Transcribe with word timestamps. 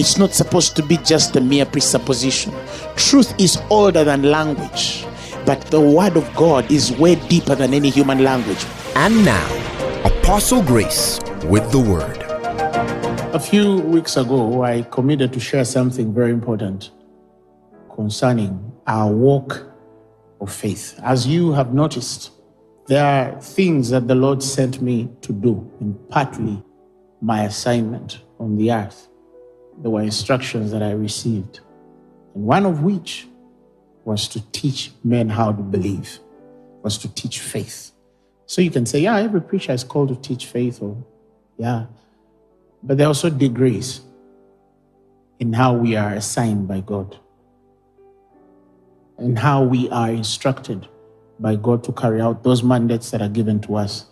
It's 0.00 0.16
not 0.16 0.32
supposed 0.32 0.76
to 0.76 0.82
be 0.82 0.96
just 0.96 1.36
a 1.36 1.42
mere 1.42 1.66
presupposition. 1.66 2.54
Truth 2.96 3.38
is 3.38 3.60
older 3.68 4.02
than 4.02 4.22
language, 4.22 5.04
but 5.44 5.60
the 5.66 5.78
word 5.78 6.16
of 6.16 6.34
God 6.34 6.72
is 6.72 6.90
way 6.92 7.16
deeper 7.28 7.54
than 7.54 7.74
any 7.74 7.90
human 7.90 8.24
language. 8.24 8.64
And 8.94 9.22
now, 9.26 9.46
Apostle 10.06 10.62
Grace 10.62 11.20
with 11.44 11.70
the 11.70 11.80
word. 11.80 12.16
A 13.34 13.38
few 13.38 13.80
weeks 13.80 14.16
ago, 14.16 14.62
I 14.62 14.84
committed 14.84 15.34
to 15.34 15.38
share 15.38 15.66
something 15.66 16.14
very 16.14 16.32
important 16.32 16.92
concerning 17.94 18.72
our 18.86 19.12
walk 19.12 19.70
of 20.40 20.50
faith. 20.50 20.98
As 21.02 21.26
you 21.26 21.52
have 21.52 21.74
noticed, 21.74 22.30
there 22.86 23.04
are 23.04 23.38
things 23.38 23.90
that 23.90 24.08
the 24.08 24.14
Lord 24.14 24.42
sent 24.42 24.80
me 24.80 25.10
to 25.20 25.34
do, 25.34 25.70
and 25.78 25.94
partly 26.08 26.62
my 27.20 27.44
assignment 27.44 28.20
on 28.38 28.56
the 28.56 28.72
earth 28.72 29.09
there 29.80 29.90
were 29.90 30.02
instructions 30.02 30.70
that 30.72 30.82
I 30.82 30.92
received, 30.92 31.60
and 32.34 32.44
one 32.44 32.66
of 32.66 32.82
which 32.82 33.26
was 34.04 34.28
to 34.28 34.40
teach 34.52 34.92
men 35.04 35.28
how 35.28 35.52
to 35.52 35.62
believe, 35.62 36.18
was 36.82 36.98
to 36.98 37.14
teach 37.14 37.40
faith. 37.40 37.92
So 38.46 38.62
you 38.62 38.70
can 38.70 38.86
say, 38.86 39.00
yeah, 39.00 39.18
every 39.18 39.40
preacher 39.40 39.72
is 39.72 39.84
called 39.84 40.08
to 40.08 40.16
teach 40.16 40.46
faith, 40.46 40.82
or 40.82 40.96
yeah, 41.56 41.86
but 42.82 42.96
there 42.96 43.06
are 43.06 43.08
also 43.08 43.30
degrees 43.30 44.00
in 45.38 45.52
how 45.52 45.72
we 45.72 45.96
are 45.96 46.12
assigned 46.14 46.68
by 46.68 46.80
God 46.80 47.18
and 49.18 49.38
how 49.38 49.62
we 49.62 49.88
are 49.90 50.10
instructed 50.10 50.88
by 51.38 51.56
God 51.56 51.84
to 51.84 51.92
carry 51.92 52.20
out 52.20 52.42
those 52.42 52.62
mandates 52.62 53.10
that 53.10 53.22
are 53.22 53.28
given 53.28 53.60
to 53.60 53.76
us 53.76 54.06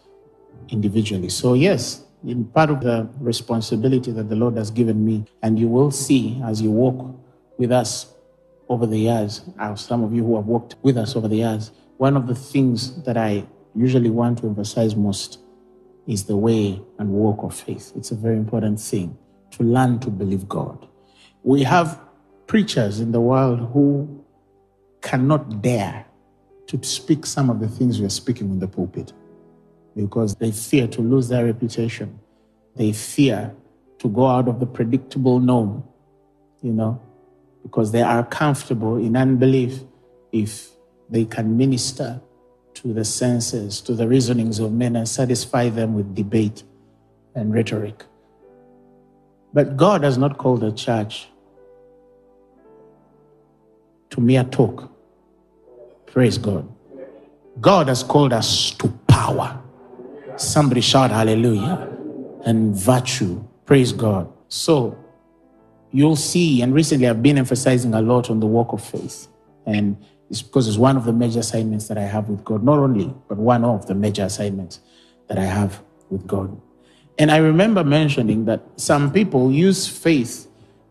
individually. 0.69 1.29
So, 1.29 1.55
yes, 1.55 2.05
in 2.27 2.45
part 2.47 2.71
of 2.71 2.81
the 2.81 3.09
responsibility 3.21 4.11
that 4.13 4.29
the 4.29 4.37
Lord 4.37 4.57
has 4.57 4.71
given 4.71 5.05
me. 5.05 5.25
And 5.43 5.59
you 5.59 5.69
will 5.69 5.91
see 5.91 6.41
as 6.45 6.61
you 6.61 6.71
walk 6.71 7.15
with 7.59 7.73
us 7.73 8.15
over 8.69 8.87
the 8.87 8.99
years, 8.99 9.43
as 9.59 9.81
some 9.81 10.05
of 10.05 10.13
you 10.13 10.25
who 10.25 10.37
have 10.37 10.47
walked 10.47 10.77
with 10.83 10.97
us 10.97 11.17
over 11.17 11.29
the 11.29 11.37
years, 11.37 11.71
one 11.97 12.17
of 12.17 12.27
the 12.27 12.35
things 12.35 13.03
that 13.03 13.17
I 13.17 13.47
usually 13.75 14.11
want 14.11 14.39
to 14.39 14.47
emphasize 14.47 14.95
most 14.95 15.39
is 16.07 16.25
the 16.25 16.37
way 16.37 16.81
and 16.99 17.11
walk 17.11 17.43
of 17.43 17.55
faith. 17.55 17.93
It's 17.97 18.11
a 18.11 18.15
very 18.15 18.37
important 18.37 18.81
thing 18.81 19.17
to 19.53 19.63
learn 19.63 19.99
to 20.01 20.11
believe 20.11 20.49
God. 20.49 20.87
We 21.43 21.63
have 21.63 22.01
preachers 22.47 23.01
in 23.01 23.13
the 23.13 23.21
world 23.21 23.71
who 23.73 24.25
cannot 25.03 25.63
dare 25.63 26.07
to 26.67 26.83
speak 26.83 27.25
some 27.27 27.51
of 27.51 27.61
the 27.61 27.69
things 27.69 28.01
we 28.01 28.07
are 28.07 28.11
speaking 28.11 28.51
in 28.51 28.59
the 28.59 28.69
pulpit 28.69 29.13
because 29.99 30.37
they 30.37 30.53
fear 30.53 30.87
to 30.87 31.01
lose 31.03 31.29
their 31.29 31.45
reputation. 31.45 32.21
They 32.77 32.93
fear 32.93 33.53
to 33.99 34.09
go 34.09 34.27
out 34.27 34.47
of 34.47 34.61
the 34.61 34.67
predictable 34.67 35.41
norm, 35.41 35.83
you 36.63 36.73
know, 36.73 37.03
because 37.65 37.91
they 37.91 38.03
are 38.03 38.25
comfortable 38.25 38.97
in 38.97 39.17
unbelief 39.17 39.81
if 40.31 40.69
they 41.11 41.25
can 41.25 41.57
minister 41.57 42.21
to 42.75 42.93
the 42.93 43.05
senses, 43.05 43.81
to 43.81 43.95
the 43.95 44.07
reasonings 44.07 44.61
of 44.61 44.73
men, 44.73 44.95
and 44.95 45.09
satisfy 45.09 45.69
them 45.69 45.95
with 45.95 46.15
debate 46.15 46.63
and 47.35 47.53
rhetoric. 47.53 48.05
But 49.53 49.77
God 49.77 50.05
has 50.05 50.17
not 50.17 50.39
called 50.39 50.61
the 50.61 50.71
church 50.71 51.27
to 54.11 54.21
mere 54.21 54.45
talk. 54.45 54.93
Praise 56.07 56.39
God. 56.39 56.73
God 57.61 57.89
has 57.89 58.05
called 58.05 58.33
us 58.33 58.71
to 58.73 58.89
power. 59.09 59.61
Somebody 60.39 60.81
shout 60.81 61.11
hallelujah 61.11 61.89
and 62.45 62.75
virtue. 62.75 63.45
Praise 63.67 63.93
God. 63.93 64.33
So 64.49 64.97
you'll 65.91 66.17
see, 66.17 66.63
and 66.63 66.73
recently 66.73 67.09
I've 67.09 67.23
been 67.23 67.39
emphasizing 67.39 67.93
a 67.95 68.01
lot 68.01 68.31
on 68.31 68.39
the 68.39 68.47
walk 68.47 68.73
of 68.73 68.83
faith. 68.83 69.27
And 69.67 69.97
it's 70.31 70.41
because 70.41 70.69
it's 70.69 70.77
one 70.77 70.97
of 70.97 71.05
the 71.05 71.13
major 71.13 71.41
assignments 71.41 71.89
that 71.89 71.99
I 71.99 72.03
have 72.03 72.29
with 72.29 72.45
God. 72.45 72.63
Not 72.63 72.79
only, 72.79 73.13
but 73.29 73.37
one 73.37 73.65
of 73.65 73.87
the 73.87 73.95
major 73.95 74.23
assignments 74.25 74.81
that 75.27 75.39
I 75.39 75.45
have 75.45 75.83
with 76.09 76.27
God. 76.27 76.61
And 77.19 77.33
I 77.33 77.39
remember 77.39 77.83
mentioning 77.83 78.45
that 78.45 78.63
some 78.77 79.13
people 79.13 79.51
use 79.51 79.89
faith 79.89 80.47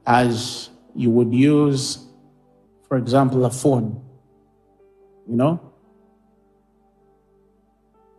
as 0.06 0.70
you 0.94 1.10
would 1.10 1.34
use, 1.34 2.06
for 2.88 2.98
example, 2.98 3.46
a 3.46 3.50
phone. 3.50 4.04
You 5.26 5.38
know, 5.38 5.74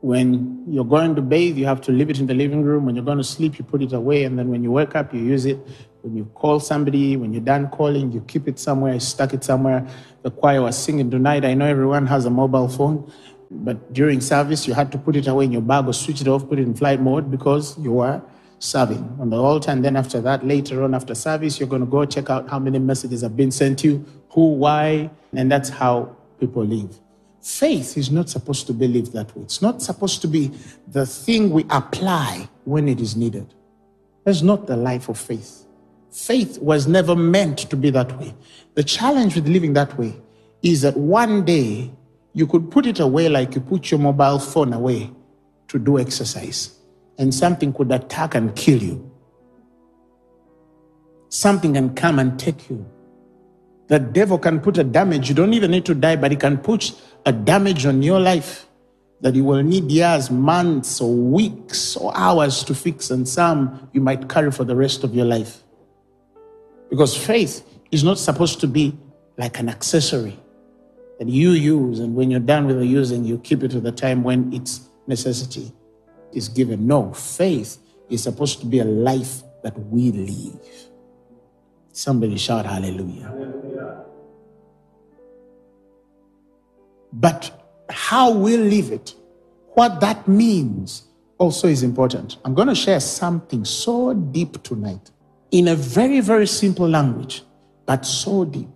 when 0.00 0.64
you're 0.68 0.84
going 0.84 1.16
to 1.16 1.22
bathe, 1.22 1.58
you 1.58 1.66
have 1.66 1.80
to 1.82 1.92
leave 1.92 2.08
it 2.08 2.20
in 2.20 2.26
the 2.26 2.34
living 2.34 2.62
room. 2.62 2.86
When 2.86 2.94
you're 2.94 3.04
going 3.04 3.18
to 3.18 3.24
sleep, 3.24 3.58
you 3.58 3.64
put 3.64 3.82
it 3.82 3.92
away. 3.92 4.24
And 4.24 4.38
then 4.38 4.48
when 4.48 4.62
you 4.62 4.70
wake 4.70 4.94
up, 4.94 5.12
you 5.12 5.20
use 5.20 5.44
it. 5.44 5.58
When 6.02 6.16
you 6.16 6.26
call 6.34 6.60
somebody, 6.60 7.16
when 7.16 7.32
you're 7.32 7.42
done 7.42 7.68
calling, 7.68 8.12
you 8.12 8.20
keep 8.20 8.46
it 8.46 8.58
somewhere, 8.60 8.94
you 8.94 9.00
stuck 9.00 9.34
it 9.34 9.42
somewhere. 9.42 9.86
The 10.22 10.30
choir 10.30 10.62
was 10.62 10.78
singing 10.78 11.10
tonight. 11.10 11.44
I 11.44 11.54
know 11.54 11.66
everyone 11.66 12.06
has 12.06 12.24
a 12.24 12.30
mobile 12.30 12.68
phone, 12.68 13.10
but 13.50 13.92
during 13.92 14.20
service, 14.20 14.68
you 14.68 14.74
had 14.74 14.92
to 14.92 14.98
put 14.98 15.16
it 15.16 15.26
away 15.26 15.46
in 15.46 15.52
your 15.52 15.62
bag 15.62 15.88
or 15.88 15.92
switch 15.92 16.20
it 16.20 16.28
off, 16.28 16.48
put 16.48 16.60
it 16.60 16.62
in 16.62 16.74
flight 16.74 17.00
mode 17.00 17.30
because 17.30 17.76
you 17.78 17.92
were 17.92 18.22
serving 18.60 19.16
on 19.20 19.30
the 19.30 19.36
altar. 19.36 19.72
And 19.72 19.84
then 19.84 19.96
after 19.96 20.20
that, 20.20 20.46
later 20.46 20.84
on 20.84 20.94
after 20.94 21.16
service, 21.16 21.58
you're 21.58 21.68
going 21.68 21.84
to 21.84 21.86
go 21.86 22.04
check 22.04 22.30
out 22.30 22.48
how 22.48 22.60
many 22.60 22.78
messages 22.78 23.22
have 23.22 23.36
been 23.36 23.50
sent 23.50 23.80
to 23.80 23.88
you, 23.88 24.06
who, 24.30 24.54
why. 24.54 25.10
And 25.32 25.50
that's 25.50 25.68
how 25.68 26.16
people 26.38 26.64
live. 26.64 27.00
Faith 27.40 27.96
is 27.96 28.10
not 28.10 28.28
supposed 28.28 28.66
to 28.66 28.72
be 28.72 28.88
lived 28.88 29.12
that 29.12 29.34
way. 29.36 29.42
It's 29.42 29.62
not 29.62 29.80
supposed 29.80 30.20
to 30.22 30.28
be 30.28 30.50
the 30.88 31.06
thing 31.06 31.50
we 31.50 31.64
apply 31.70 32.48
when 32.64 32.88
it 32.88 33.00
is 33.00 33.16
needed. 33.16 33.54
That's 34.24 34.42
not 34.42 34.66
the 34.66 34.76
life 34.76 35.08
of 35.08 35.18
faith. 35.18 35.64
Faith 36.10 36.58
was 36.58 36.86
never 36.86 37.14
meant 37.14 37.58
to 37.70 37.76
be 37.76 37.90
that 37.90 38.18
way. 38.18 38.34
The 38.74 38.82
challenge 38.82 39.34
with 39.34 39.46
living 39.46 39.72
that 39.74 39.96
way 39.98 40.16
is 40.62 40.82
that 40.82 40.96
one 40.96 41.44
day 41.44 41.90
you 42.34 42.46
could 42.46 42.70
put 42.70 42.86
it 42.86 43.00
away 43.00 43.28
like 43.28 43.54
you 43.54 43.60
put 43.60 43.90
your 43.90 44.00
mobile 44.00 44.38
phone 44.38 44.72
away 44.72 45.10
to 45.68 45.78
do 45.78 45.98
exercise, 45.98 46.78
and 47.18 47.34
something 47.34 47.72
could 47.72 47.92
attack 47.92 48.34
and 48.34 48.54
kill 48.56 48.82
you. 48.82 49.10
Something 51.28 51.74
can 51.74 51.94
come 51.94 52.18
and 52.18 52.38
take 52.38 52.70
you. 52.70 52.86
The 53.88 53.98
devil 53.98 54.38
can 54.38 54.60
put 54.60 54.78
a 54.78 54.84
damage. 54.84 55.28
You 55.28 55.34
don't 55.34 55.54
even 55.54 55.70
need 55.70 55.86
to 55.86 55.94
die, 55.94 56.16
but 56.16 56.30
he 56.30 56.36
can 56.36 56.58
put 56.58 56.92
a 57.26 57.32
damage 57.32 57.86
on 57.86 58.02
your 58.02 58.20
life 58.20 58.66
that 59.20 59.34
you 59.34 59.44
will 59.44 59.62
need 59.62 59.90
years, 59.90 60.30
months, 60.30 61.00
or 61.00 61.12
weeks, 61.12 61.96
or 61.96 62.16
hours 62.16 62.62
to 62.64 62.74
fix, 62.74 63.10
and 63.10 63.28
some 63.28 63.88
you 63.92 64.00
might 64.00 64.28
carry 64.28 64.50
for 64.50 64.64
the 64.64 64.76
rest 64.76 65.02
of 65.04 65.14
your 65.14 65.24
life. 65.24 65.64
Because 66.90 67.16
faith 67.16 67.64
is 67.90 68.04
not 68.04 68.18
supposed 68.18 68.60
to 68.60 68.66
be 68.68 68.96
like 69.36 69.58
an 69.58 69.68
accessory 69.68 70.38
that 71.18 71.28
you 71.28 71.50
use, 71.50 71.98
and 71.98 72.14
when 72.14 72.30
you're 72.30 72.40
done 72.40 72.66
with 72.66 72.78
the 72.78 72.86
using, 72.86 73.24
you 73.24 73.38
keep 73.38 73.62
it 73.64 73.70
to 73.72 73.80
the 73.80 73.90
time 73.90 74.22
when 74.22 74.52
its 74.52 74.88
necessity 75.06 75.72
is 76.32 76.48
given. 76.48 76.86
No, 76.86 77.12
faith 77.12 77.78
is 78.08 78.22
supposed 78.22 78.60
to 78.60 78.66
be 78.66 78.78
a 78.78 78.84
life 78.84 79.42
that 79.62 79.76
we 79.78 80.12
live. 80.12 80.60
Somebody 81.92 82.36
shout 82.38 82.66
hallelujah. 82.66 83.34
But 87.12 87.50
how 87.88 88.32
we 88.32 88.56
live 88.56 88.92
it, 88.92 89.14
what 89.74 90.00
that 90.00 90.26
means, 90.28 91.04
also 91.38 91.68
is 91.68 91.82
important. 91.82 92.36
I'm 92.44 92.54
going 92.54 92.68
to 92.68 92.74
share 92.74 93.00
something 93.00 93.64
so 93.64 94.12
deep 94.12 94.62
tonight 94.62 95.10
in 95.50 95.68
a 95.68 95.74
very, 95.74 96.20
very 96.20 96.46
simple 96.46 96.88
language, 96.88 97.42
but 97.86 98.04
so 98.04 98.44
deep. 98.44 98.68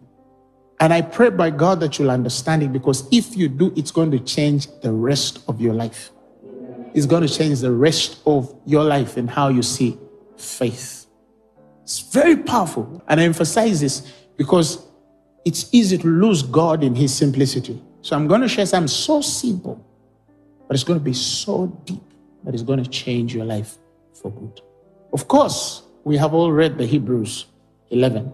And 0.80 0.92
I 0.92 1.02
pray 1.02 1.30
by 1.30 1.50
God 1.50 1.80
that 1.80 1.98
you'll 1.98 2.10
understand 2.10 2.62
it 2.62 2.72
because 2.72 3.06
if 3.12 3.36
you 3.36 3.48
do, 3.48 3.72
it's 3.76 3.90
going 3.90 4.10
to 4.12 4.18
change 4.18 4.66
the 4.80 4.92
rest 4.92 5.40
of 5.48 5.60
your 5.60 5.74
life. 5.74 6.10
It's 6.94 7.06
going 7.06 7.26
to 7.26 7.32
change 7.32 7.60
the 7.60 7.72
rest 7.72 8.20
of 8.26 8.54
your 8.66 8.84
life 8.84 9.16
and 9.16 9.30
how 9.30 9.48
you 9.48 9.62
see 9.62 9.98
faith. 10.36 11.06
It's 11.82 12.00
very 12.00 12.36
powerful. 12.36 13.02
And 13.06 13.20
I 13.20 13.24
emphasize 13.24 13.80
this 13.80 14.12
because 14.36 14.84
it's 15.44 15.72
easy 15.72 15.98
to 15.98 16.06
lose 16.06 16.42
God 16.42 16.82
in 16.82 16.94
His 16.94 17.14
simplicity. 17.14 17.80
So 18.02 18.16
I'm 18.16 18.26
going 18.26 18.40
to 18.40 18.48
share 18.48 18.66
something 18.66 18.88
so 18.88 19.20
simple, 19.20 19.84
but 20.66 20.74
it's 20.74 20.82
going 20.82 20.98
to 20.98 21.04
be 21.04 21.14
so 21.14 21.68
deep 21.84 22.02
that 22.42 22.52
it's 22.52 22.64
going 22.64 22.82
to 22.82 22.90
change 22.90 23.32
your 23.32 23.44
life 23.44 23.78
for 24.12 24.32
good. 24.32 24.60
Of 25.12 25.28
course, 25.28 25.82
we 26.02 26.16
have 26.16 26.34
all 26.34 26.50
read 26.50 26.78
the 26.78 26.86
Hebrews 26.86 27.46
11. 27.90 28.32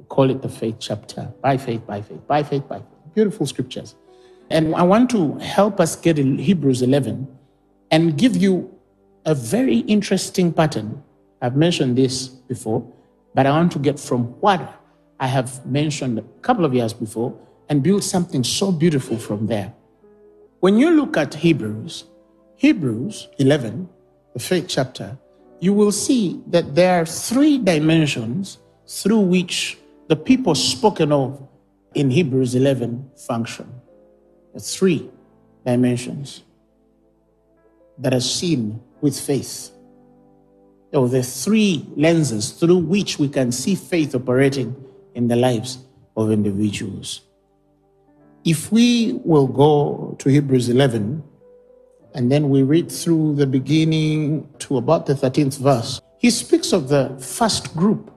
We 0.00 0.04
call 0.06 0.30
it 0.30 0.42
the 0.42 0.48
faith 0.48 0.76
chapter. 0.80 1.32
By 1.40 1.58
faith, 1.58 1.86
by 1.86 2.02
faith, 2.02 2.26
by 2.26 2.42
faith, 2.42 2.68
by 2.68 2.78
faith. 2.78 2.86
Beautiful 3.14 3.46
scriptures. 3.46 3.94
And 4.50 4.74
I 4.74 4.82
want 4.82 5.10
to 5.10 5.38
help 5.38 5.78
us 5.78 5.94
get 5.94 6.18
in 6.18 6.36
Hebrews 6.36 6.82
11 6.82 7.28
and 7.92 8.18
give 8.18 8.36
you 8.36 8.76
a 9.24 9.34
very 9.34 9.78
interesting 9.78 10.52
pattern. 10.52 11.04
I've 11.40 11.54
mentioned 11.54 11.96
this 11.96 12.26
before, 12.26 12.84
but 13.32 13.46
I 13.46 13.50
want 13.50 13.70
to 13.72 13.78
get 13.78 14.00
from 14.00 14.24
what 14.40 14.80
I 15.20 15.28
have 15.28 15.64
mentioned 15.64 16.18
a 16.18 16.22
couple 16.42 16.64
of 16.64 16.74
years 16.74 16.92
before 16.92 17.38
and 17.72 17.82
build 17.82 18.04
something 18.04 18.44
so 18.44 18.70
beautiful 18.70 19.16
from 19.16 19.46
there. 19.46 19.72
When 20.60 20.76
you 20.76 20.90
look 20.90 21.16
at 21.16 21.32
Hebrews, 21.32 22.04
Hebrews 22.56 23.28
11, 23.38 23.88
the 24.34 24.40
faith 24.40 24.66
chapter, 24.68 25.16
you 25.58 25.72
will 25.72 25.90
see 25.90 26.38
that 26.48 26.74
there 26.74 27.00
are 27.00 27.06
three 27.06 27.56
dimensions 27.56 28.58
through 28.86 29.20
which 29.20 29.78
the 30.08 30.16
people 30.16 30.54
spoken 30.54 31.12
of 31.12 31.48
in 31.94 32.10
Hebrews 32.10 32.54
11 32.54 33.10
function. 33.16 33.72
The 34.52 34.60
three 34.60 35.08
dimensions 35.64 36.42
that 37.96 38.12
are 38.12 38.20
seen 38.20 38.82
with 39.00 39.18
faith. 39.18 39.70
Or 40.92 41.08
the 41.08 41.22
three 41.22 41.86
lenses 41.96 42.50
through 42.50 42.84
which 42.84 43.18
we 43.18 43.30
can 43.30 43.50
see 43.50 43.76
faith 43.76 44.14
operating 44.14 44.76
in 45.14 45.28
the 45.28 45.36
lives 45.36 45.78
of 46.18 46.30
individuals. 46.30 47.22
If 48.44 48.72
we 48.72 49.20
will 49.24 49.46
go 49.46 50.16
to 50.18 50.28
Hebrews 50.28 50.68
11 50.68 51.22
and 52.14 52.32
then 52.32 52.50
we 52.50 52.62
read 52.62 52.90
through 52.90 53.36
the 53.36 53.46
beginning 53.46 54.48
to 54.58 54.78
about 54.78 55.06
the 55.06 55.14
13th 55.14 55.58
verse, 55.58 56.00
he 56.18 56.28
speaks 56.30 56.72
of 56.72 56.88
the 56.88 57.16
first 57.20 57.76
group 57.76 58.10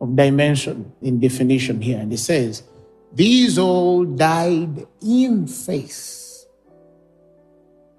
of 0.00 0.16
dimension 0.16 0.92
in 1.02 1.20
definition 1.20 1.82
here. 1.82 1.98
And 1.98 2.10
he 2.10 2.16
says, 2.16 2.62
These 3.12 3.58
all 3.58 4.04
died 4.04 4.86
in 5.02 5.46
faith, 5.46 6.46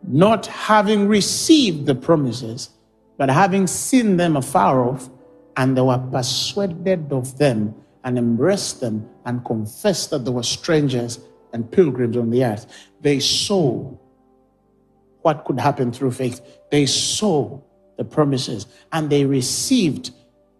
not 0.02 0.48
having 0.48 1.08
received 1.08 1.86
the 1.86 1.96
promises, 1.96 2.70
but 3.18 3.30
having 3.30 3.68
seen 3.68 4.18
them 4.18 4.38
afar 4.38 4.90
off, 4.90 5.08
and 5.56 5.78
they 5.78 5.82
were 5.82 6.00
persuaded 6.12 7.14
of 7.14 7.38
them 7.38 7.76
and 8.04 8.18
embraced 8.18 8.82
them 8.82 9.08
and 9.26 9.46
confessed 9.46 10.10
that 10.10 10.26
they 10.26 10.32
were 10.32 10.44
strangers 10.44 11.20
and 11.54 11.72
pilgrims 11.72 12.18
on 12.18 12.30
the 12.30 12.44
earth. 12.44 12.68
They 13.02 13.20
saw 13.20 13.96
what 15.22 15.46
could 15.46 15.60
happen 15.60 15.92
through 15.92 16.12
faith. 16.12 16.42
They 16.72 16.86
saw 16.86 17.60
the 17.98 18.04
promises 18.04 18.68
and 18.92 19.10
they 19.10 19.26
received 19.26 20.12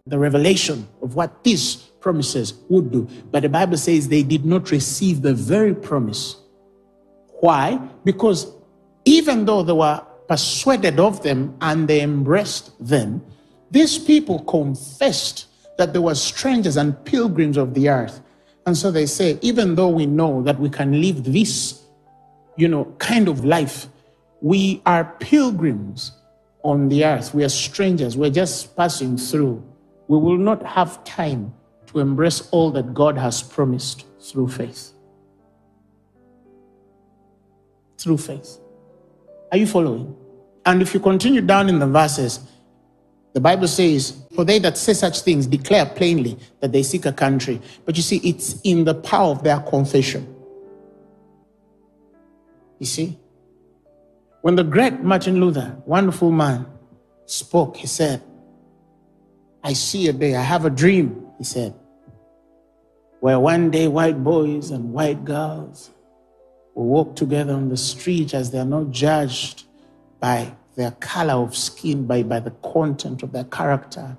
the 0.06 0.18
revelation 0.18 0.88
of 1.02 1.16
what 1.16 1.44
these 1.44 1.76
promises 2.00 2.54
would 2.68 2.92
do. 2.92 3.08
But 3.30 3.42
the 3.42 3.48
Bible 3.48 3.76
says 3.76 4.08
they 4.08 4.22
did 4.22 4.44
not 4.44 4.70
receive 4.70 5.22
the 5.22 5.34
very 5.34 5.74
promise. 5.74 6.36
Why? 7.40 7.76
Because 8.04 8.52
even 9.04 9.44
though 9.44 9.62
they 9.62 9.72
were 9.72 10.02
persuaded 10.28 11.00
of 11.00 11.22
them 11.22 11.56
and 11.60 11.88
they 11.88 12.00
embraced 12.00 12.72
them, 12.86 13.22
these 13.70 13.98
people 13.98 14.40
confessed 14.44 15.46
that 15.78 15.92
they 15.92 15.98
were 15.98 16.14
strangers 16.14 16.76
and 16.76 17.04
pilgrims 17.04 17.56
of 17.56 17.74
the 17.74 17.88
earth. 17.88 18.20
And 18.66 18.76
so 18.76 18.90
they 18.90 19.06
say, 19.06 19.38
even 19.42 19.74
though 19.74 19.88
we 19.88 20.06
know 20.06 20.42
that 20.42 20.58
we 20.58 20.70
can 20.70 21.00
live 21.00 21.24
this, 21.24 21.82
you 22.56 22.68
know, 22.68 22.86
kind 22.98 23.28
of 23.28 23.44
life, 23.44 23.86
we 24.40 24.80
are 24.86 25.04
pilgrims 25.20 26.12
on 26.62 26.88
the 26.88 27.04
earth. 27.04 27.34
We 27.34 27.44
are 27.44 27.48
strangers. 27.48 28.16
We're 28.16 28.30
just 28.30 28.76
passing 28.76 29.16
through. 29.18 29.62
We 30.08 30.18
will 30.18 30.38
not 30.38 30.62
have 30.64 31.04
time 31.04 31.52
to 31.86 32.00
embrace 32.00 32.48
all 32.50 32.70
that 32.72 32.94
God 32.94 33.18
has 33.18 33.42
promised 33.42 34.06
through 34.20 34.48
faith. 34.48 34.92
Through 37.98 38.18
faith. 38.18 38.58
Are 39.52 39.58
you 39.58 39.66
following? 39.66 40.16
And 40.66 40.80
if 40.80 40.94
you 40.94 41.00
continue 41.00 41.42
down 41.42 41.68
in 41.68 41.78
the 41.78 41.86
verses, 41.86 42.40
the 43.34 43.40
Bible 43.40 43.66
says, 43.66 44.16
For 44.34 44.44
they 44.44 44.60
that 44.60 44.78
say 44.78 44.94
such 44.94 45.20
things 45.20 45.46
declare 45.46 45.84
plainly 45.84 46.38
that 46.60 46.70
they 46.70 46.84
seek 46.84 47.04
a 47.04 47.12
country. 47.12 47.60
But 47.84 47.96
you 47.96 48.02
see, 48.02 48.18
it's 48.18 48.60
in 48.62 48.84
the 48.84 48.94
power 48.94 49.32
of 49.32 49.42
their 49.42 49.58
confession. 49.60 50.34
You 52.78 52.86
see? 52.86 53.18
When 54.42 54.54
the 54.54 54.62
great 54.62 55.00
Martin 55.00 55.40
Luther, 55.40 55.76
wonderful 55.84 56.30
man, 56.30 56.66
spoke, 57.26 57.76
he 57.76 57.88
said, 57.88 58.22
I 59.64 59.72
see 59.72 60.08
a 60.08 60.12
day, 60.12 60.36
I 60.36 60.42
have 60.42 60.64
a 60.64 60.70
dream, 60.70 61.26
he 61.38 61.44
said, 61.44 61.74
where 63.20 63.40
one 63.40 63.70
day 63.70 63.88
white 63.88 64.22
boys 64.22 64.70
and 64.70 64.92
white 64.92 65.24
girls 65.24 65.90
will 66.74 66.84
walk 66.84 67.16
together 67.16 67.54
on 67.54 67.68
the 67.68 67.76
street 67.76 68.34
as 68.34 68.50
they 68.50 68.58
are 68.58 68.64
not 68.64 68.90
judged 68.90 69.64
by 70.20 70.54
their 70.76 70.92
color 70.92 71.34
of 71.34 71.56
skin, 71.56 72.06
by, 72.06 72.22
by 72.22 72.40
the 72.40 72.50
content 72.50 73.22
of 73.22 73.32
their 73.32 73.44
character. 73.44 74.16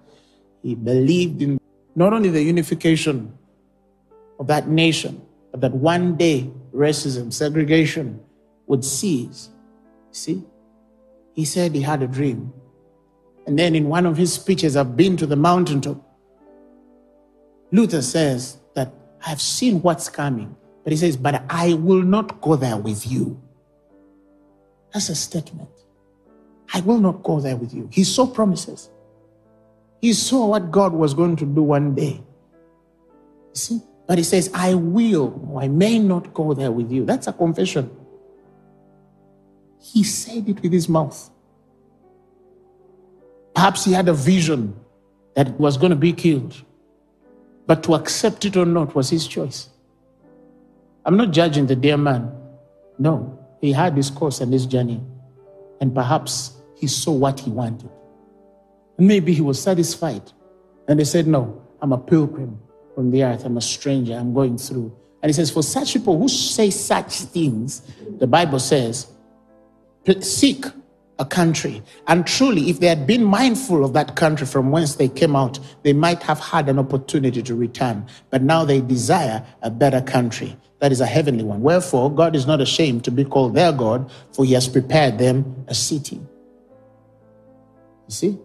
He 0.61 0.75
believed 0.75 1.41
in 1.41 1.59
not 1.95 2.13
only 2.13 2.29
the 2.29 2.41
unification 2.41 3.37
of 4.39 4.47
that 4.47 4.67
nation, 4.67 5.21
but 5.51 5.61
that 5.61 5.73
one 5.73 6.15
day 6.15 6.49
racism, 6.73 7.31
segregation 7.31 8.19
would 8.67 8.83
cease. 8.83 9.49
See? 10.11 10.43
He 11.33 11.45
said 11.45 11.75
he 11.75 11.81
had 11.81 12.01
a 12.01 12.07
dream. 12.07 12.53
And 13.45 13.59
then 13.59 13.75
in 13.75 13.87
one 13.87 14.05
of 14.05 14.17
his 14.17 14.33
speeches, 14.33 14.75
I've 14.75 14.97
been 14.97 15.17
to 15.17 15.25
the 15.25 15.35
mountaintop. 15.35 16.01
Luther 17.71 18.01
says 18.01 18.57
that 18.73 18.93
I've 19.25 19.41
seen 19.41 19.81
what's 19.81 20.09
coming. 20.09 20.55
But 20.83 20.91
he 20.93 20.97
says, 20.97 21.17
But 21.17 21.43
I 21.49 21.73
will 21.73 22.01
not 22.01 22.41
go 22.41 22.55
there 22.55 22.77
with 22.77 23.05
you. 23.07 23.41
That's 24.93 25.09
a 25.09 25.15
statement. 25.15 25.69
I 26.73 26.81
will 26.81 26.99
not 26.99 27.23
go 27.23 27.39
there 27.39 27.55
with 27.55 27.73
you. 27.73 27.89
He 27.91 28.03
saw 28.03 28.27
promises. 28.27 28.89
He 30.01 30.13
saw 30.13 30.47
what 30.47 30.71
God 30.71 30.93
was 30.93 31.13
going 31.13 31.35
to 31.37 31.45
do 31.45 31.63
one 31.63 31.95
day. 31.95 32.21
You 33.49 33.55
see? 33.55 33.81
But 34.07 34.17
he 34.17 34.23
says, 34.23 34.51
I 34.53 34.75
will, 34.75 35.47
or 35.49 35.61
I 35.61 35.67
may 35.67 35.97
not 35.97 36.33
go 36.33 36.53
there 36.53 36.71
with 36.71 36.91
you. 36.91 37.05
That's 37.05 37.27
a 37.27 37.33
confession. 37.33 37.89
He 39.81 40.03
said 40.03 40.47
it 40.47 40.61
with 40.61 40.71
his 40.71 40.87
mouth. 40.87 41.29
Perhaps 43.55 43.85
he 43.85 43.93
had 43.93 44.07
a 44.07 44.13
vision 44.13 44.75
that 45.35 45.59
was 45.59 45.77
going 45.77 45.89
to 45.89 45.95
be 45.95 46.13
killed. 46.13 46.55
But 47.67 47.83
to 47.83 47.95
accept 47.95 48.45
it 48.45 48.57
or 48.57 48.65
not 48.65 48.93
was 48.93 49.09
his 49.09 49.27
choice. 49.27 49.69
I'm 51.05 51.17
not 51.17 51.31
judging 51.31 51.65
the 51.65 51.75
dear 51.75 51.97
man. 51.97 52.31
No, 52.99 53.39
he 53.61 53.71
had 53.71 53.95
his 53.95 54.09
course 54.09 54.41
and 54.41 54.51
his 54.51 54.65
journey. 54.65 55.01
And 55.81 55.93
perhaps 55.93 56.53
he 56.85 56.89
saw 56.89 57.11
what 57.11 57.39
he 57.39 57.49
wanted. 57.49 57.89
And 58.99 59.07
maybe 59.07 59.33
he 59.33 59.41
was 59.41 59.59
satisfied. 59.59 60.31
And 60.87 60.99
they 60.99 61.03
said, 61.03 61.25
No, 61.25 61.59
I'm 61.81 61.91
a 61.91 61.97
pilgrim 61.97 62.59
from 62.93 63.09
the 63.09 63.23
earth. 63.23 63.43
I'm 63.43 63.57
a 63.57 63.61
stranger. 63.61 64.13
I'm 64.13 64.35
going 64.35 64.59
through. 64.59 64.95
And 65.23 65.29
he 65.29 65.33
says, 65.33 65.49
For 65.49 65.63
such 65.63 65.93
people 65.93 66.19
who 66.19 66.27
say 66.27 66.69
such 66.69 67.21
things, 67.21 67.81
the 68.19 68.27
Bible 68.27 68.59
says, 68.59 69.07
seek 70.21 70.65
a 71.17 71.25
country. 71.25 71.81
And 72.05 72.27
truly, 72.27 72.69
if 72.69 72.79
they 72.79 72.87
had 72.87 73.07
been 73.07 73.23
mindful 73.23 73.83
of 73.83 73.93
that 73.93 74.15
country 74.15 74.45
from 74.45 74.69
whence 74.69 74.95
they 74.95 75.07
came 75.07 75.35
out, 75.35 75.59
they 75.81 75.93
might 75.93 76.21
have 76.21 76.39
had 76.39 76.69
an 76.69 76.77
opportunity 76.77 77.41
to 77.41 77.55
return. 77.55 78.05
But 78.29 78.43
now 78.43 78.63
they 78.65 78.81
desire 78.81 79.43
a 79.63 79.71
better 79.71 80.01
country. 80.01 80.55
That 80.79 80.91
is 80.91 81.01
a 81.01 81.07
heavenly 81.07 81.43
one. 81.43 81.61
Wherefore, 81.61 82.13
God 82.13 82.35
is 82.35 82.45
not 82.45 82.61
ashamed 82.61 83.03
to 83.05 83.11
be 83.11 83.23
called 83.23 83.55
their 83.55 83.71
God, 83.71 84.11
for 84.33 84.45
he 84.45 84.53
has 84.53 84.67
prepared 84.67 85.17
them 85.17 85.65
a 85.67 85.73
city. 85.73 86.21
You 88.07 88.13
see? 88.13 88.39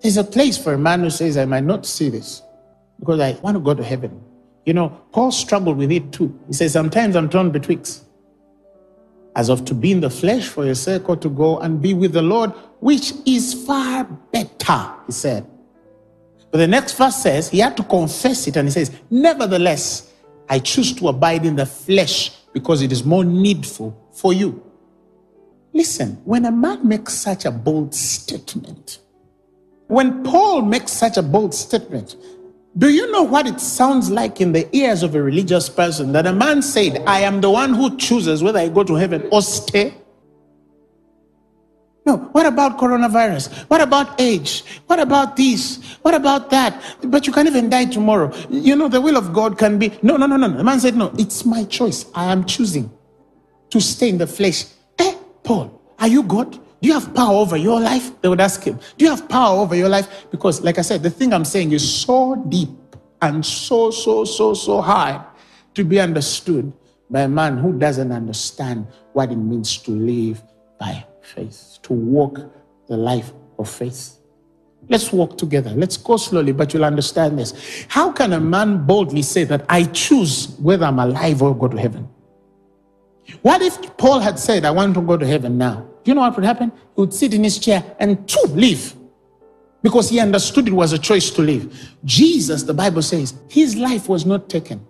There's 0.00 0.16
a 0.16 0.24
place 0.24 0.56
for 0.56 0.72
a 0.72 0.78
man 0.78 1.00
who 1.00 1.10
says, 1.10 1.36
I 1.36 1.44
might 1.44 1.64
not 1.64 1.84
see 1.86 2.08
this 2.08 2.42
because 2.98 3.20
I 3.20 3.32
want 3.40 3.56
to 3.56 3.60
go 3.60 3.74
to 3.74 3.82
heaven. 3.82 4.22
You 4.64 4.74
know, 4.74 4.88
Paul 5.12 5.32
struggled 5.32 5.76
with 5.78 5.90
it 5.90 6.12
too. 6.12 6.38
He 6.46 6.52
says, 6.52 6.72
Sometimes 6.72 7.16
I'm 7.16 7.28
torn 7.28 7.50
betwixt 7.50 8.04
as 9.36 9.48
of 9.48 9.64
to 9.64 9.74
be 9.74 9.92
in 9.92 10.00
the 10.00 10.10
flesh 10.10 10.48
for 10.48 10.64
your 10.64 10.74
sake 10.74 11.08
or 11.08 11.16
to 11.16 11.28
go 11.28 11.58
and 11.60 11.80
be 11.80 11.94
with 11.94 12.12
the 12.12 12.22
Lord, 12.22 12.50
which 12.80 13.12
is 13.26 13.54
far 13.66 14.04
better, 14.04 14.92
he 15.06 15.12
said. 15.12 15.46
But 16.50 16.58
the 16.58 16.66
next 16.66 16.94
verse 16.94 17.16
says 17.16 17.48
he 17.48 17.60
had 17.60 17.76
to 17.76 17.84
confess 17.84 18.46
it 18.48 18.56
and 18.56 18.68
he 18.68 18.72
says, 18.72 18.90
Nevertheless, 19.08 20.12
I 20.48 20.58
choose 20.58 20.92
to 20.94 21.08
abide 21.08 21.46
in 21.46 21.56
the 21.56 21.66
flesh 21.66 22.32
because 22.52 22.82
it 22.82 22.90
is 22.90 23.04
more 23.04 23.24
needful 23.24 23.96
for 24.12 24.32
you. 24.32 24.69
Listen, 25.72 26.20
when 26.24 26.44
a 26.44 26.50
man 26.50 26.86
makes 26.86 27.14
such 27.14 27.44
a 27.44 27.50
bold 27.50 27.94
statement, 27.94 28.98
when 29.86 30.22
Paul 30.24 30.62
makes 30.62 30.92
such 30.92 31.16
a 31.16 31.22
bold 31.22 31.54
statement, 31.54 32.16
do 32.78 32.88
you 32.88 33.10
know 33.10 33.22
what 33.22 33.46
it 33.46 33.60
sounds 33.60 34.10
like 34.10 34.40
in 34.40 34.52
the 34.52 34.68
ears 34.76 35.02
of 35.02 35.14
a 35.14 35.22
religious 35.22 35.68
person 35.68 36.12
that 36.12 36.26
a 36.26 36.32
man 36.32 36.62
said, 36.62 37.02
I 37.06 37.20
am 37.20 37.40
the 37.40 37.50
one 37.50 37.74
who 37.74 37.96
chooses 37.96 38.42
whether 38.42 38.60
I 38.60 38.68
go 38.68 38.84
to 38.84 38.94
heaven 38.94 39.28
or 39.32 39.42
stay? 39.42 39.94
No, 42.06 42.16
what 42.32 42.46
about 42.46 42.78
coronavirus? 42.78 43.52
What 43.68 43.80
about 43.80 44.20
age? 44.20 44.64
What 44.86 45.00
about 45.00 45.36
this? 45.36 45.76
What 46.02 46.14
about 46.14 46.50
that? 46.50 46.80
But 47.04 47.26
you 47.26 47.32
can 47.32 47.46
even 47.46 47.68
die 47.68 47.84
tomorrow. 47.84 48.32
You 48.48 48.74
know, 48.74 48.88
the 48.88 49.00
will 49.00 49.16
of 49.16 49.32
God 49.32 49.58
can 49.58 49.78
be. 49.78 49.92
No, 50.02 50.16
no, 50.16 50.26
no, 50.26 50.36
no. 50.36 50.48
The 50.48 50.64
man 50.64 50.80
said, 50.80 50.96
No, 50.96 51.12
it's 51.18 51.44
my 51.44 51.64
choice. 51.64 52.06
I 52.14 52.32
am 52.32 52.44
choosing 52.44 52.90
to 53.70 53.80
stay 53.80 54.08
in 54.08 54.18
the 54.18 54.26
flesh. 54.26 54.64
Paul, 55.50 55.82
are 55.98 56.06
you 56.06 56.22
God? 56.22 56.52
Do 56.52 56.88
you 56.88 56.92
have 56.92 57.12
power 57.12 57.34
over 57.34 57.56
your 57.56 57.80
life? 57.80 58.12
They 58.20 58.28
would 58.28 58.40
ask 58.40 58.62
him, 58.62 58.78
Do 58.96 59.04
you 59.04 59.10
have 59.10 59.28
power 59.28 59.58
over 59.58 59.74
your 59.74 59.88
life? 59.88 60.26
Because, 60.30 60.60
like 60.60 60.78
I 60.78 60.82
said, 60.82 61.02
the 61.02 61.10
thing 61.10 61.32
I'm 61.32 61.44
saying 61.44 61.72
is 61.72 61.82
so 61.82 62.36
deep 62.48 62.68
and 63.20 63.44
so, 63.44 63.90
so, 63.90 64.24
so, 64.24 64.54
so 64.54 64.80
high 64.80 65.20
to 65.74 65.82
be 65.82 65.98
understood 65.98 66.72
by 67.10 67.22
a 67.22 67.28
man 67.28 67.58
who 67.58 67.76
doesn't 67.76 68.12
understand 68.12 68.86
what 69.12 69.32
it 69.32 69.38
means 69.38 69.76
to 69.78 69.90
live 69.90 70.40
by 70.78 71.04
faith, 71.20 71.80
to 71.82 71.94
walk 71.94 72.38
the 72.86 72.96
life 72.96 73.32
of 73.58 73.68
faith. 73.68 74.20
Let's 74.88 75.12
walk 75.12 75.36
together. 75.36 75.70
Let's 75.70 75.96
go 75.96 76.16
slowly, 76.16 76.52
but 76.52 76.72
you'll 76.72 76.84
understand 76.84 77.40
this. 77.40 77.86
How 77.88 78.12
can 78.12 78.34
a 78.34 78.40
man 78.40 78.86
boldly 78.86 79.22
say 79.22 79.42
that 79.44 79.66
I 79.68 79.82
choose 79.82 80.56
whether 80.60 80.86
I'm 80.86 81.00
alive 81.00 81.42
or 81.42 81.56
go 81.56 81.66
to 81.66 81.76
heaven? 81.76 82.08
What 83.42 83.62
if 83.62 83.96
Paul 83.96 84.20
had 84.20 84.38
said, 84.38 84.64
I 84.64 84.70
want 84.70 84.94
to 84.94 85.00
go 85.00 85.16
to 85.16 85.26
heaven 85.26 85.58
now? 85.58 85.86
Do 86.04 86.10
you 86.10 86.14
know 86.14 86.22
what 86.22 86.36
would 86.36 86.44
happen? 86.44 86.72
He 86.94 87.00
would 87.00 87.14
sit 87.14 87.34
in 87.34 87.44
his 87.44 87.58
chair 87.58 87.84
and 87.98 88.28
to 88.28 88.40
leave 88.52 88.94
because 89.82 90.08
he 90.08 90.20
understood 90.20 90.68
it 90.68 90.72
was 90.72 90.92
a 90.92 90.98
choice 90.98 91.30
to 91.30 91.42
live. 91.42 91.96
Jesus, 92.04 92.62
the 92.64 92.74
Bible 92.74 93.02
says, 93.02 93.34
his 93.48 93.76
life 93.76 94.08
was 94.08 94.26
not 94.26 94.48
taken, 94.48 94.86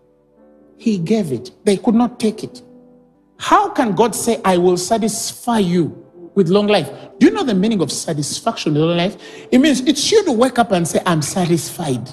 he 0.76 0.98
gave 0.98 1.32
it. 1.32 1.50
They 1.64 1.76
could 1.76 1.94
not 1.94 2.18
take 2.18 2.42
it. 2.42 2.62
How 3.38 3.70
can 3.70 3.94
God 3.94 4.14
say, 4.14 4.40
I 4.44 4.58
will 4.58 4.76
satisfy 4.76 5.58
you 5.58 6.06
with 6.34 6.48
long 6.48 6.66
life? 6.66 6.90
Do 7.18 7.26
you 7.26 7.32
know 7.32 7.42
the 7.42 7.54
meaning 7.54 7.80
of 7.80 7.90
satisfaction 7.90 8.76
in 8.76 8.82
long 8.82 8.96
life? 8.96 9.16
It 9.50 9.58
means 9.58 9.80
it's 9.80 10.10
you 10.10 10.24
to 10.24 10.32
wake 10.32 10.58
up 10.58 10.72
and 10.72 10.86
say, 10.86 11.00
I'm 11.06 11.22
satisfied. 11.22 12.08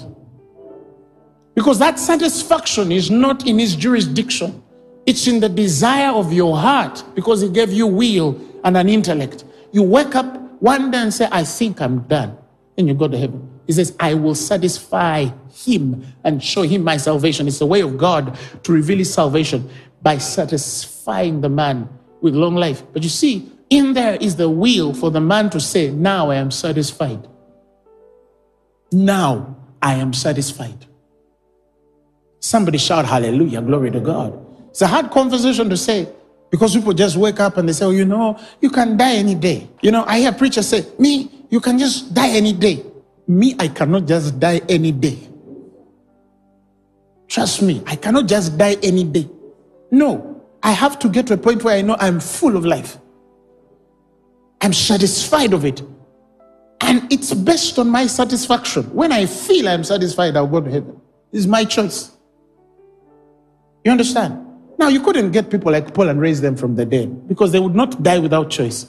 Because 1.54 1.78
that 1.80 1.98
satisfaction 1.98 2.92
is 2.92 3.10
not 3.10 3.46
in 3.46 3.58
his 3.58 3.74
jurisdiction. 3.74 4.62
It's 5.08 5.26
in 5.26 5.40
the 5.40 5.48
desire 5.48 6.10
of 6.10 6.34
your 6.34 6.54
heart 6.54 7.02
because 7.14 7.40
he 7.40 7.48
gave 7.48 7.72
you 7.72 7.86
will 7.86 8.38
and 8.62 8.76
an 8.76 8.90
intellect. 8.90 9.42
You 9.72 9.82
wake 9.82 10.14
up 10.14 10.36
one 10.60 10.90
day 10.90 10.98
and 10.98 11.14
say, 11.14 11.26
I 11.32 11.44
think 11.44 11.80
I'm 11.80 12.00
done. 12.00 12.36
And 12.76 12.88
you 12.88 12.92
go 12.92 13.08
to 13.08 13.16
heaven. 13.16 13.48
He 13.66 13.72
says, 13.72 13.96
I 13.98 14.12
will 14.12 14.34
satisfy 14.34 15.28
him 15.50 16.04
and 16.24 16.44
show 16.44 16.60
him 16.60 16.84
my 16.84 16.98
salvation. 16.98 17.48
It's 17.48 17.58
the 17.58 17.64
way 17.64 17.80
of 17.80 17.96
God 17.96 18.38
to 18.64 18.70
reveal 18.70 18.98
his 18.98 19.10
salvation 19.10 19.70
by 20.02 20.18
satisfying 20.18 21.40
the 21.40 21.48
man 21.48 21.88
with 22.20 22.34
long 22.34 22.56
life. 22.56 22.82
But 22.92 23.02
you 23.02 23.08
see, 23.08 23.50
in 23.70 23.94
there 23.94 24.16
is 24.16 24.36
the 24.36 24.50
will 24.50 24.92
for 24.92 25.10
the 25.10 25.22
man 25.22 25.48
to 25.50 25.58
say, 25.60 25.90
Now 25.90 26.28
I 26.28 26.34
am 26.34 26.50
satisfied. 26.50 27.26
Now 28.92 29.56
I 29.80 29.94
am 29.94 30.12
satisfied. 30.12 30.84
Somebody 32.40 32.76
shout 32.76 33.06
hallelujah, 33.06 33.62
glory 33.62 33.90
to 33.92 34.00
God. 34.00 34.44
It's 34.78 34.82
a 34.84 34.86
hard 34.86 35.10
conversation 35.10 35.68
to 35.70 35.76
say 35.76 36.08
because 36.52 36.72
people 36.72 36.92
just 36.92 37.16
wake 37.16 37.40
up 37.40 37.56
and 37.56 37.68
they 37.68 37.72
say, 37.72 37.84
oh, 37.84 37.90
you 37.90 38.04
know, 38.04 38.38
you 38.60 38.70
can 38.70 38.96
die 38.96 39.14
any 39.14 39.34
day. 39.34 39.68
You 39.82 39.90
know, 39.90 40.04
I 40.06 40.20
hear 40.20 40.30
preachers 40.30 40.68
say, 40.68 40.86
me, 41.00 41.46
you 41.50 41.58
can 41.58 41.80
just 41.80 42.14
die 42.14 42.28
any 42.28 42.52
day. 42.52 42.86
Me, 43.26 43.56
I 43.58 43.66
cannot 43.66 44.06
just 44.06 44.38
die 44.38 44.60
any 44.68 44.92
day. 44.92 45.18
Trust 47.26 47.60
me, 47.60 47.82
I 47.88 47.96
cannot 47.96 48.28
just 48.28 48.56
die 48.56 48.76
any 48.80 49.02
day. 49.02 49.28
No, 49.90 50.44
I 50.62 50.70
have 50.70 51.00
to 51.00 51.08
get 51.08 51.26
to 51.26 51.34
a 51.34 51.38
point 51.38 51.64
where 51.64 51.76
I 51.76 51.82
know 51.82 51.96
I'm 51.98 52.20
full 52.20 52.56
of 52.56 52.64
life. 52.64 52.98
I'm 54.60 54.72
satisfied 54.72 55.54
of 55.54 55.64
it. 55.64 55.82
And 56.82 57.12
it's 57.12 57.34
based 57.34 57.80
on 57.80 57.90
my 57.90 58.06
satisfaction. 58.06 58.84
When 58.94 59.10
I 59.10 59.26
feel 59.26 59.68
I'm 59.68 59.82
satisfied, 59.82 60.36
I'll 60.36 60.46
go 60.46 60.60
to 60.60 60.70
heaven. 60.70 61.00
It's 61.32 61.46
my 61.46 61.64
choice. 61.64 62.12
You 63.84 63.90
understand? 63.90 64.44
Now, 64.78 64.86
you 64.88 65.00
couldn't 65.00 65.32
get 65.32 65.50
people 65.50 65.72
like 65.72 65.92
Paul 65.92 66.08
and 66.08 66.20
raise 66.20 66.40
them 66.40 66.56
from 66.56 66.76
the 66.76 66.86
dead 66.86 67.26
because 67.26 67.50
they 67.50 67.58
would 67.58 67.74
not 67.74 68.00
die 68.02 68.20
without 68.20 68.48
choice. 68.48 68.88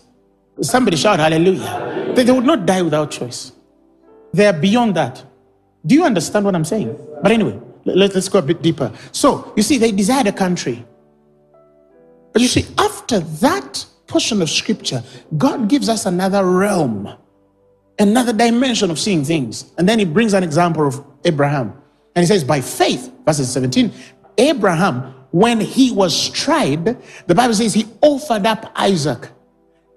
Somebody 0.62 0.98
shout 0.98 1.20
hallelujah. 1.20 2.14
They, 2.16 2.24
they 2.24 2.32
would 2.32 2.46
not 2.46 2.66
die 2.68 2.84
without 2.84 3.10
choice. 3.10 3.52
They 4.32 4.46
are 4.46 4.54
beyond 4.54 4.96
that. 4.96 5.24
Do 5.86 5.96
you 5.96 6.06
understand 6.06 6.46
what 6.46 6.54
I'm 6.54 6.66
saying? 6.66 6.96
But 7.24 7.32
anyway, 7.32 7.60
let, 7.86 8.16
us 8.16 8.30
go 8.30 8.40
a 8.40 8.42
bit 8.44 8.62
deeper. 8.62 8.92
So, 9.12 9.52
you 9.56 9.64
see, 9.64 9.78
they 9.80 9.92
desired 9.92 10.28
a 10.28 10.32
country. 10.32 10.86
But 12.34 12.44
you 12.44 12.48
see, 12.48 12.66
after 12.78 13.20
that 13.20 13.86
portion 14.06 14.42
of 14.44 14.50
scripture, 14.50 15.02
God 15.38 15.70
gives 15.70 15.90
us 15.90 16.06
another 16.06 16.46
realm, 16.46 17.10
another 17.98 18.34
dimension 18.34 18.92
of 18.92 19.00
seeing 19.00 19.24
things. 19.24 19.72
And 19.80 19.90
then 19.90 19.98
he 19.98 20.06
brings 20.06 20.34
an 20.34 20.44
example 20.44 20.86
of 20.86 21.04
Abraham. 21.26 21.74
And 22.16 22.24
he 22.24 22.28
says, 22.28 22.44
by 22.44 22.62
faith, 22.62 23.12
verses 23.26 23.52
17, 23.52 23.92
Abraham 24.38 25.16
when 25.32 25.60
he 25.60 25.92
was 25.92 26.30
tried, 26.30 26.98
the 27.28 27.36
Bible 27.36 27.54
says 27.54 27.74
he 27.74 27.86
offered 28.02 28.46
up 28.46 28.72
Isaac. 28.76 29.30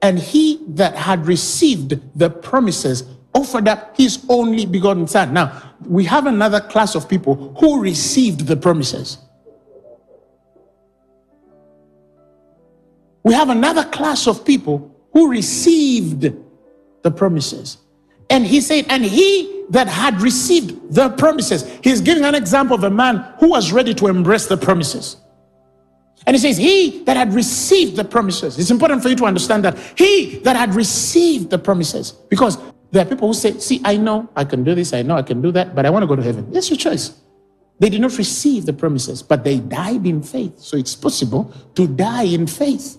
And 0.03 0.19
he 0.19 0.59
that 0.69 0.97
had 0.97 1.27
received 1.27 2.01
the 2.19 2.29
promises 2.29 3.05
offered 3.35 3.69
up 3.69 3.97
his 3.97 4.25
only 4.29 4.67
begotten 4.67 5.07
son. 5.07 5.33
Now, 5.33 5.75
we 5.87 6.05
have 6.05 6.27
another 6.27 6.61
class 6.61 6.95
of 6.95 7.09
people 7.09 7.55
who 7.59 7.81
received 7.81 8.47
the 8.47 8.57
promises. 8.57 9.19
We 13.25 13.35
have 13.35 13.49
another 13.49 13.85
class 13.85 14.27
of 14.27 14.45
people 14.45 14.95
who 15.12 15.29
received 15.29 16.35
the 17.03 17.11
promises. 17.11 17.79
And 18.29 18.47
he 18.47 18.61
said, 18.61 18.87
and 18.89 19.05
he 19.05 19.62
that 19.73 19.88
had 19.88 20.21
received 20.21 20.95
the 20.95 21.09
promises, 21.11 21.64
he's 21.83 22.02
giving 22.02 22.25
an 22.25 22.35
example 22.35 22.76
of 22.76 22.85
a 22.85 22.91
man 22.91 23.35
who 23.41 23.49
was 23.49 23.73
ready 23.73 23.95
to 23.95 24.07
embrace 24.07 24.47
the 24.47 24.57
promises. 24.57 25.17
And 26.26 26.37
he 26.37 26.41
says, 26.41 26.59
He 26.59 27.02
that 27.05 27.17
had 27.17 27.33
received 27.33 27.97
the 27.97 28.05
promises. 28.05 28.59
It's 28.59 28.71
important 28.71 29.02
for 29.02 29.09
you 29.09 29.17
to 29.17 29.25
understand 29.25 29.64
that. 29.64 29.79
He 29.97 30.38
that 30.41 30.57
had 30.57 30.75
received 30.75 31.50
the 31.50 31.59
promises. 31.59 32.12
Because 32.12 32.59
there 32.91 33.02
are 33.02 33.09
people 33.09 33.29
who 33.29 33.35
say, 33.35 33.59
See, 33.59 33.81
I 33.85 33.97
know 33.97 34.29
I 34.37 34.45
can 34.45 34.62
do 34.62 34.75
this, 34.75 34.93
I 34.93 35.00
know 35.02 35.17
I 35.17 35.23
can 35.23 35.41
do 35.41 35.50
that, 35.52 35.75
but 35.75 35.87
I 35.87 35.91
want 35.91 36.02
to 36.02 36.07
go 36.07 36.17
to 36.17 36.23
heaven. 36.23 36.52
That's 36.52 36.69
your 36.69 36.76
choice. 36.76 37.19
They 37.79 37.88
did 37.88 38.02
not 38.02 38.17
receive 38.19 38.67
the 38.67 38.75
promises, 38.75 39.23
but 39.23 39.43
they 39.43 39.59
died 39.59 40.07
in 40.07 40.23
faith. 40.23 40.61
So 40.61 40.76
it's 40.76 40.95
possible 40.95 41.52
to 41.75 41.88
die 41.88 42.25
in 42.25 42.47
faith. 42.47 42.99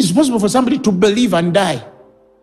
It's 0.00 0.10
possible 0.10 0.40
for 0.40 0.48
somebody 0.48 0.78
to 0.78 0.90
believe 0.90 1.34
and 1.34 1.52
die. 1.52 1.84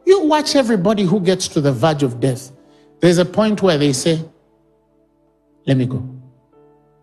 You 0.10 0.22
watch 0.22 0.56
everybody 0.56 1.04
who 1.04 1.20
gets 1.20 1.48
to 1.50 1.62
the 1.62 1.72
verge 1.72 2.02
of 2.02 2.20
death. 2.20 2.52
There's 3.00 3.20
a 3.20 3.26
point 3.26 3.62
where 3.62 3.78
they 3.78 3.94
say, 3.94 4.20
Let 5.68 5.78
me 5.78 5.86
go. 5.86 6.04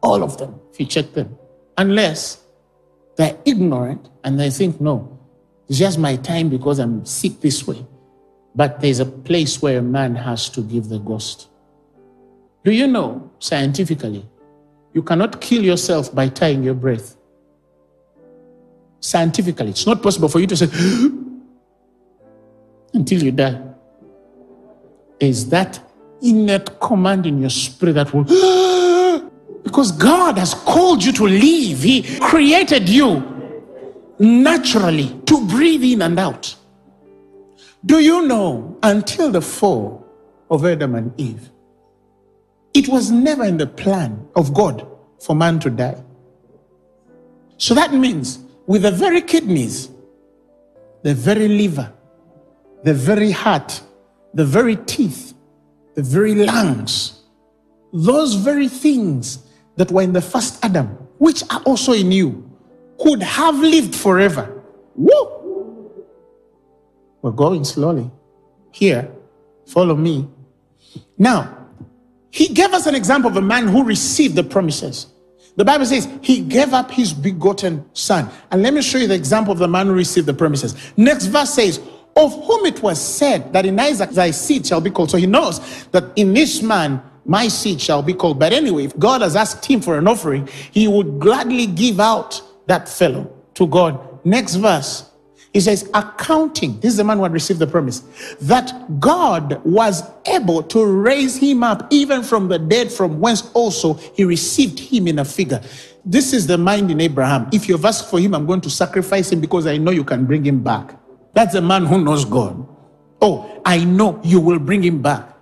All 0.02 0.24
of 0.24 0.38
them, 0.38 0.58
if 0.72 0.80
you 0.80 0.86
check 0.86 1.12
them, 1.12 1.38
unless 1.78 2.42
they're 3.16 3.38
ignorant 3.44 4.10
and 4.24 4.40
they 4.40 4.50
think, 4.50 4.80
no, 4.80 5.20
it's 5.68 5.78
just 5.78 6.00
my 6.00 6.16
time 6.16 6.48
because 6.48 6.80
I'm 6.80 7.06
sick 7.06 7.40
this 7.40 7.64
way. 7.64 7.86
But 8.56 8.80
there's 8.80 8.98
a 8.98 9.06
place 9.06 9.62
where 9.62 9.78
a 9.78 9.82
man 9.82 10.16
has 10.16 10.48
to 10.50 10.60
give 10.60 10.88
the 10.88 10.98
ghost. 10.98 11.48
Do 12.64 12.72
you 12.72 12.88
know, 12.88 13.30
scientifically, 13.38 14.28
you 14.94 15.04
cannot 15.04 15.40
kill 15.40 15.62
yourself 15.62 16.12
by 16.12 16.28
tying 16.28 16.64
your 16.64 16.74
breath? 16.74 17.16
Scientifically, 18.98 19.70
it's 19.70 19.86
not 19.86 20.02
possible 20.02 20.28
for 20.28 20.40
you 20.40 20.48
to 20.48 20.56
say, 20.56 20.66
until 22.96 23.22
you 23.22 23.32
die. 23.32 23.62
Is 25.20 25.48
that 25.50 25.80
innate 26.22 26.80
command 26.80 27.26
in 27.26 27.40
your 27.40 27.50
spirit 27.50 27.94
that 27.94 28.12
will 28.12 28.24
because 29.62 29.92
God 29.92 30.38
has 30.38 30.54
called 30.54 31.04
you 31.04 31.12
to 31.12 31.24
live. 31.24 31.82
He 31.82 32.18
created 32.20 32.88
you 32.88 33.36
naturally 34.18 35.20
to 35.26 35.46
breathe 35.46 35.84
in 35.84 36.02
and 36.02 36.18
out. 36.18 36.54
Do 37.84 38.00
you 38.00 38.26
know 38.26 38.78
until 38.82 39.30
the 39.30 39.40
fall 39.40 40.06
of 40.50 40.64
Adam 40.64 40.94
and 40.94 41.20
Eve, 41.20 41.50
it 42.74 42.88
was 42.88 43.10
never 43.10 43.44
in 43.44 43.56
the 43.56 43.66
plan 43.66 44.26
of 44.34 44.54
God 44.54 44.86
for 45.20 45.34
man 45.34 45.58
to 45.60 45.70
die. 45.70 46.02
So 47.58 47.74
that 47.74 47.92
means 47.92 48.38
with 48.66 48.82
the 48.82 48.90
very 48.90 49.22
kidneys, 49.22 49.90
the 51.02 51.14
very 51.14 51.48
liver, 51.48 51.92
the 52.86 52.94
very 52.94 53.32
heart, 53.32 53.80
the 54.32 54.44
very 54.44 54.76
teeth, 54.76 55.34
the 55.96 56.02
very 56.02 56.36
lungs, 56.36 57.24
those 57.92 58.34
very 58.34 58.68
things 58.68 59.40
that 59.74 59.90
were 59.90 60.02
in 60.02 60.12
the 60.12 60.20
first 60.20 60.64
Adam, 60.64 60.86
which 61.18 61.42
are 61.50 61.60
also 61.62 61.92
in 61.92 62.12
you, 62.12 62.48
could 63.00 63.20
have 63.24 63.58
lived 63.58 63.92
forever. 63.92 64.62
Woo! 64.94 65.90
We're 67.22 67.32
going 67.32 67.64
slowly. 67.64 68.08
Here, 68.70 69.10
follow 69.66 69.96
me. 69.96 70.28
Now, 71.18 71.66
he 72.30 72.46
gave 72.46 72.72
us 72.72 72.86
an 72.86 72.94
example 72.94 73.28
of 73.28 73.36
a 73.36 73.42
man 73.42 73.66
who 73.66 73.82
received 73.82 74.36
the 74.36 74.44
promises. 74.44 75.08
The 75.56 75.64
Bible 75.64 75.86
says 75.86 76.08
he 76.22 76.40
gave 76.40 76.72
up 76.72 76.92
his 76.92 77.12
begotten 77.12 77.84
son. 77.94 78.30
And 78.52 78.62
let 78.62 78.72
me 78.72 78.80
show 78.80 78.98
you 78.98 79.08
the 79.08 79.14
example 79.14 79.52
of 79.52 79.58
the 79.58 79.66
man 79.66 79.88
who 79.88 79.94
received 79.94 80.26
the 80.26 80.34
promises. 80.34 80.76
Next 80.96 81.26
verse 81.26 81.52
says, 81.52 81.80
Of 82.16 82.32
whom 82.44 82.64
it 82.66 82.82
was 82.82 83.00
said 83.00 83.52
that 83.52 83.66
in 83.66 83.78
Isaac 83.78 84.10
thy 84.10 84.30
seed 84.30 84.66
shall 84.66 84.80
be 84.80 84.90
called. 84.90 85.10
So 85.10 85.18
he 85.18 85.26
knows 85.26 85.84
that 85.88 86.12
in 86.16 86.32
this 86.32 86.62
man 86.62 87.02
my 87.26 87.48
seed 87.48 87.80
shall 87.80 88.02
be 88.02 88.14
called. 88.14 88.38
But 88.38 88.52
anyway, 88.52 88.84
if 88.84 88.98
God 88.98 89.20
has 89.20 89.36
asked 89.36 89.66
him 89.66 89.80
for 89.80 89.98
an 89.98 90.08
offering, 90.08 90.48
he 90.70 90.88
would 90.88 91.18
gladly 91.18 91.66
give 91.66 92.00
out 92.00 92.40
that 92.66 92.88
fellow 92.88 93.30
to 93.54 93.66
God. 93.66 94.24
Next 94.24 94.54
verse. 94.54 95.10
He 95.52 95.60
says, 95.60 95.88
accounting, 95.94 96.78
this 96.80 96.90
is 96.90 96.96
the 96.98 97.04
man 97.04 97.16
who 97.16 97.22
had 97.22 97.32
received 97.32 97.60
the 97.60 97.66
promise, 97.66 98.00
that 98.42 99.00
God 99.00 99.64
was 99.64 100.02
able 100.26 100.62
to 100.64 100.84
raise 100.84 101.36
him 101.36 101.62
up 101.62 101.86
even 101.90 102.22
from 102.22 102.48
the 102.48 102.58
dead, 102.58 102.92
from 102.92 103.20
whence 103.20 103.50
also 103.54 103.94
he 103.94 104.24
received 104.24 104.78
him 104.78 105.08
in 105.08 105.18
a 105.18 105.24
figure. 105.24 105.62
This 106.04 106.34
is 106.34 106.46
the 106.46 106.58
mind 106.58 106.90
in 106.90 107.00
Abraham. 107.00 107.48
If 107.52 107.70
you've 107.70 107.84
asked 107.86 108.10
for 108.10 108.20
him, 108.20 108.34
I'm 108.34 108.44
going 108.44 108.60
to 108.60 108.70
sacrifice 108.70 109.32
him 109.32 109.40
because 109.40 109.66
I 109.66 109.78
know 109.78 109.92
you 109.92 110.04
can 110.04 110.26
bring 110.26 110.44
him 110.44 110.62
back. 110.62 110.94
That's 111.36 111.54
a 111.54 111.60
man 111.60 111.86
who 111.86 112.02
knows 112.02 112.24
God. 112.24 112.66
Oh, 113.22 113.62
I 113.64 113.84
know 113.84 114.20
you 114.24 114.40
will 114.40 114.58
bring 114.58 114.82
him 114.82 115.00
back. 115.00 115.32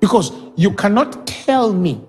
Because 0.00 0.30
you 0.54 0.74
cannot 0.74 1.26
tell 1.26 1.72
me 1.72 2.04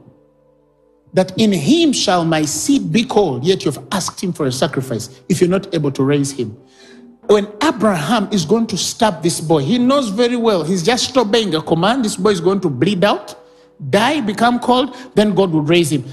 that 1.13 1.31
in 1.39 1.53
him 1.53 1.93
shall 1.93 2.25
my 2.25 2.43
seed 2.43 2.91
be 2.91 3.05
called, 3.05 3.45
yet 3.45 3.63
you've 3.63 3.79
asked 3.93 4.21
him 4.21 4.33
for 4.33 4.45
a 4.45 4.51
sacrifice 4.51 5.21
if 5.29 5.39
you're 5.39 5.50
not 5.50 5.74
able 5.74 5.91
to 5.93 6.03
raise 6.03 6.31
him 6.31 6.57
when 7.29 7.48
Abraham 7.62 8.27
is 8.31 8.43
going 8.43 8.65
to 8.67 8.77
stab 8.77 9.21
this 9.21 9.39
boy, 9.39 9.59
he 9.59 9.77
knows 9.77 10.09
very 10.09 10.36
well 10.36 10.63
he's 10.63 10.81
just 10.81 11.15
obeying 11.15 11.53
a 11.53 11.62
command. 11.62 12.03
This 12.03 12.15
boy 12.15 12.31
is 12.31 12.41
going 12.41 12.59
to 12.62 12.69
bleed 12.69 13.03
out, 13.03 13.36
die, 13.91 14.19
become 14.21 14.59
cold, 14.59 14.98
then 15.13 15.36
God 15.36 15.51
will 15.51 15.62
raise 15.62 15.91
him. 15.91 16.05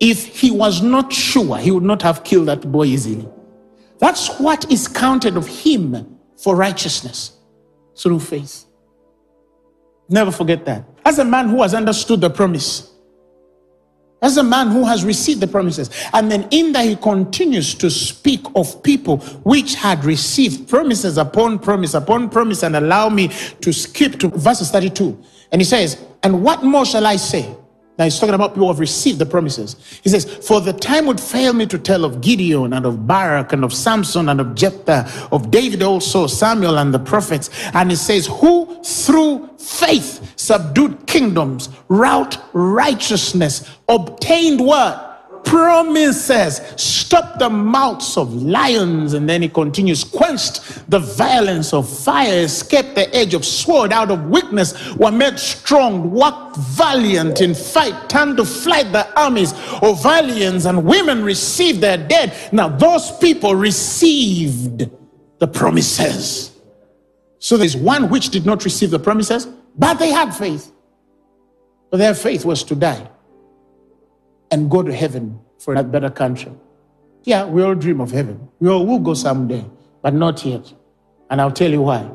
If 0.00 0.26
he 0.26 0.50
was 0.50 0.82
not 0.82 1.12
sure, 1.12 1.58
he 1.58 1.70
would 1.70 1.84
not 1.84 2.02
have 2.02 2.24
killed 2.24 2.48
that 2.48 2.72
boy 2.72 2.86
easily. 2.86 3.28
That's 3.98 4.40
what 4.40 4.70
is 4.70 4.88
counted 4.88 5.36
of 5.36 5.46
him 5.46 6.17
for 6.42 6.56
righteousness 6.56 7.32
through 7.96 8.20
faith. 8.20 8.64
Never 10.08 10.30
forget 10.30 10.64
that. 10.64 10.84
As 11.04 11.18
a 11.18 11.24
man 11.24 11.48
who 11.48 11.62
has 11.62 11.74
understood 11.74 12.20
the 12.20 12.30
promise, 12.30 12.92
as 14.20 14.36
a 14.36 14.42
man 14.42 14.68
who 14.68 14.84
has 14.84 15.04
received 15.04 15.40
the 15.40 15.46
promises. 15.46 15.90
And 16.12 16.30
then 16.30 16.48
in 16.50 16.72
that 16.72 16.84
he 16.84 16.96
continues 16.96 17.74
to 17.76 17.90
speak 17.90 18.40
of 18.56 18.82
people 18.82 19.18
which 19.44 19.74
had 19.74 20.04
received 20.04 20.68
promises 20.68 21.18
upon 21.18 21.60
promise 21.60 21.94
upon 21.94 22.28
promise. 22.28 22.64
And 22.64 22.74
allow 22.74 23.08
me 23.08 23.28
to 23.60 23.72
skip 23.72 24.18
to 24.20 24.28
verses 24.28 24.70
32. 24.70 25.16
And 25.52 25.60
he 25.60 25.64
says, 25.64 26.02
And 26.22 26.42
what 26.42 26.64
more 26.64 26.84
shall 26.84 27.06
I 27.06 27.16
say? 27.16 27.54
Now 27.98 28.04
he's 28.04 28.18
talking 28.18 28.36
about 28.36 28.50
people 28.50 28.68
who 28.68 28.72
have 28.72 28.78
received 28.78 29.18
the 29.18 29.26
promises. 29.26 29.74
He 30.04 30.08
says, 30.08 30.24
For 30.46 30.60
the 30.60 30.72
time 30.72 31.06
would 31.06 31.20
fail 31.20 31.52
me 31.52 31.66
to 31.66 31.78
tell 31.78 32.04
of 32.04 32.20
Gideon 32.20 32.72
and 32.72 32.86
of 32.86 33.08
Barak 33.08 33.52
and 33.52 33.64
of 33.64 33.74
Samson 33.74 34.28
and 34.28 34.40
of 34.40 34.54
Jephthah, 34.54 35.28
of 35.32 35.50
David 35.50 35.82
also, 35.82 36.28
Samuel 36.28 36.78
and 36.78 36.94
the 36.94 37.00
prophets. 37.00 37.50
And 37.74 37.90
he 37.90 37.96
says, 37.96 38.28
Who 38.28 38.80
through 38.84 39.50
faith 39.58 40.32
subdued 40.36 41.06
kingdoms, 41.08 41.70
wrought 41.88 42.40
righteousness, 42.52 43.68
obtained 43.88 44.60
what? 44.60 45.07
Promises, 45.44 46.60
stopped 46.76 47.38
the 47.38 47.50
mouths 47.50 48.16
of 48.16 48.34
lions. 48.34 49.14
And 49.14 49.28
then 49.28 49.42
he 49.42 49.48
continues, 49.48 50.04
quenched 50.04 50.90
the 50.90 50.98
violence 50.98 51.72
of 51.72 51.88
fire, 51.88 52.40
escaped 52.40 52.94
the 52.94 53.14
edge 53.14 53.34
of 53.34 53.44
sword 53.44 53.92
out 53.92 54.10
of 54.10 54.28
weakness, 54.28 54.94
were 54.96 55.10
made 55.10 55.38
strong, 55.38 56.10
walked 56.10 56.56
valiant 56.56 57.40
in 57.40 57.54
fight, 57.54 58.08
turned 58.08 58.36
to 58.36 58.44
flight 58.44 58.92
the 58.92 59.06
armies 59.18 59.52
of 59.82 60.04
aliens, 60.04 60.66
and 60.66 60.84
women 60.84 61.24
received 61.24 61.80
their 61.80 61.96
dead. 61.96 62.36
Now, 62.52 62.68
those 62.68 63.10
people 63.18 63.54
received 63.54 64.88
the 65.38 65.46
promises. 65.46 66.52
So 67.38 67.56
there's 67.56 67.76
one 67.76 68.10
which 68.10 68.30
did 68.30 68.44
not 68.44 68.64
receive 68.64 68.90
the 68.90 68.98
promises, 68.98 69.46
but 69.76 69.94
they 69.94 70.10
had 70.10 70.32
faith. 70.32 70.72
But 71.90 71.98
their 71.98 72.14
faith 72.14 72.44
was 72.44 72.64
to 72.64 72.74
die 72.74 73.08
and 74.50 74.70
go 74.70 74.82
to 74.82 74.92
heaven 74.92 75.38
for 75.58 75.74
a 75.74 75.82
better 75.82 76.10
country. 76.10 76.52
Yeah, 77.24 77.44
we 77.44 77.62
all 77.62 77.74
dream 77.74 78.00
of 78.00 78.10
heaven. 78.10 78.48
We 78.60 78.68
all 78.68 78.86
will 78.86 79.00
go 79.00 79.14
someday, 79.14 79.64
but 80.02 80.14
not 80.14 80.44
yet. 80.44 80.72
And 81.30 81.40
I'll 81.40 81.52
tell 81.52 81.70
you 81.70 81.82
why. 81.82 82.08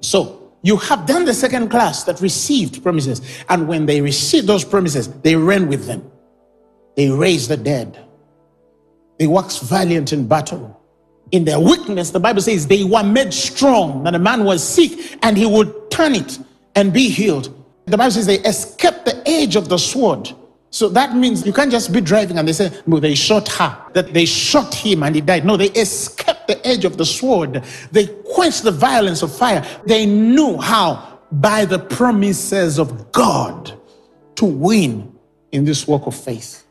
So, 0.00 0.52
you 0.62 0.76
have 0.78 1.06
done 1.06 1.26
the 1.26 1.34
second 1.34 1.68
class 1.68 2.04
that 2.04 2.20
received 2.20 2.82
promises. 2.82 3.20
And 3.48 3.68
when 3.68 3.84
they 3.86 4.00
received 4.00 4.46
those 4.46 4.64
promises, 4.64 5.08
they 5.20 5.36
ran 5.36 5.68
with 5.68 5.86
them. 5.86 6.10
They 6.96 7.10
raised 7.10 7.50
the 7.50 7.56
dead. 7.56 7.98
They 9.18 9.26
waxed 9.26 9.62
valiant 9.62 10.12
in 10.12 10.26
battle. 10.26 10.80
In 11.32 11.44
their 11.44 11.60
weakness, 11.60 12.10
the 12.10 12.20
Bible 12.20 12.40
says 12.40 12.66
they 12.66 12.84
were 12.84 13.02
made 13.02 13.34
strong. 13.34 14.04
That 14.04 14.14
a 14.14 14.18
man 14.18 14.44
was 14.44 14.66
sick 14.66 15.18
and 15.22 15.36
he 15.36 15.44
would 15.46 15.90
turn 15.90 16.14
it 16.14 16.38
and 16.74 16.92
be 16.92 17.10
healed. 17.10 17.52
The 17.86 17.98
Bible 17.98 18.12
says 18.12 18.26
they 18.26 18.38
escaped 18.40 19.04
the 19.04 19.22
edge 19.28 19.56
of 19.56 19.68
the 19.68 19.78
sword 19.78 20.32
so 20.74 20.88
that 20.88 21.14
means 21.14 21.46
you 21.46 21.52
can't 21.52 21.70
just 21.70 21.92
be 21.92 22.00
driving 22.00 22.36
and 22.36 22.48
they 22.48 22.52
say, 22.52 22.68
no, 22.84 22.98
they 22.98 23.14
shot 23.14 23.46
her, 23.46 23.80
that 23.92 24.12
they 24.12 24.24
shot 24.24 24.74
him 24.74 25.04
and 25.04 25.14
he 25.14 25.20
died. 25.20 25.44
No, 25.44 25.56
they 25.56 25.68
escaped 25.68 26.48
the 26.48 26.66
edge 26.66 26.84
of 26.84 26.96
the 26.96 27.04
sword. 27.04 27.62
They 27.92 28.08
quenched 28.34 28.64
the 28.64 28.72
violence 28.72 29.22
of 29.22 29.32
fire. 29.32 29.64
They 29.86 30.04
knew 30.04 30.58
how, 30.58 31.20
by 31.30 31.64
the 31.64 31.78
promises 31.78 32.80
of 32.80 33.12
God, 33.12 33.72
to 34.34 34.44
win 34.44 35.16
in 35.52 35.64
this 35.64 35.86
walk 35.86 36.08
of 36.08 36.16
faith. 36.16 36.66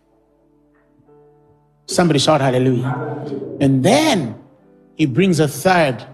Somebody 1.85 2.19
shout 2.19 2.41
hallelujah. 2.41 3.25
And 3.61 3.85
then 3.85 4.37
he 4.95 5.05
brings 5.05 5.39
a 5.39 5.47
third 5.47 6.05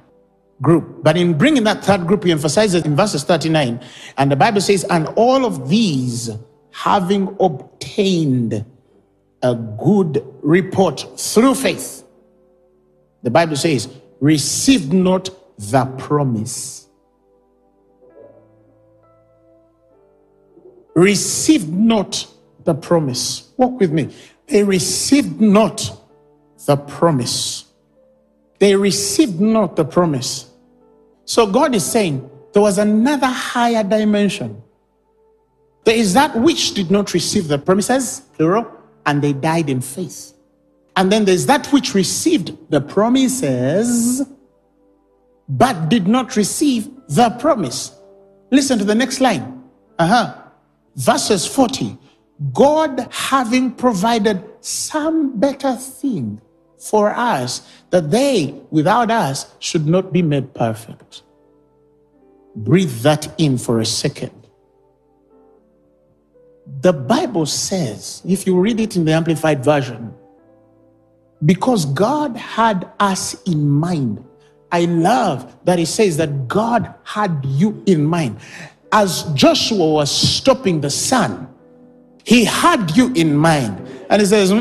group. 0.62 1.02
But 1.02 1.18
in 1.18 1.36
bringing 1.36 1.64
that 1.64 1.84
third 1.84 2.06
group, 2.06 2.24
he 2.24 2.32
emphasizes 2.32 2.86
in 2.86 2.96
verses 2.96 3.24
39, 3.24 3.80
and 4.16 4.32
the 4.32 4.36
Bible 4.36 4.62
says, 4.62 4.84
and 4.92 5.08
all 5.16 5.44
of 5.44 5.70
these 5.70 6.30
having 6.80 7.36
obtained 7.42 8.66
a 9.44 9.54
good 9.54 10.26
report 10.42 11.06
through 11.20 11.54
faith, 11.54 12.06
the 13.22 13.30
Bible 13.30 13.58
says, 13.58 13.90
received 14.22 14.94
not 14.94 15.30
the 15.58 15.84
promise. 15.98 16.88
Received 20.96 21.68
not 21.68 22.26
the 22.64 22.76
promise. 22.76 23.52
Walk 23.58 23.78
with 23.82 23.92
me. 23.92 24.16
They 24.48 24.64
received 24.64 25.42
not 25.42 25.92
the 26.66 26.78
promise. 26.78 27.66
They 28.60 28.74
received 28.78 29.42
not 29.42 29.76
the 29.76 29.84
promise. 29.84 30.50
So 31.26 31.46
God 31.46 31.76
is 31.76 31.84
saying 31.84 32.30
there 32.54 32.62
was 32.62 32.78
another 32.78 33.28
higher 33.28 33.84
dimension 33.84 34.64
there 35.84 35.96
is 35.96 36.14
that 36.14 36.36
which 36.36 36.74
did 36.74 36.92
not 36.92 37.14
receive 37.14 37.48
the 37.48 37.58
promises, 37.58 38.22
plural, 38.34 38.68
and 39.06 39.22
they 39.22 39.34
died 39.34 39.70
in 39.70 39.82
faith. 39.82 40.34
And 40.96 41.12
then 41.12 41.26
there's 41.26 41.46
that 41.46 41.68
which 41.68 41.94
received 41.94 42.58
the 42.70 42.82
promises, 42.82 44.22
but 45.48 45.90
did 45.90 46.08
not 46.08 46.36
receive 46.36 46.90
the 47.08 47.30
promise. 47.40 47.96
Listen 48.52 48.78
to 48.80 48.86
the 48.86 48.96
next 48.96 49.22
line. 49.22 49.64
Uh 49.98 50.08
huh. 50.08 50.36
Verses 50.96 51.46
40. 51.46 51.98
God 52.54 53.08
having 53.12 53.72
provided 53.72 54.44
some 54.62 55.40
better 55.40 55.76
thing 55.76 56.42
for 56.78 57.10
us, 57.10 57.68
that 57.90 58.10
they 58.10 58.56
without 58.72 59.12
us 59.12 59.54
should 59.60 59.86
not 59.86 60.14
be 60.14 60.22
made 60.22 60.54
perfect. 60.54 61.24
Breathe 62.56 63.02
that 63.02 63.34
in 63.38 63.58
for 63.58 63.80
a 63.80 63.86
second. 63.86 64.39
The 66.82 66.94
Bible 66.94 67.46
says, 67.46 68.22
if 68.26 68.48
you 68.48 68.60
read 68.60 68.80
it 68.80 68.96
in 68.96 69.06
the 69.06 69.12
Amplified 69.12 69.64
Version, 69.64 70.14
because 71.46 71.86
God 71.86 72.36
had 72.36 72.90
us 73.00 73.42
in 73.44 73.70
mind. 73.70 74.24
I 74.72 74.86
love 74.86 75.58
that 75.66 75.80
it 75.80 75.88
says 75.88 76.18
that 76.18 76.48
God 76.48 76.94
had 77.04 77.44
you 77.46 77.82
in 77.86 78.06
mind. 78.06 78.40
As 78.92 79.24
Joshua 79.34 79.86
was 79.90 80.12
stopping 80.12 80.82
the 80.82 80.90
sun, 80.90 81.48
he 82.24 82.46
had 82.46 82.96
you 82.96 83.12
in 83.14 83.36
mind. 83.36 83.88
And 84.10 84.22
he 84.22 84.28
says, 84.28 84.54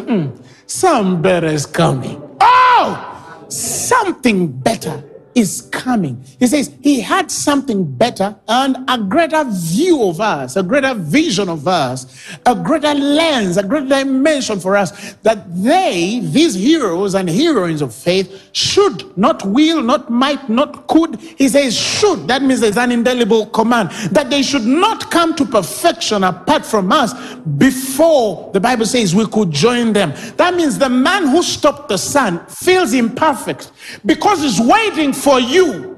some 0.66 1.20
better 1.20 1.48
is 1.48 1.66
coming. 1.66 2.22
Oh, 2.40 3.44
something 3.48 4.50
better 4.50 5.02
is 5.38 5.62
coming. 5.70 6.22
He 6.38 6.46
says 6.46 6.74
he 6.82 7.00
had 7.00 7.30
something 7.30 7.84
better 7.84 8.36
and 8.48 8.76
a 8.88 8.98
greater 8.98 9.44
view 9.44 10.02
of 10.08 10.20
us, 10.20 10.56
a 10.56 10.62
greater 10.62 10.94
vision 10.94 11.48
of 11.48 11.68
us, 11.68 12.06
a 12.44 12.54
greater 12.54 12.94
lens, 12.94 13.56
a 13.56 13.62
greater 13.62 13.88
dimension 13.88 14.58
for 14.58 14.76
us 14.76 15.14
that 15.22 15.38
they, 15.62 16.20
these 16.20 16.54
heroes 16.54 17.14
and 17.14 17.28
heroines 17.28 17.82
of 17.82 17.94
faith, 17.94 18.50
should, 18.52 19.16
not 19.16 19.44
will, 19.46 19.82
not 19.82 20.10
might, 20.10 20.48
not 20.48 20.88
could. 20.88 21.20
He 21.20 21.48
says 21.48 21.78
should. 21.78 22.26
That 22.26 22.42
means 22.42 22.60
there's 22.60 22.76
an 22.76 22.90
indelible 22.92 23.46
command 23.46 23.90
that 24.12 24.30
they 24.30 24.42
should 24.42 24.66
not 24.66 25.10
come 25.10 25.34
to 25.36 25.44
perfection 25.44 26.24
apart 26.24 26.66
from 26.66 26.90
us 26.90 27.14
before 27.58 28.50
the 28.52 28.60
Bible 28.60 28.86
says 28.86 29.14
we 29.14 29.26
could 29.26 29.50
join 29.50 29.92
them. 29.92 30.12
That 30.36 30.54
means 30.54 30.78
the 30.78 30.88
man 30.88 31.28
who 31.28 31.42
stopped 31.42 31.88
the 31.88 31.98
sun 31.98 32.44
feels 32.46 32.92
imperfect 32.92 33.70
because 34.04 34.42
he's 34.42 34.60
waiting 34.60 35.12
for 35.12 35.27
you. 35.36 35.96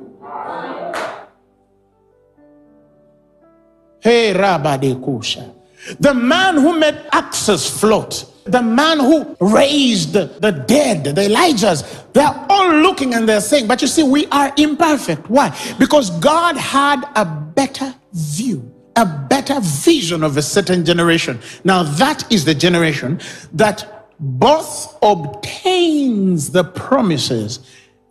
Hey, 4.00 4.32
Rabbi 4.32 4.78
Kusha. 4.94 5.54
The 5.98 6.14
man 6.14 6.56
who 6.56 6.78
made 6.78 6.98
axes 7.12 7.68
float, 7.68 8.24
the 8.44 8.62
man 8.62 8.98
who 8.98 9.36
raised 9.40 10.12
the 10.14 10.64
dead, 10.66 11.04
the 11.04 11.22
Elijahs, 11.22 12.12
they're 12.12 12.46
all 12.48 12.74
looking 12.76 13.14
and 13.14 13.28
they're 13.28 13.40
saying, 13.40 13.66
but 13.66 13.80
you 13.82 13.88
see, 13.88 14.02
we 14.02 14.26
are 14.26 14.52
imperfect. 14.56 15.28
Why? 15.28 15.56
Because 15.78 16.10
God 16.18 16.56
had 16.56 17.04
a 17.14 17.24
better 17.24 17.94
view, 18.12 18.72
a 18.96 19.06
better 19.06 19.60
vision 19.60 20.22
of 20.22 20.36
a 20.36 20.42
certain 20.42 20.84
generation. 20.84 21.38
Now, 21.64 21.82
that 21.82 22.30
is 22.32 22.44
the 22.44 22.54
generation 22.54 23.20
that 23.52 24.08
both 24.18 24.98
obtains 25.02 26.50
the 26.50 26.64
promises 26.64 27.60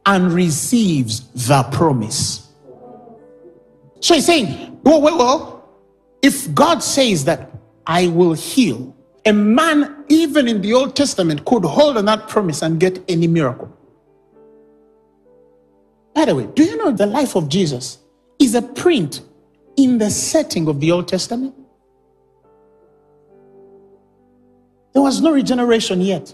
and 0.06 0.32
receives 0.34 1.22
the 1.48 1.64
promise. 1.72 2.48
So 4.00 4.16
he's 4.16 4.26
saying, 4.26 4.80
well, 4.84 5.02
well, 5.02 5.18
well, 5.18 5.70
if 6.22 6.54
God 6.54 6.82
says 6.84 7.26
that 7.26 7.52
I 7.86 8.08
will 8.08 8.34
heal, 8.34 8.96
a 9.26 9.34
man, 9.34 10.06
even 10.08 10.48
in 10.48 10.62
the 10.62 10.74
Old 10.74 10.96
Testament, 10.96 11.46
could 11.46 11.64
hold 11.64 11.98
on 11.98 12.06
that 12.06 12.28
promise 12.28 12.62
and 12.62 12.80
get 12.80 13.04
any 13.08 13.28
miracle. 13.28 13.76
By 16.14 16.26
the 16.26 16.36
way, 16.36 16.48
do 16.54 16.64
you 16.64 16.78
know 16.78 16.92
the 16.92 17.06
life 17.06 17.36
of 17.36 17.50
Jesus 17.50 18.00
is 18.40 18.56
a 18.56 18.62
print 18.62 19.22
in 19.78 19.98
the 19.98 20.10
setting 20.10 20.68
of 20.68 20.80
the 20.80 20.92
Old 20.92 21.08
Testament? 21.08 21.54
There 24.94 25.02
was 25.02 25.22
no 25.22 25.32
regeneration 25.32 26.02
yet. 26.02 26.34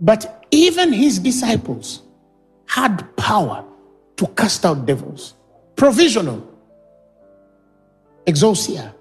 But 0.00 0.41
even 0.52 0.92
his 0.92 1.18
disciples 1.18 2.02
had 2.66 3.16
power 3.16 3.64
to 4.16 4.26
cast 4.28 4.64
out 4.64 4.86
devils. 4.86 5.34
Provisional. 5.74 6.46
Exousia. 8.26 8.94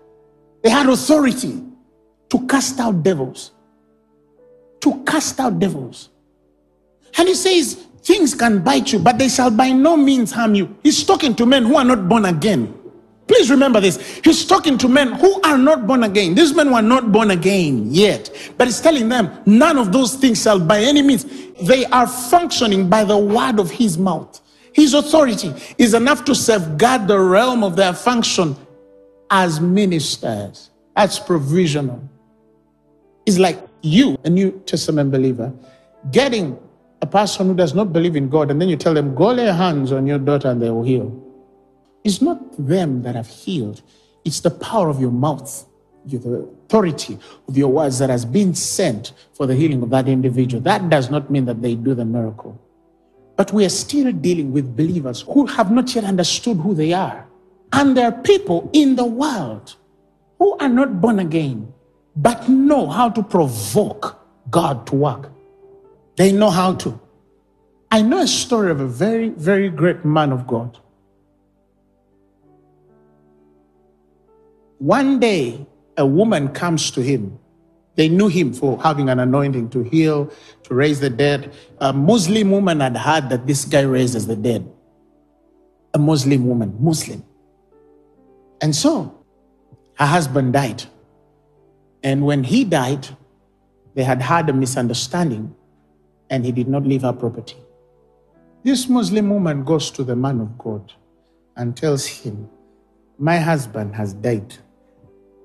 They 0.63 0.69
had 0.69 0.87
authority 0.89 1.61
to 2.29 2.47
cast 2.47 2.79
out 2.79 3.03
devils. 3.03 3.51
To 4.79 5.03
cast 5.05 5.39
out 5.39 5.59
devils. 5.59 6.09
And 7.17 7.27
he 7.27 7.35
says, 7.35 7.85
things 8.01 8.33
can 8.33 8.63
bite 8.63 8.93
you, 8.93 8.99
but 8.99 9.19
they 9.19 9.27
shall 9.27 9.51
by 9.51 9.71
no 9.71 9.97
means 9.97 10.31
harm 10.31 10.55
you. 10.55 10.75
He's 10.81 11.03
talking 11.03 11.35
to 11.35 11.45
men 11.45 11.65
who 11.65 11.75
are 11.75 11.83
not 11.83 12.07
born 12.07 12.25
again. 12.25 12.73
Please 13.27 13.51
remember 13.51 13.79
this. 13.79 14.19
He's 14.23 14.45
talking 14.45 14.77
to 14.77 14.87
men 14.87 15.11
who 15.13 15.41
are 15.43 15.57
not 15.57 15.85
born 15.85 16.03
again. 16.03 16.33
These 16.35 16.53
men 16.55 16.71
were 16.71 16.81
not 16.81 17.11
born 17.11 17.31
again 17.31 17.91
yet. 17.91 18.30
But 18.61 18.67
he's 18.67 18.79
telling 18.79 19.09
them, 19.09 19.31
none 19.47 19.79
of 19.79 19.91
those 19.91 20.13
things 20.13 20.43
shall 20.43 20.59
by 20.59 20.81
any 20.81 21.01
means. 21.01 21.25
They 21.63 21.83
are 21.85 22.05
functioning 22.05 22.89
by 22.89 23.03
the 23.03 23.17
word 23.17 23.57
of 23.57 23.71
his 23.71 23.97
mouth. 23.97 24.39
His 24.71 24.93
authority 24.93 25.51
is 25.79 25.95
enough 25.95 26.25
to 26.25 26.35
safeguard 26.35 27.07
the 27.07 27.19
realm 27.19 27.63
of 27.63 27.75
their 27.75 27.91
function 27.91 28.55
as 29.31 29.59
ministers. 29.59 30.69
That's 30.95 31.17
provisional. 31.17 32.07
It's 33.25 33.39
like 33.39 33.57
you, 33.81 34.15
a 34.25 34.29
New 34.29 34.51
Testament 34.67 35.09
believer, 35.09 35.51
getting 36.11 36.55
a 37.01 37.07
person 37.07 37.47
who 37.47 37.55
does 37.55 37.73
not 37.73 37.91
believe 37.91 38.15
in 38.15 38.29
God, 38.29 38.51
and 38.51 38.61
then 38.61 38.69
you 38.69 38.75
tell 38.75 38.93
them, 38.93 39.15
Go 39.15 39.31
lay 39.31 39.51
hands 39.51 39.91
on 39.91 40.05
your 40.05 40.19
daughter 40.19 40.51
and 40.51 40.61
they 40.61 40.69
will 40.69 40.83
heal. 40.83 41.11
It's 42.03 42.21
not 42.21 42.37
them 42.59 43.01
that 43.01 43.15
have 43.15 43.25
healed, 43.25 43.81
it's 44.23 44.41
the 44.41 44.51
power 44.51 44.87
of 44.87 45.01
your 45.01 45.09
mouth, 45.09 45.65
You 46.05 46.19
the 46.19 46.60
authority 46.71 47.19
of 47.49 47.57
your 47.57 47.67
words 47.67 47.99
that 47.99 48.09
has 48.09 48.23
been 48.23 48.55
sent 48.55 49.11
for 49.33 49.45
the 49.45 49.53
healing 49.53 49.83
of 49.83 49.89
that 49.89 50.07
individual. 50.07 50.63
That 50.63 50.89
does 50.89 51.09
not 51.09 51.29
mean 51.29 51.43
that 51.45 51.61
they 51.61 51.75
do 51.75 51.93
the 51.93 52.05
miracle. 52.05 52.57
But 53.35 53.51
we 53.51 53.65
are 53.65 53.69
still 53.69 54.11
dealing 54.13 54.53
with 54.53 54.77
believers 54.77 55.21
who 55.21 55.47
have 55.47 55.69
not 55.69 55.93
yet 55.93 56.05
understood 56.05 56.57
who 56.57 56.73
they 56.73 56.93
are. 56.93 57.27
And 57.73 57.97
there 57.97 58.05
are 58.05 58.21
people 58.23 58.69
in 58.71 58.95
the 58.95 59.05
world 59.05 59.75
who 60.39 60.57
are 60.59 60.69
not 60.69 61.01
born 61.01 61.19
again, 61.19 61.73
but 62.15 62.47
know 62.47 62.87
how 62.87 63.09
to 63.09 63.21
provoke 63.21 64.17
God 64.49 64.87
to 64.87 64.95
work. 64.95 65.29
They 66.15 66.31
know 66.31 66.49
how 66.49 66.75
to. 66.75 66.99
I 67.91 68.01
know 68.01 68.19
a 68.19 68.27
story 68.27 68.71
of 68.71 68.79
a 68.79 68.87
very, 68.87 69.29
very 69.29 69.69
great 69.69 70.05
man 70.05 70.31
of 70.31 70.47
God 70.47 70.77
One 74.81 75.19
day, 75.19 75.67
a 76.01 76.05
woman 76.05 76.49
comes 76.49 76.89
to 76.91 77.01
him. 77.01 77.37
They 77.95 78.09
knew 78.09 78.27
him 78.27 78.53
for 78.53 78.81
having 78.81 79.09
an 79.09 79.19
anointing 79.19 79.69
to 79.69 79.83
heal, 79.83 80.31
to 80.63 80.73
raise 80.73 80.99
the 80.99 81.11
dead. 81.11 81.53
A 81.79 81.93
Muslim 81.93 82.49
woman 82.49 82.79
had 82.79 82.97
heard 82.97 83.29
that 83.29 83.45
this 83.45 83.65
guy 83.65 83.81
raises 83.81 84.25
the 84.25 84.35
dead. 84.35 84.67
A 85.93 85.99
Muslim 85.99 86.47
woman, 86.47 86.75
Muslim. 86.79 87.23
And 88.61 88.75
so, 88.75 89.23
her 89.95 90.07
husband 90.07 90.53
died. 90.53 90.83
And 92.01 92.25
when 92.25 92.43
he 92.43 92.63
died, 92.63 93.07
they 93.93 94.03
had 94.03 94.21
had 94.21 94.49
a 94.49 94.53
misunderstanding 94.53 95.53
and 96.31 96.45
he 96.45 96.51
did 96.51 96.67
not 96.67 96.83
leave 96.83 97.03
her 97.03 97.13
property. 97.13 97.57
This 98.63 98.89
Muslim 98.89 99.29
woman 99.29 99.63
goes 99.63 99.91
to 99.91 100.03
the 100.03 100.15
man 100.15 100.39
of 100.39 100.57
God 100.57 100.93
and 101.57 101.77
tells 101.77 102.07
him, 102.07 102.49
My 103.19 103.37
husband 103.37 103.93
has 103.95 104.13
died 104.13 104.57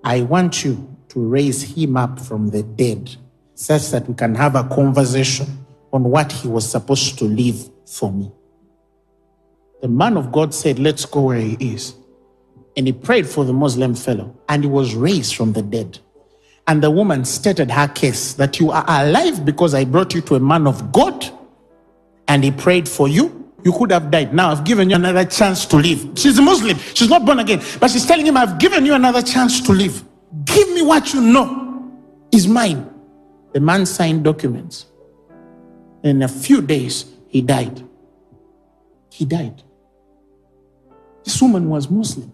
I 0.07 0.23
want 0.23 0.65
you 0.65 0.97
to 1.09 1.19
raise 1.19 1.63
him 1.63 1.97
up 1.97 2.21
from 2.21 2.51
the 2.51 2.63
dead 2.63 3.17
such 3.55 3.91
that 3.91 4.09
we 4.09 4.15
can 4.15 4.37
have 4.37 4.55
a 4.55 4.63
conversation 4.63 5.67
on 5.93 6.05
what 6.05 6.31
he 6.31 6.47
was 6.47 6.71
supposed 6.71 7.19
to 7.19 7.25
leave 7.25 7.69
for 7.85 8.13
me. 8.13 8.31
The 9.83 9.89
man 9.89 10.17
of 10.17 10.31
God 10.31 10.55
said, 10.55 10.79
Let's 10.79 11.05
go 11.05 11.23
where 11.23 11.41
he 11.41 11.57
is. 11.75 11.97
And 12.77 12.87
he 12.87 12.93
prayed 12.93 13.27
for 13.27 13.45
the 13.45 13.53
Muslim 13.53 13.97
fellow, 13.97 14.39
and 14.49 14.63
he 14.63 14.71
was 14.71 14.95
raised 14.95 15.35
from 15.35 15.55
the 15.55 15.63
dead. 15.63 15.99
And 16.69 16.85
the 16.85 16.91
woman 16.93 17.25
stated 17.25 17.73
her 17.73 17.89
case 17.89 18.35
that 18.35 18.61
you 18.61 18.71
are 18.71 18.85
alive 18.87 19.45
because 19.45 19.75
I 19.75 19.85
brought 19.85 20.15
you 20.15 20.21
to 20.21 20.37
a 20.37 20.41
man 20.41 20.69
of 20.69 20.93
God, 20.93 21.29
and 22.29 22.45
he 22.45 22.53
prayed 22.53 22.89
for 22.89 23.09
you. 23.09 23.46
You 23.65 23.73
could 23.73 23.91
have 23.91 24.11
died. 24.11 24.33
Now 24.33 24.51
I've 24.51 24.65
given 24.65 24.91
you 24.91 24.97
another 24.97 25.25
chance 25.25 25.67
to 25.67 25.77
live. 25.77 26.11
She's 26.17 26.39
a 26.39 26.43
Muslim. 26.43 26.79
She's 26.95 27.09
not 27.09 27.25
born 27.25 27.39
again. 27.39 27.63
But 27.81 27.91
she's 27.91 28.07
telling 28.07 28.27
him, 28.27 28.37
I've 28.37 28.59
given 28.59 28.87
you 28.87 28.95
another 28.95 29.23
chance 29.23 29.61
to 29.63 29.73
live. 29.73 30.05
Give 30.45 30.69
me 30.71 30.83
what 30.83 31.13
you 31.13 31.21
know 31.21 31.93
is 32.33 32.47
mine. 32.47 32.89
The 33.53 33.61
man 33.61 33.87
signed 33.87 34.25
documents. 34.25 34.87
In 36.03 36.23
a 36.23 36.29
few 36.29 36.61
days, 36.61 37.07
he 37.29 37.41
died. 37.41 37.83
He 39.11 39.25
died. 39.25 39.63
This 41.25 41.41
woman 41.41 41.69
was 41.69 41.91
Muslim. 41.91 42.33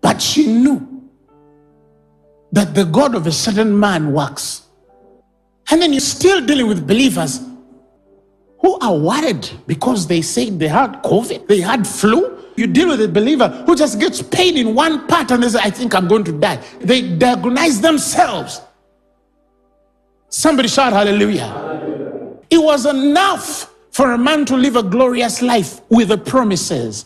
But 0.00 0.20
she 0.20 0.46
knew 0.46 1.10
that 2.52 2.74
the 2.74 2.84
God 2.84 3.14
of 3.14 3.26
a 3.26 3.32
certain 3.32 3.78
man 3.78 4.12
works. 4.12 4.62
And 5.70 5.80
then 5.80 5.92
you're 5.92 6.00
still 6.00 6.44
dealing 6.44 6.66
with 6.66 6.86
believers 6.86 7.40
who 8.64 8.78
are 8.78 8.96
worried 8.96 9.46
because 9.66 10.06
they 10.06 10.22
say 10.22 10.48
they 10.48 10.68
had 10.68 11.02
COVID, 11.02 11.48
they 11.48 11.60
had 11.60 11.86
flu. 11.86 12.38
You 12.56 12.66
deal 12.66 12.88
with 12.88 13.02
a 13.02 13.08
believer 13.08 13.48
who 13.66 13.76
just 13.76 14.00
gets 14.00 14.22
pain 14.22 14.56
in 14.56 14.74
one 14.74 15.06
part 15.06 15.30
and 15.32 15.42
they 15.42 15.50
say, 15.50 15.58
I 15.62 15.68
think 15.68 15.94
I'm 15.94 16.08
going 16.08 16.24
to 16.24 16.32
die. 16.32 16.64
They 16.80 17.02
diagnose 17.02 17.80
themselves. 17.80 18.62
Somebody 20.30 20.68
shout 20.68 20.94
hallelujah. 20.94 21.46
hallelujah. 21.46 22.36
It 22.48 22.56
was 22.56 22.86
enough 22.86 23.70
for 23.90 24.12
a 24.12 24.18
man 24.18 24.46
to 24.46 24.56
live 24.56 24.76
a 24.76 24.82
glorious 24.82 25.42
life 25.42 25.82
with 25.90 26.08
the 26.08 26.16
promises. 26.16 27.04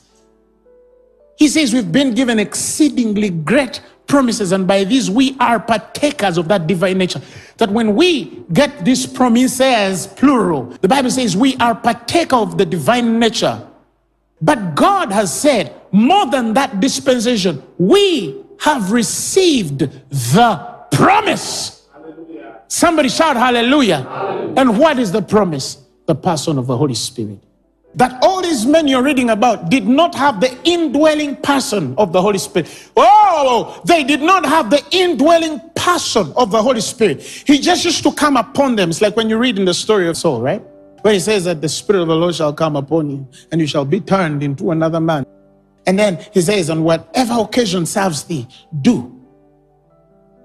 He 1.38 1.48
says, 1.48 1.74
We've 1.74 1.90
been 1.90 2.14
given 2.14 2.38
exceedingly 2.38 3.30
great 3.30 3.82
promises, 4.08 4.52
and 4.52 4.66
by 4.66 4.84
these 4.84 5.10
we 5.10 5.36
are 5.38 5.60
partakers 5.60 6.38
of 6.38 6.48
that 6.48 6.66
divine 6.66 6.98
nature. 6.98 7.20
That 7.58 7.70
when 7.70 7.94
we 7.94 8.44
get 8.52 8.84
these 8.84 9.06
promises, 9.06 10.06
plural, 10.06 10.64
the 10.80 10.88
Bible 10.88 11.10
says 11.10 11.36
we 11.36 11.56
are 11.58 11.74
partaker 11.74 12.36
of 12.36 12.58
the 12.58 12.66
divine 12.66 13.18
nature. 13.18 13.64
But 14.40 14.74
God 14.74 15.12
has 15.12 15.32
said, 15.32 15.74
more 15.92 16.26
than 16.26 16.54
that 16.54 16.80
dispensation, 16.80 17.62
we 17.76 18.42
have 18.60 18.92
received 18.92 19.78
the 20.32 20.56
promise. 20.90 21.86
Hallelujah. 21.92 22.62
Somebody 22.68 23.08
shout 23.08 23.36
hallelujah. 23.36 24.02
hallelujah. 24.02 24.54
And 24.56 24.78
what 24.78 24.98
is 24.98 25.12
the 25.12 25.22
promise? 25.22 25.78
The 26.06 26.14
person 26.14 26.58
of 26.58 26.66
the 26.66 26.76
Holy 26.76 26.94
Spirit. 26.94 27.40
That 27.98 28.16
all 28.22 28.40
these 28.40 28.64
men 28.64 28.86
you're 28.86 29.02
reading 29.02 29.30
about 29.30 29.70
did 29.70 29.86
not 29.86 30.14
have 30.14 30.40
the 30.40 30.56
indwelling 30.62 31.34
person 31.36 31.96
of 31.98 32.12
the 32.12 32.22
Holy 32.22 32.38
Spirit. 32.38 32.90
Oh, 32.96 33.82
they 33.86 34.04
did 34.04 34.22
not 34.22 34.46
have 34.46 34.70
the 34.70 34.84
indwelling 34.92 35.60
person 35.74 36.32
of 36.36 36.52
the 36.52 36.62
Holy 36.62 36.80
Spirit. 36.80 37.20
He 37.22 37.58
just 37.58 37.84
used 37.84 38.04
to 38.04 38.12
come 38.12 38.36
upon 38.36 38.76
them. 38.76 38.90
It's 38.90 39.00
like 39.00 39.16
when 39.16 39.28
you 39.28 39.36
read 39.36 39.58
in 39.58 39.64
the 39.64 39.74
story 39.74 40.06
of 40.08 40.16
Saul, 40.16 40.40
right? 40.40 40.62
Where 41.02 41.12
he 41.12 41.18
says 41.18 41.44
that 41.44 41.60
the 41.60 41.68
Spirit 41.68 42.02
of 42.02 42.08
the 42.08 42.14
Lord 42.14 42.36
shall 42.36 42.52
come 42.52 42.76
upon 42.76 43.10
you 43.10 43.28
and 43.50 43.60
you 43.60 43.66
shall 43.66 43.84
be 43.84 43.98
turned 43.98 44.44
into 44.44 44.70
another 44.70 45.00
man. 45.00 45.26
And 45.88 45.98
then 45.98 46.24
he 46.32 46.40
says, 46.40 46.70
on 46.70 46.84
whatever 46.84 47.34
occasion 47.40 47.84
serves 47.84 48.22
thee, 48.24 48.46
do. 48.80 49.12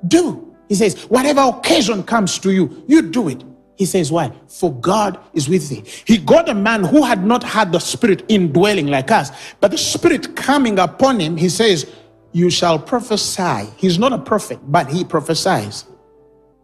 Do. 0.07 0.55
He 0.69 0.75
says, 0.75 1.03
whatever 1.03 1.41
occasion 1.41 2.01
comes 2.01 2.39
to 2.39 2.51
you, 2.51 2.83
you 2.87 3.03
do 3.03 3.29
it. 3.29 3.43
He 3.75 3.85
says, 3.85 4.11
Why? 4.11 4.31
For 4.47 4.71
God 4.73 5.19
is 5.33 5.49
with 5.49 5.69
thee. 5.69 5.83
He 6.05 6.17
got 6.17 6.49
a 6.49 6.53
man 6.53 6.83
who 6.83 7.03
had 7.03 7.25
not 7.25 7.43
had 7.43 7.71
the 7.71 7.79
Spirit 7.79 8.23
indwelling 8.27 8.87
like 8.87 9.11
us, 9.11 9.31
but 9.59 9.71
the 9.71 9.77
Spirit 9.77 10.35
coming 10.35 10.79
upon 10.79 11.19
him, 11.19 11.37
he 11.37 11.49
says, 11.49 11.91
You 12.31 12.49
shall 12.49 12.77
prophesy. 12.79 13.69
He's 13.77 13.97
not 13.97 14.13
a 14.13 14.19
prophet, 14.19 14.59
but 14.67 14.89
he 14.89 15.03
prophesies. 15.03 15.85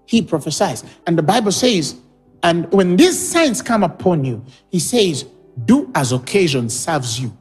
He 0.05 0.21
prophesies. 0.21 0.83
And 1.07 1.17
the 1.17 1.23
Bible 1.23 1.51
says, 1.51 1.95
And 2.43 2.71
when 2.71 2.95
these 2.95 3.17
signs 3.17 3.61
come 3.61 3.83
upon 3.83 4.23
you, 4.23 4.43
he 4.69 4.79
says, 4.79 5.25
Do 5.65 5.91
as 5.95 6.11
occasion 6.11 6.69
serves 6.69 7.19
you. 7.19 7.35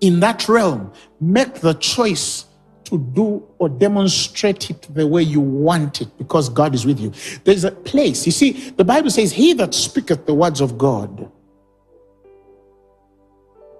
In 0.00 0.20
that 0.20 0.48
realm, 0.48 0.92
make 1.20 1.54
the 1.54 1.74
choice 1.74 2.46
to 2.88 2.98
do 2.98 3.46
or 3.58 3.68
demonstrate 3.68 4.70
it 4.70 4.82
the 4.94 5.06
way 5.06 5.22
you 5.22 5.40
want 5.40 6.00
it 6.00 6.08
because 6.18 6.48
God 6.48 6.74
is 6.74 6.84
with 6.84 7.00
you. 7.00 7.12
There's 7.44 7.64
a 7.64 7.70
place. 7.70 8.26
You 8.26 8.32
see, 8.32 8.70
the 8.70 8.84
Bible 8.84 9.10
says, 9.10 9.32
He 9.32 9.52
that 9.54 9.74
speaketh 9.74 10.26
the 10.26 10.34
words 10.34 10.60
of 10.60 10.76
God, 10.76 11.30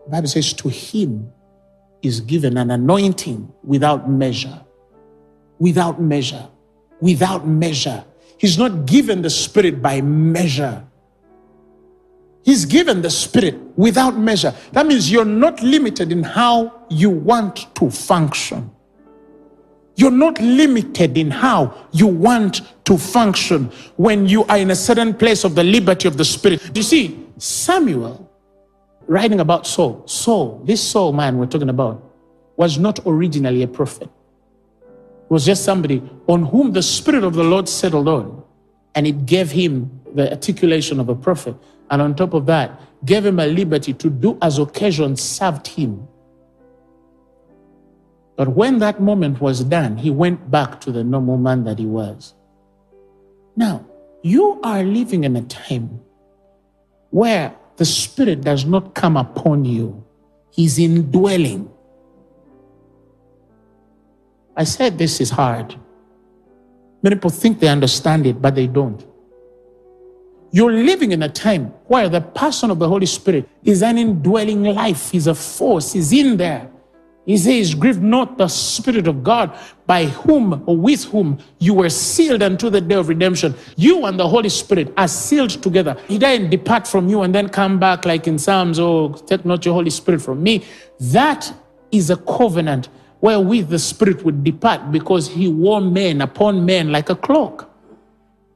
the 0.08 0.12
Bible 0.12 0.28
says, 0.28 0.54
to 0.54 0.70
him 0.70 1.30
is 2.00 2.22
given 2.22 2.56
an 2.56 2.70
anointing 2.70 3.52
without 3.62 4.08
measure. 4.08 4.64
Without 5.58 6.00
measure. 6.00 6.48
Without 7.02 7.46
measure. 7.46 8.02
He's 8.38 8.56
not 8.56 8.86
given 8.86 9.20
the 9.20 9.28
Spirit 9.28 9.82
by 9.82 10.00
measure. 10.00 10.82
He's 12.42 12.64
given 12.64 13.02
the 13.02 13.10
Spirit 13.10 13.56
without 13.76 14.16
measure. 14.16 14.54
That 14.72 14.86
means 14.86 15.12
you're 15.12 15.26
not 15.26 15.62
limited 15.62 16.10
in 16.10 16.22
how 16.22 16.86
you 16.88 17.10
want 17.10 17.74
to 17.74 17.90
function. 17.90 18.70
You're 19.98 20.12
not 20.12 20.40
limited 20.40 21.18
in 21.18 21.32
how 21.32 21.74
you 21.90 22.06
want 22.06 22.62
to 22.84 22.96
function 22.96 23.64
when 23.96 24.28
you 24.28 24.44
are 24.44 24.56
in 24.56 24.70
a 24.70 24.76
certain 24.76 25.12
place 25.12 25.42
of 25.42 25.56
the 25.56 25.64
liberty 25.64 26.06
of 26.06 26.16
the 26.16 26.24
Spirit. 26.24 26.70
You 26.72 26.84
see, 26.84 27.26
Samuel, 27.38 28.30
writing 29.08 29.40
about 29.40 29.66
Saul, 29.66 30.06
Saul, 30.06 30.62
this 30.64 30.80
Saul 30.80 31.12
man 31.12 31.36
we're 31.36 31.46
talking 31.46 31.68
about, 31.68 32.00
was 32.56 32.78
not 32.78 33.00
originally 33.06 33.64
a 33.64 33.66
prophet. 33.66 34.08
It 34.80 35.30
was 35.30 35.44
just 35.44 35.64
somebody 35.64 36.00
on 36.28 36.44
whom 36.44 36.70
the 36.72 36.82
Spirit 36.82 37.24
of 37.24 37.34
the 37.34 37.42
Lord 37.42 37.68
settled 37.68 38.06
on, 38.06 38.44
and 38.94 39.04
it 39.04 39.26
gave 39.26 39.50
him 39.50 40.00
the 40.14 40.30
articulation 40.30 41.00
of 41.00 41.08
a 41.08 41.16
prophet. 41.16 41.56
And 41.90 42.00
on 42.00 42.14
top 42.14 42.34
of 42.34 42.46
that, 42.46 42.80
gave 43.04 43.26
him 43.26 43.40
a 43.40 43.46
liberty 43.46 43.94
to 43.94 44.10
do 44.10 44.38
as 44.40 44.60
occasion 44.60 45.16
served 45.16 45.66
him. 45.66 46.06
But 48.38 48.54
when 48.54 48.78
that 48.78 49.00
moment 49.00 49.40
was 49.40 49.64
done, 49.64 49.96
he 49.96 50.10
went 50.10 50.48
back 50.48 50.80
to 50.82 50.92
the 50.92 51.02
normal 51.02 51.36
man 51.36 51.64
that 51.64 51.80
he 51.80 51.86
was. 51.86 52.34
Now, 53.56 53.84
you 54.22 54.60
are 54.62 54.84
living 54.84 55.24
in 55.24 55.34
a 55.34 55.42
time 55.42 56.00
where 57.10 57.56
the 57.78 57.84
Spirit 57.84 58.42
does 58.42 58.64
not 58.64 58.94
come 58.94 59.16
upon 59.16 59.64
you, 59.64 60.04
He's 60.52 60.78
indwelling. 60.78 61.68
I 64.56 64.62
said 64.62 64.98
this 64.98 65.20
is 65.20 65.30
hard. 65.30 65.74
Many 67.02 67.16
people 67.16 67.30
think 67.30 67.58
they 67.58 67.68
understand 67.68 68.24
it, 68.24 68.40
but 68.40 68.54
they 68.54 68.68
don't. 68.68 69.04
You're 70.52 70.72
living 70.72 71.10
in 71.10 71.22
a 71.24 71.28
time 71.28 71.66
where 71.86 72.08
the 72.08 72.20
person 72.20 72.70
of 72.70 72.78
the 72.78 72.88
Holy 72.88 73.06
Spirit 73.06 73.48
is 73.64 73.82
an 73.82 73.98
indwelling 73.98 74.62
life, 74.62 75.10
He's 75.10 75.26
a 75.26 75.34
force, 75.34 75.92
He's 75.92 76.12
in 76.12 76.36
there. 76.36 76.70
He 77.28 77.36
says, 77.36 77.74
Grieve 77.74 78.00
not 78.00 78.38
the 78.38 78.48
Spirit 78.48 79.06
of 79.06 79.22
God, 79.22 79.54
by 79.86 80.06
whom 80.06 80.62
or 80.64 80.78
with 80.78 81.04
whom 81.04 81.38
you 81.58 81.74
were 81.74 81.90
sealed 81.90 82.42
unto 82.42 82.70
the 82.70 82.80
day 82.80 82.94
of 82.94 83.10
redemption. 83.10 83.54
You 83.76 84.06
and 84.06 84.18
the 84.18 84.26
Holy 84.26 84.48
Spirit 84.48 84.94
are 84.96 85.08
sealed 85.08 85.50
together. 85.50 85.94
He 86.08 86.16
didn't 86.16 86.48
depart 86.48 86.88
from 86.88 87.06
you 87.06 87.20
and 87.20 87.34
then 87.34 87.50
come 87.50 87.78
back 87.78 88.06
like 88.06 88.26
in 88.26 88.38
Psalms, 88.38 88.78
oh, 88.80 89.12
take 89.26 89.44
not 89.44 89.62
your 89.66 89.74
Holy 89.74 89.90
Spirit 89.90 90.22
from 90.22 90.42
me. 90.42 90.64
That 91.00 91.52
is 91.92 92.08
a 92.08 92.16
covenant 92.16 92.88
wherewith 93.20 93.68
the 93.68 93.78
Spirit 93.78 94.24
would 94.24 94.42
depart 94.42 94.90
because 94.90 95.28
he 95.28 95.48
wore 95.48 95.82
men 95.82 96.22
upon 96.22 96.64
men 96.64 96.90
like 96.90 97.10
a 97.10 97.14
cloak. 97.14 97.70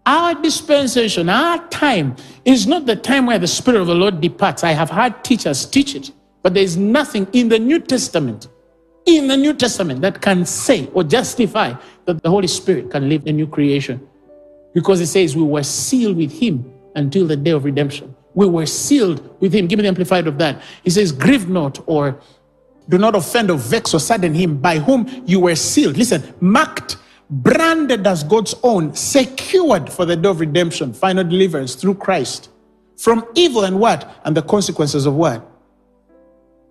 Our 0.07 0.35
dispensation, 0.41 1.29
our 1.29 1.59
time 1.69 2.17
is 2.47 2.67
not 2.67 2.87
the 2.87 2.97
time 2.97 3.27
where 3.27 3.39
the 3.39 3.47
Spirit 3.47 3.83
of 3.83 3.87
the 3.87 3.95
Lord 3.95 4.23
departs. 4.23 4.65
I 4.65 4.73
have 4.73 4.89
had 4.89 5.23
teachers 5.23 5.67
teach 5.67 5.95
it, 5.95 6.11
but 6.43 6.55
there 6.55 6.63
is 6.63 6.79
nothing 6.79 7.29
in 7.35 7.51
the 7.51 7.59
New 7.59 7.79
Testament 7.79 8.49
in 9.07 9.29
the 9.29 9.37
New 9.37 9.55
Testament 9.55 10.01
that 10.03 10.21
can 10.21 10.47
say 10.47 10.89
or 10.95 11.05
justify 11.05 11.75
that 12.05 12.23
the 12.23 12.31
Holy 12.31 12.47
Spirit 12.47 12.91
can 12.91 13.09
live 13.09 13.27
a 13.27 13.33
new 13.33 13.47
creation. 13.47 14.07
Because 14.75 15.01
it 15.01 15.07
says 15.07 15.37
we 15.37 15.43
were 15.43 15.63
sealed 15.63 16.17
with 16.17 16.33
Him 16.33 16.73
until 16.95 17.27
the 17.27 17.37
day 17.37 17.51
of 17.51 17.65
redemption. 17.65 18.15
We 18.35 18.47
were 18.47 18.67
sealed 18.67 19.41
with 19.41 19.53
Him. 19.55 19.67
Give 19.67 19.79
me 19.79 19.83
the 19.83 19.89
amplified 19.89 20.27
of 20.27 20.39
that. 20.39 20.63
He 20.83 20.91
says, 20.91 21.13
Grieve 21.13 21.49
not 21.49 21.81
or 21.87 22.21
do 22.89 22.99
not 22.99 23.15
offend 23.15 23.51
or 23.51 23.59
vex 23.59 23.95
or 23.95 24.01
sadden 24.01 24.35
Him 24.35 24.59
by 24.59 24.79
whom 24.79 25.25
you 25.27 25.41
were 25.41 25.57
sealed. 25.57 25.97
Listen, 25.97 26.23
marked, 26.41 26.97
branded 27.29 28.07
as 28.07 28.25
God's 28.25 28.55
own, 28.63 28.95
secured 28.95 29.93
for 29.93 30.05
the 30.05 30.17
day 30.17 30.29
of 30.29 30.41
redemption, 30.41 30.93
final 30.93 31.25
deliverance 31.25 31.75
through 31.75 31.97
Christ 31.97 32.49
from 33.03 33.27
evil 33.35 33.65
and 33.65 33.81
what? 33.81 34.21
And 34.25 34.37
the 34.37 34.43
consequences 34.43 35.07
of 35.07 35.15
what? 35.15 35.45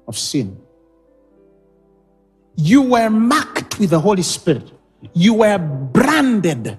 Of 0.08 0.18
sin. 0.18 0.61
You 2.56 2.82
were 2.82 3.10
marked 3.10 3.80
with 3.80 3.92
the 3.92 4.00
Holy 4.00 4.24
Spirit. 4.24 4.72
You 5.14 5.36
were 5.36 5.58
branded 5.58 6.78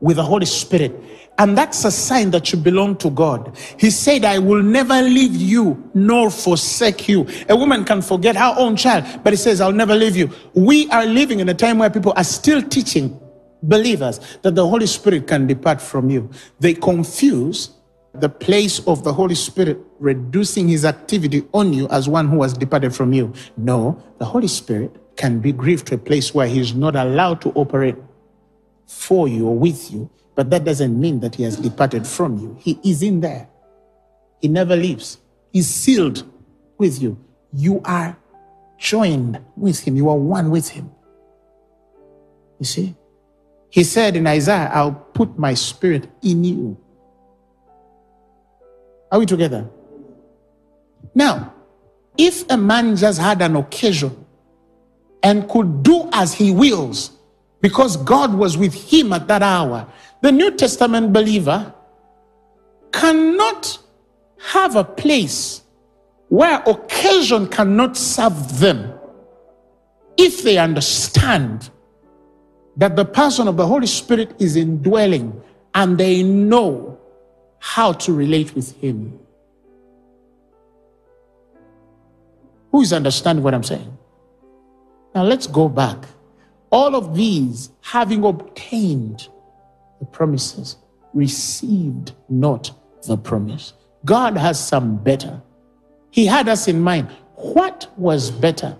with 0.00 0.16
the 0.16 0.22
Holy 0.22 0.46
Spirit. 0.46 0.92
And 1.38 1.56
that's 1.56 1.84
a 1.84 1.90
sign 1.90 2.30
that 2.32 2.52
you 2.52 2.58
belong 2.58 2.96
to 2.96 3.10
God. 3.10 3.56
He 3.78 3.90
said, 3.90 4.24
I 4.24 4.38
will 4.38 4.62
never 4.62 5.00
leave 5.00 5.34
you 5.34 5.90
nor 5.94 6.30
forsake 6.30 7.08
you. 7.08 7.26
A 7.48 7.56
woman 7.56 7.84
can 7.84 8.02
forget 8.02 8.36
her 8.36 8.54
own 8.58 8.76
child, 8.76 9.04
but 9.24 9.32
he 9.32 9.36
says, 9.36 9.60
I'll 9.60 9.72
never 9.72 9.94
leave 9.94 10.16
you. 10.16 10.30
We 10.54 10.90
are 10.90 11.06
living 11.06 11.40
in 11.40 11.48
a 11.48 11.54
time 11.54 11.78
where 11.78 11.88
people 11.88 12.12
are 12.16 12.24
still 12.24 12.60
teaching 12.60 13.18
believers 13.62 14.20
that 14.42 14.54
the 14.54 14.66
Holy 14.66 14.86
Spirit 14.86 15.26
can 15.26 15.46
depart 15.46 15.80
from 15.80 16.10
you. 16.10 16.28
They 16.60 16.74
confuse 16.74 17.70
the 18.14 18.28
place 18.28 18.86
of 18.86 19.04
the 19.04 19.12
Holy 19.12 19.34
Spirit 19.34 19.78
reducing 19.98 20.68
his 20.68 20.84
activity 20.84 21.44
on 21.54 21.72
you 21.72 21.88
as 21.88 22.08
one 22.08 22.28
who 22.28 22.42
has 22.42 22.52
departed 22.52 22.94
from 22.94 23.12
you. 23.12 23.32
No, 23.56 24.02
the 24.18 24.24
Holy 24.24 24.48
Spirit 24.48 24.94
can 25.22 25.38
be 25.38 25.52
grieved 25.52 25.86
to 25.86 25.94
a 25.94 25.98
place 25.98 26.34
where 26.34 26.48
he's 26.48 26.74
not 26.74 26.96
allowed 26.96 27.40
to 27.40 27.50
operate 27.50 27.94
for 28.88 29.28
you 29.28 29.46
or 29.46 29.56
with 29.56 29.92
you, 29.92 30.10
but 30.34 30.50
that 30.50 30.64
doesn't 30.64 31.00
mean 31.00 31.20
that 31.20 31.36
he 31.36 31.44
has 31.44 31.56
departed 31.58 32.04
from 32.04 32.38
you. 32.38 32.56
He 32.58 32.76
is 32.82 33.04
in 33.04 33.20
there. 33.20 33.48
He 34.40 34.48
never 34.48 34.74
leaves. 34.74 35.18
He's 35.52 35.68
sealed 35.68 36.24
with 36.76 37.00
you. 37.00 37.16
You 37.52 37.80
are 37.84 38.18
joined 38.78 39.38
with 39.56 39.78
him. 39.86 39.94
You 39.94 40.08
are 40.08 40.16
one 40.16 40.50
with 40.50 40.70
him. 40.70 40.90
You 42.58 42.66
see? 42.66 42.96
He 43.70 43.84
said 43.84 44.16
in 44.16 44.26
Isaiah, 44.26 44.72
I'll 44.74 44.90
put 44.90 45.38
my 45.38 45.54
spirit 45.54 46.10
in 46.22 46.42
you. 46.42 46.76
Are 49.12 49.20
we 49.20 49.26
together? 49.26 49.70
Now, 51.14 51.54
if 52.18 52.44
a 52.50 52.56
man 52.56 52.96
just 52.96 53.20
had 53.20 53.40
an 53.40 53.54
occasion 53.54 54.21
and 55.22 55.48
could 55.48 55.82
do 55.82 56.08
as 56.12 56.34
he 56.34 56.50
wills 56.50 57.12
because 57.60 57.96
God 57.96 58.34
was 58.34 58.56
with 58.56 58.74
him 58.74 59.12
at 59.12 59.28
that 59.28 59.42
hour. 59.42 59.86
The 60.20 60.32
New 60.32 60.50
Testament 60.56 61.12
believer 61.12 61.72
cannot 62.92 63.78
have 64.38 64.76
a 64.76 64.84
place 64.84 65.62
where 66.28 66.62
occasion 66.66 67.46
cannot 67.46 67.96
serve 67.96 68.58
them 68.58 68.92
if 70.16 70.42
they 70.42 70.58
understand 70.58 71.70
that 72.76 72.96
the 72.96 73.04
person 73.04 73.48
of 73.48 73.56
the 73.56 73.66
Holy 73.66 73.86
Spirit 73.86 74.34
is 74.40 74.56
indwelling 74.56 75.40
and 75.74 75.98
they 75.98 76.22
know 76.22 76.98
how 77.58 77.92
to 77.92 78.12
relate 78.12 78.54
with 78.54 78.74
Him. 78.80 79.18
Who 82.70 82.80
is 82.80 82.92
understanding 82.92 83.44
what 83.44 83.54
I'm 83.54 83.62
saying? 83.62 83.91
Now 85.14 85.24
let's 85.24 85.46
go 85.46 85.68
back. 85.68 86.06
All 86.70 86.96
of 86.96 87.14
these, 87.14 87.70
having 87.82 88.24
obtained 88.24 89.28
the 90.00 90.06
promises, 90.06 90.76
received 91.12 92.12
not 92.28 92.70
the 93.06 93.16
promise. 93.16 93.74
God 94.04 94.36
has 94.36 94.58
some 94.58 94.96
better. 94.96 95.40
He 96.10 96.26
had 96.26 96.48
us 96.48 96.68
in 96.68 96.80
mind. 96.80 97.08
What 97.36 97.92
was 97.96 98.30
better? 98.30 98.76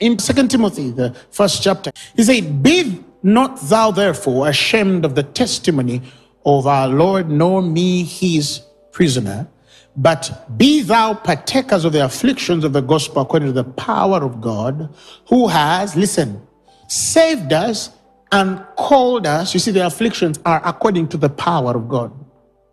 In 0.00 0.18
Second 0.18 0.50
Timothy, 0.50 0.90
the 0.90 1.14
first 1.30 1.62
chapter, 1.62 1.90
he 2.14 2.22
said, 2.22 2.62
Be 2.62 3.02
not 3.22 3.60
thou 3.62 3.90
therefore 3.90 4.48
ashamed 4.48 5.04
of 5.04 5.14
the 5.14 5.22
testimony 5.22 6.02
of 6.44 6.66
our 6.66 6.88
Lord, 6.88 7.28
nor 7.28 7.62
me 7.62 8.04
his 8.04 8.62
prisoner, 8.92 9.48
but 9.96 10.46
be 10.58 10.82
thou 10.82 11.14
partakers 11.14 11.84
of 11.84 11.92
the 11.92 12.04
afflictions 12.04 12.64
of 12.64 12.72
the 12.72 12.82
gospel 12.82 13.22
according 13.22 13.48
to 13.48 13.52
the 13.52 13.64
power 13.64 14.22
of 14.22 14.40
God, 14.40 14.94
who 15.28 15.48
has, 15.48 15.96
listen, 15.96 16.46
saved 16.88 17.52
us 17.52 17.90
and 18.32 18.62
called 18.76 19.26
us. 19.26 19.54
You 19.54 19.60
see, 19.60 19.70
the 19.70 19.86
afflictions 19.86 20.38
are 20.44 20.60
according 20.64 21.08
to 21.08 21.16
the 21.16 21.30
power 21.30 21.74
of 21.74 21.88
God, 21.88 22.12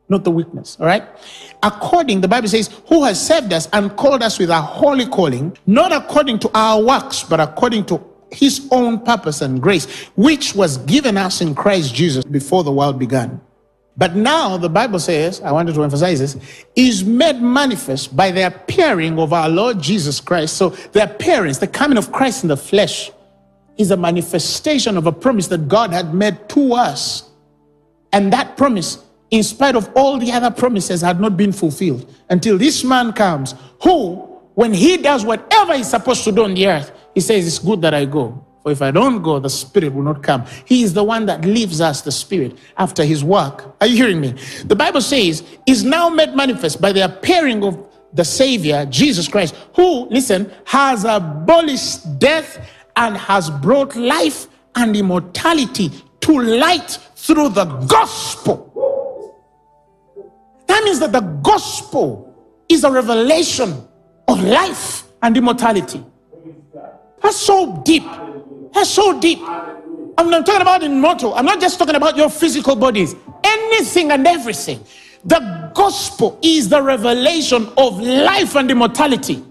not 0.10 0.24
the 0.24 0.32
weakness. 0.32 0.78
All 0.80 0.86
right? 0.86 1.04
According, 1.62 2.22
the 2.22 2.28
Bible 2.28 2.50
says, 2.50 2.70
who 2.88 3.04
has 3.06 3.26
saved 3.26 3.54
us 3.54 3.70
and 3.72 3.96
called 3.96 4.22
us 4.22 4.38
with 4.38 4.50
a 4.50 4.62
holy 4.62 5.06
calling, 5.06 5.58
not 5.66 5.94
according 5.94 6.40
to 6.40 6.52
our 6.54 6.84
works, 6.84 7.24
but 7.24 7.40
according 7.40 7.86
to 7.86 8.04
his 8.32 8.68
own 8.72 9.00
purpose 9.00 9.42
and 9.42 9.62
grace, 9.62 9.86
which 10.16 10.56
was 10.56 10.78
given 10.80 11.18
us 11.18 11.40
in 11.40 11.56
Christ 11.56 11.94
Jesus 11.96 12.26
before 12.26 12.64
the 12.64 12.72
world 12.72 13.00
began. 13.00 13.40
But 13.96 14.16
now 14.16 14.58
the 14.58 14.70
Bible 14.70 15.00
says, 15.00 15.42
I 15.42 15.52
wanted 15.52 15.76
to 15.76 15.84
emphasize 15.84 16.20
this, 16.20 16.38
is 16.76 17.04
made 17.04 17.42
manifest 17.42 18.16
by 18.16 18.32
the 18.32 18.48
appearing 18.48 19.20
of 19.20 19.34
our 19.34 19.50
Lord 19.50 19.80
Jesus 19.80 20.20
Christ. 20.20 20.58
So 20.58 20.70
the 20.70 21.04
appearance, 21.04 21.60
the 21.60 21.68
coming 21.68 21.98
of 21.98 22.12
Christ 22.12 22.44
in 22.44 22.50
the 22.50 22.58
flesh, 22.58 23.12
is 23.78 23.92
a 23.92 23.98
manifestation 23.98 24.98
of 24.98 25.06
a 25.06 25.12
promise 25.12 25.48
that 25.48 25.68
God 25.68 25.92
had 25.92 26.14
made 26.14 26.50
to 26.50 26.74
us. 26.74 27.30
And 28.12 28.34
that 28.34 28.58
promise, 28.58 28.98
in 29.32 29.44
spite 29.44 29.76
of 29.76 29.90
all 29.96 30.18
the 30.18 30.32
other 30.32 30.52
promises, 30.52 31.02
had 31.02 31.20
not 31.20 31.38
been 31.38 31.52
fulfilled 31.52 32.12
until 32.30 32.58
this 32.58 32.84
man 32.84 33.14
comes, 33.14 33.56
who, 33.82 34.16
when 34.56 34.74
he 34.74 34.98
does 34.98 35.26
whatever 35.26 35.76
he's 35.76 35.90
supposed 35.90 36.24
to 36.24 36.32
do 36.32 36.44
on 36.44 36.54
the 36.54 36.68
earth, 36.68 36.92
he 37.14 37.22
says, 37.22 37.46
It's 37.48 37.60
good 37.60 37.82
that 37.82 37.94
I 37.94 38.06
go. 38.06 38.46
For 38.64 38.72
if 38.72 38.82
I 38.82 38.92
don't 38.92 39.22
go, 39.22 39.40
the 39.40 39.50
Spirit 39.50 39.94
will 39.94 40.04
not 40.04 40.24
come. 40.24 40.46
He 40.66 40.84
is 40.84 40.94
the 40.94 41.04
one 41.04 41.26
that 41.26 41.44
leaves 41.44 41.82
us 41.82 42.02
the 42.02 42.14
Spirit 42.14 42.58
after 42.78 43.04
his 43.04 43.24
work. 43.24 43.76
Are 43.82 43.88
you 43.88 43.98
hearing 43.98 44.22
me? 44.22 44.36
The 44.64 44.76
Bible 44.76 45.02
says, 45.02 45.44
is 45.66 45.84
now 45.84 46.08
made 46.08 46.34
manifest 46.34 46.80
by 46.80 46.94
the 46.94 47.02
appearing 47.02 47.64
of 47.64 47.86
the 48.14 48.24
Savior, 48.24 48.86
Jesus 48.86 49.28
Christ, 49.28 49.54
who, 49.76 50.06
listen, 50.06 50.50
has 50.66 51.04
abolished 51.04 52.20
death 52.20 52.58
and 52.96 53.18
has 53.18 53.50
brought 53.50 53.96
life 53.98 54.48
and 54.76 54.96
immortality 54.96 55.92
to 56.22 56.40
light 56.40 57.00
through 57.16 57.50
the 57.50 57.66
gospel. 57.66 58.70
That 60.68 60.84
means 60.86 61.00
that 61.00 61.12
the 61.12 61.22
gospel 61.22 62.34
is 62.70 62.86
a 62.86 62.92
revelation 62.92 63.88
of 64.28 64.42
life 64.42 65.04
and 65.22 65.36
immortality. 65.36 66.04
That's 67.24 67.38
so 67.38 67.82
deep. 67.84 68.04
That's 68.74 68.90
so 68.90 69.20
deep. 69.20 69.40
I'm 70.18 70.30
not 70.30 70.46
talking 70.46 70.62
about 70.62 70.84
immortal. 70.84 71.34
I'm 71.34 71.46
not 71.46 71.60
just 71.60 71.80
talking 71.80 71.96
about 71.96 72.18
your 72.18 72.30
physical 72.30 72.76
bodies. 72.76 73.16
Anything 73.44 74.12
and 74.12 74.28
everything. 74.28 74.84
The 75.26 75.72
gospel 75.74 76.38
is 76.42 76.70
the 76.70 76.82
revelation 76.82 77.70
of 77.78 78.00
life 78.00 78.56
and 78.56 78.70
immortality. 78.70 79.44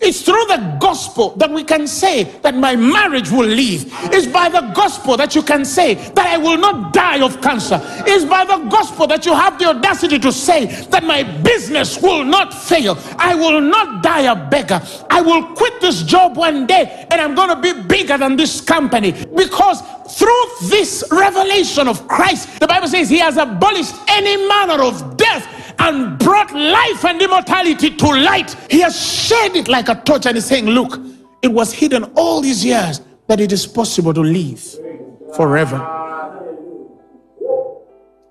It's 0.00 0.22
through 0.22 0.44
the 0.46 0.76
gospel 0.80 1.30
that 1.36 1.50
we 1.50 1.64
can 1.64 1.86
say 1.86 2.24
that 2.42 2.54
my 2.54 2.76
marriage 2.76 3.30
will 3.30 3.46
live. 3.46 3.84
It's 4.14 4.26
by 4.26 4.48
the 4.48 4.60
gospel 4.74 5.16
that 5.16 5.34
you 5.34 5.42
can 5.42 5.64
say 5.64 5.94
that 5.94 6.26
I 6.26 6.36
will 6.36 6.56
not 6.56 6.92
die 6.92 7.20
of 7.20 7.40
cancer. 7.42 7.80
It's 8.06 8.24
by 8.24 8.44
the 8.44 8.58
gospel 8.68 9.06
that 9.08 9.26
you 9.26 9.34
have 9.34 9.58
the 9.58 9.66
audacity 9.66 10.18
to 10.20 10.32
say 10.32 10.66
that 10.90 11.02
my 11.02 11.22
business 11.42 12.00
will 12.00 12.24
not 12.24 12.54
fail. 12.54 12.96
I 13.18 13.34
will 13.34 13.60
not 13.60 14.02
die 14.02 14.32
a 14.32 14.36
beggar. 14.36 14.80
I 15.10 15.20
will 15.20 15.42
quit 15.54 15.80
this 15.80 16.02
job 16.04 16.36
one 16.36 16.66
day 16.66 17.06
and 17.10 17.20
I'm 17.20 17.34
going 17.34 17.48
to 17.48 17.60
be 17.60 17.82
bigger 17.82 18.16
than 18.16 18.36
this 18.36 18.60
company 18.60 19.12
because 19.34 19.82
through 20.16 20.44
this 20.68 21.04
revelation 21.10 21.88
of 21.88 22.06
Christ, 22.06 22.60
the 22.60 22.66
Bible 22.66 22.88
says 22.88 23.10
he 23.10 23.18
has 23.18 23.36
abolished 23.36 23.94
any 24.08 24.36
manner 24.48 24.82
of 24.82 25.16
death 25.16 25.57
and 25.78 26.18
brought 26.18 26.52
life 26.54 27.04
and 27.04 27.20
immortality 27.20 27.90
to 27.90 28.06
light. 28.06 28.54
He 28.70 28.80
has 28.80 29.00
shed 29.00 29.56
it 29.56 29.68
like 29.68 29.88
a 29.88 29.94
torch 29.94 30.26
and 30.26 30.36
is 30.36 30.46
saying, 30.46 30.66
Look, 30.66 31.00
it 31.42 31.48
was 31.48 31.72
hidden 31.72 32.04
all 32.16 32.40
these 32.40 32.64
years 32.64 33.00
that 33.28 33.40
it 33.40 33.52
is 33.52 33.66
possible 33.66 34.12
to 34.14 34.20
live 34.20 34.62
forever. 35.36 35.94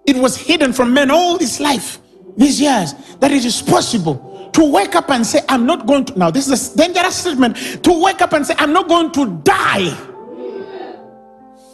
It 0.05 0.17
was 0.17 0.37
hidden 0.37 0.73
from 0.73 0.93
men 0.93 1.11
all 1.11 1.37
this 1.37 1.59
life, 1.59 1.99
these 2.37 2.59
years, 2.61 2.93
that 3.19 3.31
it 3.31 3.43
is 3.43 3.61
possible 3.61 4.49
to 4.53 4.71
wake 4.71 4.95
up 4.95 5.09
and 5.09 5.25
say, 5.25 5.41
I'm 5.49 5.65
not 5.65 5.85
going 5.85 6.05
to. 6.05 6.17
Now, 6.17 6.31
this 6.31 6.47
is 6.47 6.73
a 6.73 6.77
dangerous 6.77 7.15
statement 7.15 7.57
to 7.83 8.03
wake 8.03 8.21
up 8.21 8.33
and 8.33 8.45
say, 8.45 8.55
I'm 8.57 8.73
not 8.73 8.87
going 8.87 9.11
to 9.11 9.41
die. 9.43 9.89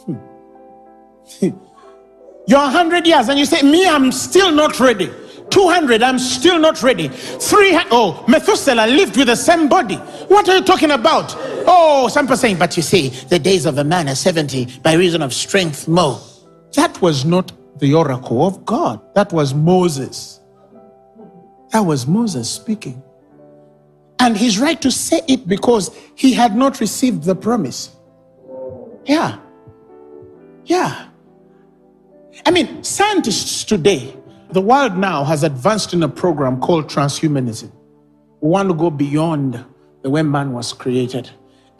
Hmm. 0.04 0.16
You're 2.46 2.58
100 2.58 3.06
years 3.06 3.28
and 3.28 3.38
you 3.38 3.46
say, 3.46 3.62
Me, 3.62 3.88
I'm 3.88 4.12
still 4.12 4.52
not 4.52 4.78
ready. 4.80 5.10
200, 5.50 6.02
I'm 6.02 6.18
still 6.18 6.58
not 6.58 6.82
ready. 6.82 7.08
300, 7.08 7.88
oh, 7.90 8.24
Methuselah 8.28 8.86
lived 8.86 9.16
with 9.16 9.28
the 9.28 9.36
same 9.36 9.68
body. 9.68 9.96
What 10.28 10.48
are 10.48 10.56
you 10.56 10.64
talking 10.64 10.90
about? 10.90 11.34
Oh, 11.66 12.08
some 12.08 12.26
people 12.26 12.36
saying, 12.36 12.58
but 12.58 12.76
you 12.76 12.82
see, 12.82 13.08
the 13.08 13.38
days 13.38 13.66
of 13.66 13.78
a 13.78 13.84
man 13.84 14.08
are 14.08 14.14
70 14.14 14.80
by 14.82 14.94
reason 14.94 15.22
of 15.22 15.32
strength 15.32 15.86
more. 15.86 16.20
That 16.74 17.00
was 17.00 17.24
not 17.24 17.52
the 17.78 17.94
oracle 17.94 18.46
of 18.46 18.64
God. 18.64 19.00
That 19.14 19.32
was 19.32 19.54
Moses. 19.54 20.40
That 21.70 21.80
was 21.80 22.06
Moses 22.06 22.50
speaking. 22.50 23.02
And 24.20 24.36
he's 24.36 24.58
right 24.58 24.80
to 24.80 24.90
say 24.90 25.20
it 25.28 25.46
because 25.46 25.90
he 26.14 26.32
had 26.32 26.56
not 26.56 26.80
received 26.80 27.24
the 27.24 27.34
promise. 27.34 27.94
Yeah. 29.04 29.38
Yeah. 30.64 31.08
I 32.46 32.50
mean, 32.50 32.82
scientists 32.82 33.64
today, 33.64 34.16
the 34.54 34.60
world 34.60 34.96
now 34.96 35.24
has 35.24 35.42
advanced 35.42 35.92
in 35.92 36.02
a 36.04 36.08
program 36.08 36.60
called 36.60 36.86
transhumanism. 36.86 37.72
We 38.40 38.50
want 38.50 38.68
to 38.68 38.74
go 38.74 38.88
beyond 38.88 39.64
the 40.02 40.10
way 40.10 40.22
man 40.22 40.52
was 40.52 40.72
created. 40.72 41.28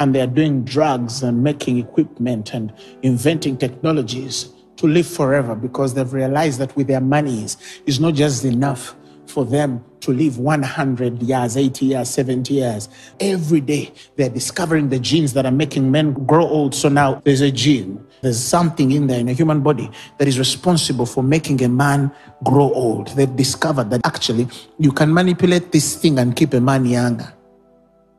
And 0.00 0.12
they're 0.12 0.26
doing 0.26 0.64
drugs 0.64 1.22
and 1.22 1.44
making 1.44 1.78
equipment 1.78 2.52
and 2.52 2.74
inventing 3.02 3.58
technologies 3.58 4.52
to 4.78 4.88
live 4.88 5.06
forever 5.06 5.54
because 5.54 5.94
they've 5.94 6.12
realized 6.12 6.58
that 6.58 6.74
with 6.74 6.88
their 6.88 7.00
monies, 7.00 7.56
it's 7.86 8.00
not 8.00 8.14
just 8.14 8.44
enough 8.44 8.96
for 9.26 9.44
them 9.44 9.84
to 10.00 10.12
live 10.12 10.38
100 10.38 11.22
years, 11.22 11.56
80 11.56 11.86
years, 11.86 12.10
70 12.10 12.54
years. 12.54 12.88
Every 13.20 13.60
day 13.60 13.92
they're 14.16 14.28
discovering 14.28 14.88
the 14.88 14.98
genes 14.98 15.32
that 15.34 15.46
are 15.46 15.52
making 15.52 15.92
men 15.92 16.12
grow 16.26 16.44
old. 16.44 16.74
So 16.74 16.88
now 16.88 17.22
there's 17.24 17.40
a 17.40 17.52
gene, 17.52 18.04
there's 18.24 18.40
something 18.40 18.90
in 18.90 19.06
there 19.06 19.20
in 19.20 19.28
a 19.28 19.32
human 19.32 19.60
body 19.60 19.90
that 20.18 20.26
is 20.26 20.38
responsible 20.38 21.06
for 21.06 21.22
making 21.22 21.62
a 21.62 21.68
man 21.68 22.10
grow 22.42 22.72
old. 22.72 23.08
They've 23.08 23.36
discovered 23.36 23.90
that 23.90 24.00
actually 24.04 24.48
you 24.78 24.92
can 24.92 25.14
manipulate 25.14 25.70
this 25.70 25.96
thing 25.96 26.18
and 26.18 26.34
keep 26.34 26.52
a 26.54 26.60
man 26.60 26.84
younger. 26.86 27.32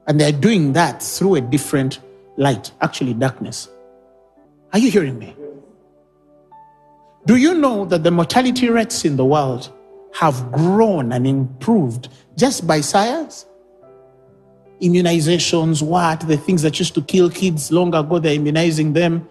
And 0.08 0.20
they're 0.20 0.32
doing 0.32 0.74
that 0.74 1.02
through 1.02 1.36
a 1.36 1.42
different 1.42 2.00
light, 2.38 2.72
actually, 2.82 3.14
darkness. 3.14 3.68
Are 4.72 4.80
you 4.80 4.92
hearing 4.92 5.18
me? 5.18 5.36
Do 7.26 7.38
you 7.38 7.56
know 7.56 7.86
that 7.86 8.04
the 8.04 8.12
mortality 8.12 8.70
rates 8.70 9.04
in 9.04 9.18
the 9.18 9.26
world 9.26 9.72
have 10.16 10.50
grown 10.52 11.12
and 11.12 11.28
improved 11.28 12.08
just 12.38 12.66
by 12.66 12.80
science. 12.80 13.46
Immunizations, 14.82 15.82
what? 15.82 16.22
The 16.22 16.38
things 16.38 16.62
that 16.62 16.80
used 16.80 16.94
to 16.96 17.02
kill 17.02 17.30
kids 17.30 17.72
long 17.72 17.94
ago, 17.94 18.20
they're 18.20 18.36
immunizing 18.36 18.94
them. 18.94 19.28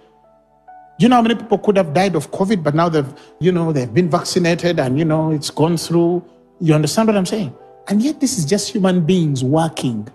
You 0.98 1.08
know 1.08 1.16
how 1.16 1.22
many 1.22 1.34
people 1.34 1.58
could 1.58 1.76
have 1.76 1.92
died 1.92 2.14
of 2.14 2.30
COVID, 2.30 2.62
but 2.62 2.74
now 2.74 2.88
they've, 2.88 3.12
you 3.40 3.50
know, 3.50 3.72
they've 3.72 3.92
been 3.92 4.08
vaccinated 4.08 4.78
and, 4.78 4.98
you 4.98 5.04
know, 5.04 5.32
it's 5.32 5.50
gone 5.50 5.76
through. 5.76 6.24
You 6.60 6.74
understand 6.74 7.08
what 7.08 7.16
I'm 7.16 7.26
saying? 7.26 7.54
And 7.88 8.02
yet, 8.02 8.20
this 8.20 8.38
is 8.38 8.44
just 8.44 8.70
human 8.70 9.04
beings 9.04 9.42
working. 9.42 10.08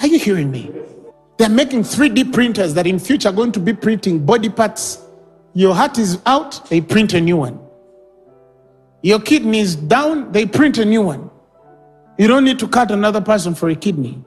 Are 0.00 0.06
you 0.06 0.18
hearing 0.18 0.50
me? 0.50 0.70
They're 1.38 1.48
making 1.48 1.82
3D 1.82 2.32
printers 2.32 2.74
that 2.74 2.86
in 2.86 2.98
future 2.98 3.30
are 3.30 3.32
going 3.32 3.52
to 3.52 3.60
be 3.60 3.72
printing 3.72 4.24
body 4.24 4.50
parts. 4.50 5.02
Your 5.54 5.74
heart 5.74 5.98
is 5.98 6.20
out, 6.26 6.68
they 6.68 6.80
print 6.80 7.14
a 7.14 7.20
new 7.20 7.38
one. 7.38 7.58
Your 9.02 9.20
kidney 9.20 9.60
is 9.60 9.76
down, 9.76 10.32
they 10.32 10.46
print 10.46 10.78
a 10.78 10.84
new 10.84 11.02
one. 11.02 11.30
You 12.18 12.28
don't 12.28 12.44
need 12.44 12.58
to 12.60 12.68
cut 12.68 12.90
another 12.90 13.20
person 13.20 13.54
for 13.54 13.68
a 13.68 13.74
kidney. 13.74 14.22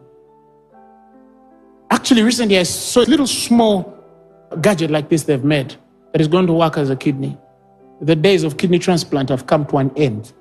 Actually, 1.90 2.24
recently 2.24 2.60
I 2.60 2.64
saw 2.64 3.02
a 3.02 3.06
little 3.06 3.28
small 3.28 3.97
gadget 4.62 4.92
like 4.92 5.10
this 5.10 5.24
they've 5.24 5.44
made 5.44 5.76
that 6.12 6.22
is 6.22 6.28
going 6.28 6.48
to 6.48 6.54
work 6.54 6.78
as 6.78 6.90
a 6.90 6.96
kidney. 6.96 7.38
The 8.02 8.16
days 8.16 8.44
of 8.44 8.58
kidney 8.58 8.80
transplant 8.80 9.30
have 9.30 9.48
come 9.48 9.66
to 9.68 9.78
an 9.78 9.92
end. 9.96 10.34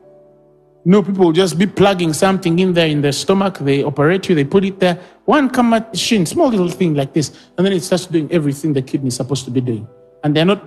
No, 0.84 1.02
people 1.02 1.32
just 1.32 1.58
be 1.58 1.66
plugging 1.66 2.12
something 2.12 2.60
in 2.60 2.72
there 2.72 2.86
in 2.86 3.00
their 3.00 3.12
stomach. 3.12 3.58
They 3.58 3.82
operate 3.82 4.28
you, 4.28 4.36
they 4.36 4.44
put 4.44 4.64
it 4.64 4.78
there. 4.78 4.94
One 5.24 5.50
machine, 5.68 6.24
small 6.26 6.48
little 6.48 6.68
thing 6.68 6.94
like 6.94 7.12
this, 7.12 7.36
and 7.58 7.66
then 7.66 7.72
it 7.72 7.82
starts 7.82 8.06
doing 8.06 8.30
everything 8.30 8.72
the 8.72 8.82
kidney 8.82 9.08
is 9.08 9.16
supposed 9.16 9.44
to 9.46 9.50
be 9.50 9.60
doing. 9.60 9.88
And 10.22 10.36
they're 10.36 10.44
not. 10.44 10.62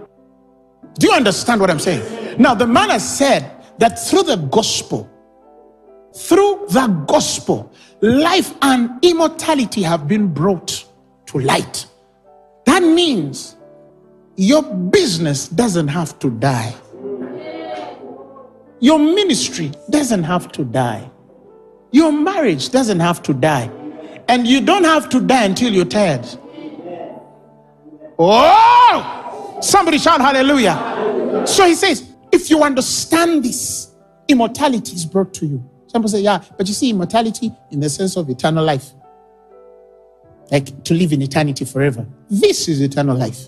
Do 0.96 1.08
you 1.08 1.14
understand 1.14 1.62
what 1.62 1.70
I'm 1.70 1.80
saying? 1.80 2.38
Now, 2.38 2.54
the 2.54 2.68
man 2.68 2.90
has 2.90 3.18
said 3.18 3.50
that 3.78 3.98
through 3.98 4.24
the 4.24 4.36
gospel, 4.36 5.10
through 6.14 6.66
the 6.70 6.88
gospel, 7.08 7.72
life 8.02 8.54
and 8.62 9.04
immortality 9.04 9.84
have 9.84 10.08
been 10.08 10.34
brought 10.34 10.86
to 11.28 11.40
light. 11.40 11.86
That 12.70 12.84
means 12.84 13.56
your 14.36 14.62
business 14.62 15.48
doesn't 15.48 15.88
have 15.88 16.20
to 16.20 16.30
die. 16.30 16.76
Your 18.80 19.00
ministry 19.00 19.72
doesn't 19.90 20.24
have 20.24 20.52
to 20.52 20.64
die. 20.64 21.10
Your 21.92 22.12
marriage 22.12 22.70
doesn't 22.70 23.00
have 23.00 23.24
to 23.24 23.34
die. 23.34 23.72
And 24.28 24.46
you 24.46 24.62
don't 24.62 24.84
have 24.84 25.10
to 25.10 25.20
die 25.20 25.46
until 25.46 25.74
you're 25.74 25.84
tired. 25.84 26.28
Oh! 28.20 29.58
Somebody 29.64 29.98
shout 29.98 30.22
hallelujah. 30.22 31.44
So 31.48 31.66
he 31.66 31.74
says, 31.74 32.08
if 32.32 32.52
you 32.52 32.62
understand 32.62 33.44
this, 33.44 33.96
immortality 34.28 34.94
is 34.94 35.06
brought 35.06 35.34
to 35.34 35.48
you. 35.48 35.68
Some 35.88 36.04
people 36.04 36.10
say, 36.10 36.22
yeah, 36.22 36.44
but 36.56 36.68
you 36.68 36.76
see, 36.76 36.92
immortality 36.92 37.52
in 37.72 37.80
the 37.80 37.90
sense 37.90 38.16
of 38.16 38.30
eternal 38.30 38.64
life. 38.64 38.92
Like 40.52 40.84
to 40.86 40.94
live 40.94 41.14
in 41.14 41.22
eternity 41.22 41.66
forever. 41.66 42.08
This 42.30 42.68
is 42.68 42.82
eternal 42.82 43.16
life. 43.16 43.48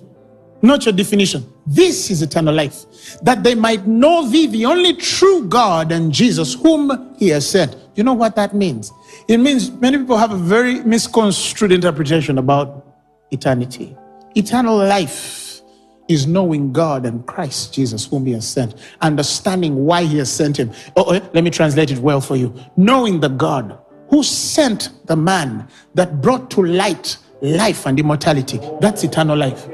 Not 0.61 0.85
your 0.85 0.93
definition. 0.93 1.51
This 1.65 2.11
is 2.11 2.21
eternal 2.21 2.53
life. 2.53 2.85
That 3.23 3.43
they 3.43 3.55
might 3.55 3.87
know 3.87 4.27
thee, 4.27 4.47
the 4.47 4.65
only 4.65 4.93
true 4.93 5.47
God, 5.47 5.91
and 5.91 6.11
Jesus, 6.11 6.53
whom 6.53 7.15
he 7.17 7.29
has 7.29 7.49
sent. 7.49 7.75
You 7.95 8.03
know 8.03 8.13
what 8.13 8.35
that 8.35 8.53
means? 8.55 8.91
It 9.27 9.37
means 9.37 9.71
many 9.71 9.97
people 9.97 10.17
have 10.17 10.31
a 10.31 10.37
very 10.37 10.81
misconstrued 10.83 11.71
interpretation 11.71 12.37
about 12.37 12.85
eternity. 13.31 13.97
Eternal 14.35 14.77
life 14.77 15.61
is 16.07 16.27
knowing 16.27 16.71
God 16.71 17.05
and 17.05 17.25
Christ 17.25 17.73
Jesus, 17.73 18.05
whom 18.05 18.25
He 18.25 18.33
has 18.33 18.47
sent, 18.47 18.75
understanding 19.01 19.85
why 19.85 20.03
He 20.03 20.17
has 20.17 20.31
sent 20.31 20.57
Him. 20.57 20.71
Oh, 20.95 21.15
oh, 21.15 21.29
let 21.33 21.43
me 21.43 21.49
translate 21.49 21.91
it 21.91 21.99
well 21.99 22.21
for 22.21 22.35
you. 22.35 22.53
Knowing 22.77 23.19
the 23.19 23.29
God 23.29 23.77
who 24.11 24.21
sent 24.21 24.89
the 25.07 25.15
man 25.15 25.67
that 25.95 26.21
brought 26.21 26.51
to 26.51 26.61
light 26.63 27.17
life 27.41 27.85
and 27.87 27.99
immortality. 27.99 28.59
That's 28.79 29.03
eternal 29.03 29.37
life. 29.37 29.67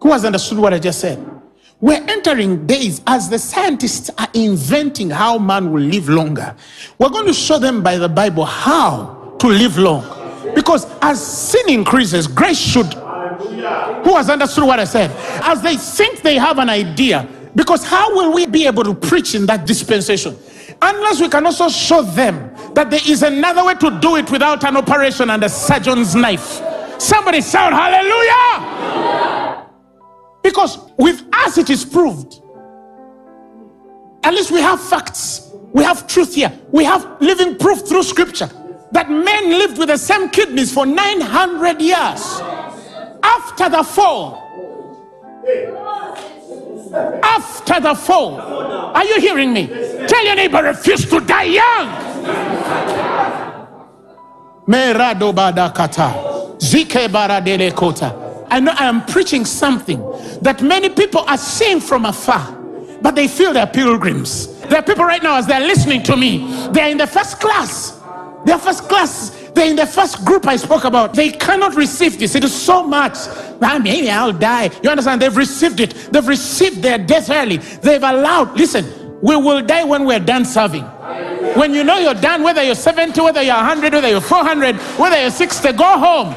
Who 0.00 0.10
has 0.10 0.24
understood 0.24 0.58
what 0.58 0.72
I 0.72 0.78
just 0.78 0.98
said? 0.98 1.24
We're 1.80 2.02
entering 2.08 2.66
days 2.66 3.02
as 3.06 3.28
the 3.28 3.38
scientists 3.38 4.10
are 4.18 4.28
inventing 4.34 5.10
how 5.10 5.38
man 5.38 5.70
will 5.70 5.82
live 5.82 6.08
longer. 6.08 6.56
We're 6.98 7.10
going 7.10 7.26
to 7.26 7.34
show 7.34 7.58
them 7.58 7.82
by 7.82 7.98
the 7.98 8.08
Bible 8.08 8.44
how 8.44 9.36
to 9.38 9.46
live 9.46 9.78
long. 9.78 10.02
Because 10.54 10.86
as 11.02 11.24
sin 11.24 11.68
increases, 11.68 12.26
grace 12.26 12.58
should. 12.58 12.92
Who 12.94 14.16
has 14.16 14.30
understood 14.30 14.64
what 14.64 14.80
I 14.80 14.84
said? 14.84 15.10
As 15.44 15.62
they 15.62 15.76
think 15.76 16.22
they 16.22 16.36
have 16.36 16.58
an 16.58 16.70
idea, 16.70 17.28
because 17.54 17.84
how 17.84 18.14
will 18.14 18.32
we 18.32 18.46
be 18.46 18.66
able 18.66 18.84
to 18.84 18.94
preach 18.94 19.34
in 19.34 19.46
that 19.46 19.66
dispensation? 19.66 20.36
Unless 20.80 21.20
we 21.20 21.28
can 21.28 21.44
also 21.46 21.68
show 21.68 22.02
them 22.02 22.54
that 22.74 22.90
there 22.90 23.00
is 23.06 23.22
another 23.22 23.64
way 23.64 23.74
to 23.74 23.98
do 24.00 24.16
it 24.16 24.30
without 24.30 24.62
an 24.64 24.76
operation 24.76 25.30
and 25.30 25.42
a 25.42 25.48
surgeon's 25.48 26.14
knife. 26.14 26.62
Somebody 26.98 27.40
shout 27.42 27.72
hallelujah! 27.72 29.66
Because 30.42 30.78
with 30.96 31.22
us 31.32 31.58
it 31.58 31.70
is 31.70 31.84
proved. 31.84 32.40
At 34.22 34.34
least 34.34 34.50
we 34.50 34.60
have 34.60 34.80
facts. 34.80 35.50
We 35.72 35.84
have 35.84 36.06
truth 36.06 36.34
here. 36.34 36.52
We 36.70 36.84
have 36.84 37.20
living 37.20 37.56
proof 37.56 37.86
through 37.86 38.02
scripture 38.04 38.50
that 38.92 39.10
men 39.10 39.50
lived 39.50 39.78
with 39.78 39.88
the 39.88 39.96
same 39.96 40.30
kidneys 40.30 40.72
for 40.72 40.86
900 40.86 41.80
years 41.80 42.40
after 43.22 43.68
the 43.68 43.82
fall. 43.82 44.44
After 47.22 47.80
the 47.80 47.94
fall. 47.94 48.40
Are 48.40 49.04
you 49.04 49.20
hearing 49.20 49.52
me? 49.52 49.66
Tell 49.66 50.24
your 50.24 50.34
neighbor, 50.34 50.62
refuse 50.62 51.08
to 51.10 51.20
die 51.20 51.44
young. 51.44 51.88
Merado 54.66 55.32
badakata. 55.32 56.58
Zike 56.58 57.08
baradele 57.08 57.74
kota. 57.74 58.46
I 58.50 58.60
know 58.60 58.72
I 58.76 58.86
am 58.86 59.04
preaching 59.04 59.44
something 59.44 60.00
that 60.42 60.62
many 60.62 60.88
people 60.88 61.20
are 61.26 61.38
seeing 61.38 61.80
from 61.80 62.06
afar, 62.06 62.52
but 63.02 63.14
they 63.14 63.28
feel 63.28 63.52
they're 63.52 63.66
pilgrims. 63.66 64.58
There 64.62 64.78
are 64.78 64.82
people 64.82 65.04
right 65.04 65.22
now, 65.22 65.36
as 65.36 65.46
they're 65.46 65.60
listening 65.60 66.02
to 66.04 66.16
me, 66.16 66.68
they're 66.72 66.88
in 66.88 66.98
the 66.98 67.06
first 67.06 67.40
class 67.40 67.98
they're 68.44 68.58
first 68.58 68.88
class. 68.88 69.37
They're 69.54 69.70
in 69.70 69.76
the 69.76 69.86
first 69.86 70.24
group 70.24 70.46
I 70.46 70.56
spoke 70.56 70.84
about. 70.84 71.14
They 71.14 71.30
cannot 71.30 71.74
receive 71.74 72.18
this. 72.18 72.34
It 72.34 72.44
is 72.44 72.54
so 72.54 72.82
much. 72.82 73.16
Maybe 73.60 74.10
I'll 74.10 74.32
die. 74.32 74.70
You 74.82 74.90
understand? 74.90 75.22
They've 75.22 75.36
received 75.36 75.80
it. 75.80 75.94
They've 76.12 76.26
received 76.26 76.82
their 76.82 76.98
death 76.98 77.30
early. 77.30 77.56
They've 77.56 78.02
allowed. 78.02 78.56
Listen, 78.56 78.84
we 79.20 79.36
will 79.36 79.62
die 79.62 79.84
when 79.84 80.04
we're 80.04 80.20
done 80.20 80.44
serving. 80.44 80.84
When 81.56 81.74
you 81.74 81.82
know 81.82 81.98
you're 81.98 82.14
done, 82.14 82.42
whether 82.42 82.62
you're 82.62 82.74
70, 82.74 83.20
whether 83.20 83.42
you're 83.42 83.54
100, 83.54 83.92
whether 83.92 84.08
you're 84.08 84.20
400, 84.20 84.76
whether 84.98 85.20
you're 85.20 85.30
60, 85.30 85.72
go 85.72 85.98
home. 85.98 86.34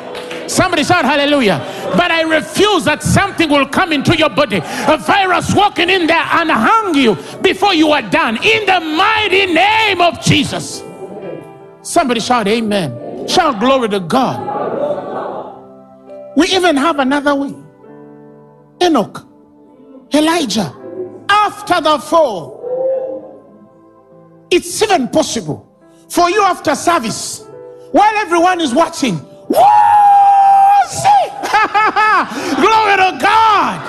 Somebody 0.49 0.83
shout 0.83 1.05
hallelujah. 1.05 1.59
But 1.95 2.11
I 2.11 2.23
refuse 2.23 2.83
that 2.85 3.03
something 3.03 3.49
will 3.49 3.67
come 3.67 3.93
into 3.93 4.17
your 4.17 4.29
body, 4.29 4.57
a 4.57 4.97
virus 4.97 5.53
walking 5.53 5.89
in 5.89 6.07
there 6.07 6.27
and 6.31 6.49
hang 6.49 6.95
you 6.95 7.15
before 7.41 7.73
you 7.73 7.91
are 7.91 8.01
done. 8.01 8.37
In 8.43 8.65
the 8.65 8.79
mighty 8.79 9.53
name 9.53 10.01
of 10.01 10.21
Jesus. 10.21 10.83
Somebody 11.83 12.19
shout 12.19 12.47
amen. 12.47 13.27
Shout 13.27 13.59
glory 13.59 13.89
to 13.89 13.99
God. 13.99 14.49
We 16.35 16.47
even 16.47 16.75
have 16.77 16.99
another 16.99 17.35
way. 17.35 17.53
Enoch, 18.81 19.25
Elijah, 20.13 20.73
after 21.29 21.81
the 21.81 21.99
fall, 21.99 22.59
it's 24.49 24.81
even 24.81 25.07
possible 25.07 25.67
for 26.09 26.29
you 26.29 26.41
after 26.43 26.75
service, 26.75 27.45
while 27.91 28.15
everyone 28.17 28.59
is 28.59 28.73
watching. 28.73 29.17
See? 29.17 29.25
glory 32.57 32.95
to 32.97 33.17
God. 33.21 33.79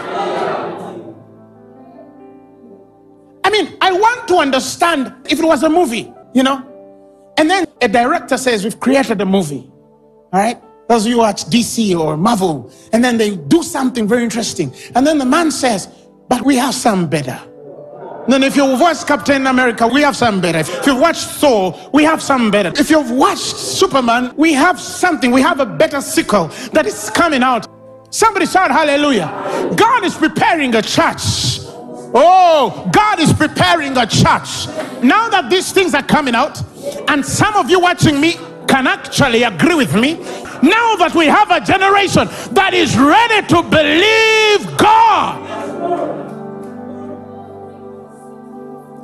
I 3.45 3.51
mean, 3.51 3.77
I 3.81 3.93
want 3.93 4.29
to 4.29 4.37
understand 4.37 5.13
if 5.29 5.41
it 5.41 5.45
was 5.45 5.63
a 5.63 5.69
movie, 5.69 6.13
you 6.33 6.43
know, 6.43 6.72
a 7.83 7.89
director 7.89 8.39
says, 8.39 8.65
We've 8.65 8.79
created 8.79 9.21
a 9.21 9.27
movie. 9.27 9.71
All 10.33 10.41
right? 10.41 10.61
Those 10.89 11.07
of 11.07 11.11
you 11.11 11.19
watch 11.19 11.45
DC 11.45 11.99
or 11.99 12.17
Marvel, 12.17 12.71
and 12.93 13.05
then 13.05 13.17
they 13.17 13.37
do 13.37 13.63
something 13.63 14.07
very 14.07 14.25
interesting. 14.25 14.75
And 14.95 15.07
then 15.07 15.19
the 15.19 15.25
man 15.25 15.51
says, 15.51 15.89
But 16.29 16.43
we 16.43 16.57
have 16.57 16.75
some 16.75 17.09
better. 17.09 17.41
then 18.29 18.43
if 18.43 18.57
you've 18.57 18.81
watched 18.81 19.07
Captain 19.07 19.47
America, 19.47 19.87
we 19.87 20.03
have 20.03 20.17
some 20.17 20.41
better. 20.41 20.59
If 20.59 20.87
you've 20.87 21.01
watched 21.01 21.27
Thor, 21.27 21.79
we 21.93 22.05
have 22.05 22.23
some 22.23 22.51
better. 22.51 22.73
If 22.77 22.91
you've 22.91 23.11
watched 23.11 23.57
Superman, 23.57 24.33
we 24.37 24.53
have 24.53 24.81
something. 24.81 25.31
We 25.31 25.43
have 25.43 25.61
a 25.61 25.67
better 25.67 26.01
sequel 26.01 26.49
that 26.73 26.87
is 26.87 27.11
coming 27.11 27.43
out. 27.43 27.67
Somebody 28.15 28.47
shout 28.47 28.71
hallelujah. 28.71 29.29
God 29.75 30.05
is 30.05 30.15
preparing 30.15 30.75
a 30.75 30.83
church. 30.83 31.62
Oh, 32.15 32.91
God 32.93 33.21
is 33.21 33.33
preparing 33.33 33.97
a 33.97 34.07
church. 34.07 34.67
Now 35.03 35.29
that 35.31 35.49
these 35.49 35.73
things 35.73 35.95
are 35.95 36.03
coming 36.03 36.35
out, 36.35 36.61
and 37.09 37.25
some 37.25 37.55
of 37.57 37.71
you 37.71 37.81
watching 37.81 38.21
me 38.21 38.35
can 38.69 38.87
actually 38.87 39.43
agree 39.43 39.75
with 39.75 39.95
me. 39.95 40.15
Now 40.63 40.97
that 40.97 41.13
we 41.15 41.27
have 41.27 41.51
a 41.51 41.61
generation 41.61 42.29
that 42.55 42.73
is 42.75 42.97
ready 42.97 43.47
to 43.49 43.63
believe 43.63 44.79
God. 44.79 45.53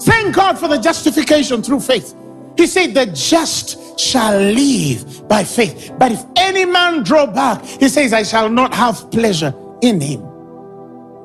Thank 0.03 0.35
God 0.35 0.59
for 0.59 0.69
the 0.69 0.79
justification 0.79 1.63
through 1.63 1.81
faith. 1.81 2.15
He 2.57 2.67
said, 2.67 2.95
The 2.95 3.07
just 3.07 3.99
shall 3.99 4.39
live 4.39 5.27
by 5.29 5.45
faith. 5.45 5.93
But 5.99 6.13
if 6.13 6.25
any 6.37 6.65
man 6.65 7.03
draw 7.03 7.27
back, 7.27 7.65
he 7.65 7.89
says, 7.89 8.13
I 8.13 8.23
shall 8.23 8.49
not 8.49 8.75
have 8.75 9.11
pleasure 9.11 9.55
in 9.83 10.01
him. 10.01 10.25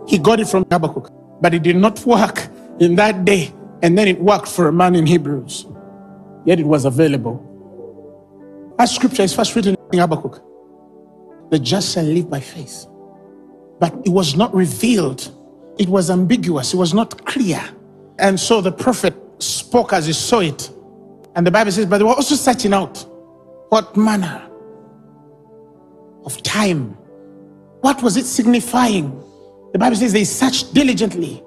He 0.08 0.18
got 0.18 0.40
it 0.40 0.48
from 0.48 0.66
Habakkuk, 0.70 1.12
but 1.44 1.54
it 1.54 1.62
did 1.62 1.76
not 1.76 2.00
work 2.08 2.48
in 2.80 2.96
that 2.96 3.26
day. 3.26 3.54
And 3.84 3.98
then 3.98 4.08
it 4.08 4.20
worked 4.20 4.48
for 4.48 4.70
a 4.70 4.74
man 4.74 4.96
in 4.96 5.06
Hebrews 5.06 5.68
yet 6.46 6.60
it 6.60 6.66
was 6.66 6.86
available. 6.86 7.42
That 8.78 8.86
scripture 8.86 9.24
is 9.24 9.34
first 9.34 9.56
written 9.56 9.76
in 9.92 10.00
Habakkuk. 10.00 10.42
The 11.52 11.60
just 11.60 11.94
shall 11.94 12.04
live 12.04 12.30
by 12.30 12.40
faith. 12.40 12.88
But 13.80 13.94
it 14.06 14.10
was 14.10 14.36
not 14.36 14.54
revealed, 14.54 15.32
it 15.78 15.88
was 15.88 16.10
ambiguous, 16.10 16.74
it 16.74 16.78
was 16.78 16.94
not 16.94 17.26
clear. 17.26 17.62
And 18.20 18.40
so 18.40 18.62
the 18.62 18.72
prophet 18.72 19.16
spoke 19.40 19.94
as 19.94 20.06
he 20.08 20.14
saw 20.14 20.40
it. 20.40 20.70
And 21.36 21.46
the 21.46 21.52
Bible 21.52 21.72
says, 21.72 21.86
but 21.86 21.98
they 21.98 22.04
were 22.04 22.14
also 22.14 22.36
searching 22.36 22.74
out 22.74 23.06
what 23.70 23.96
manner 23.98 24.48
of 26.26 26.42
time. 26.44 26.92
What 27.82 28.02
was 28.02 28.18
it 28.18 28.26
signifying? 28.26 29.20
The 29.74 29.80
Bible 29.80 29.96
says 29.96 30.14
they 30.14 30.24
searched 30.24 30.74
diligently 30.74 31.44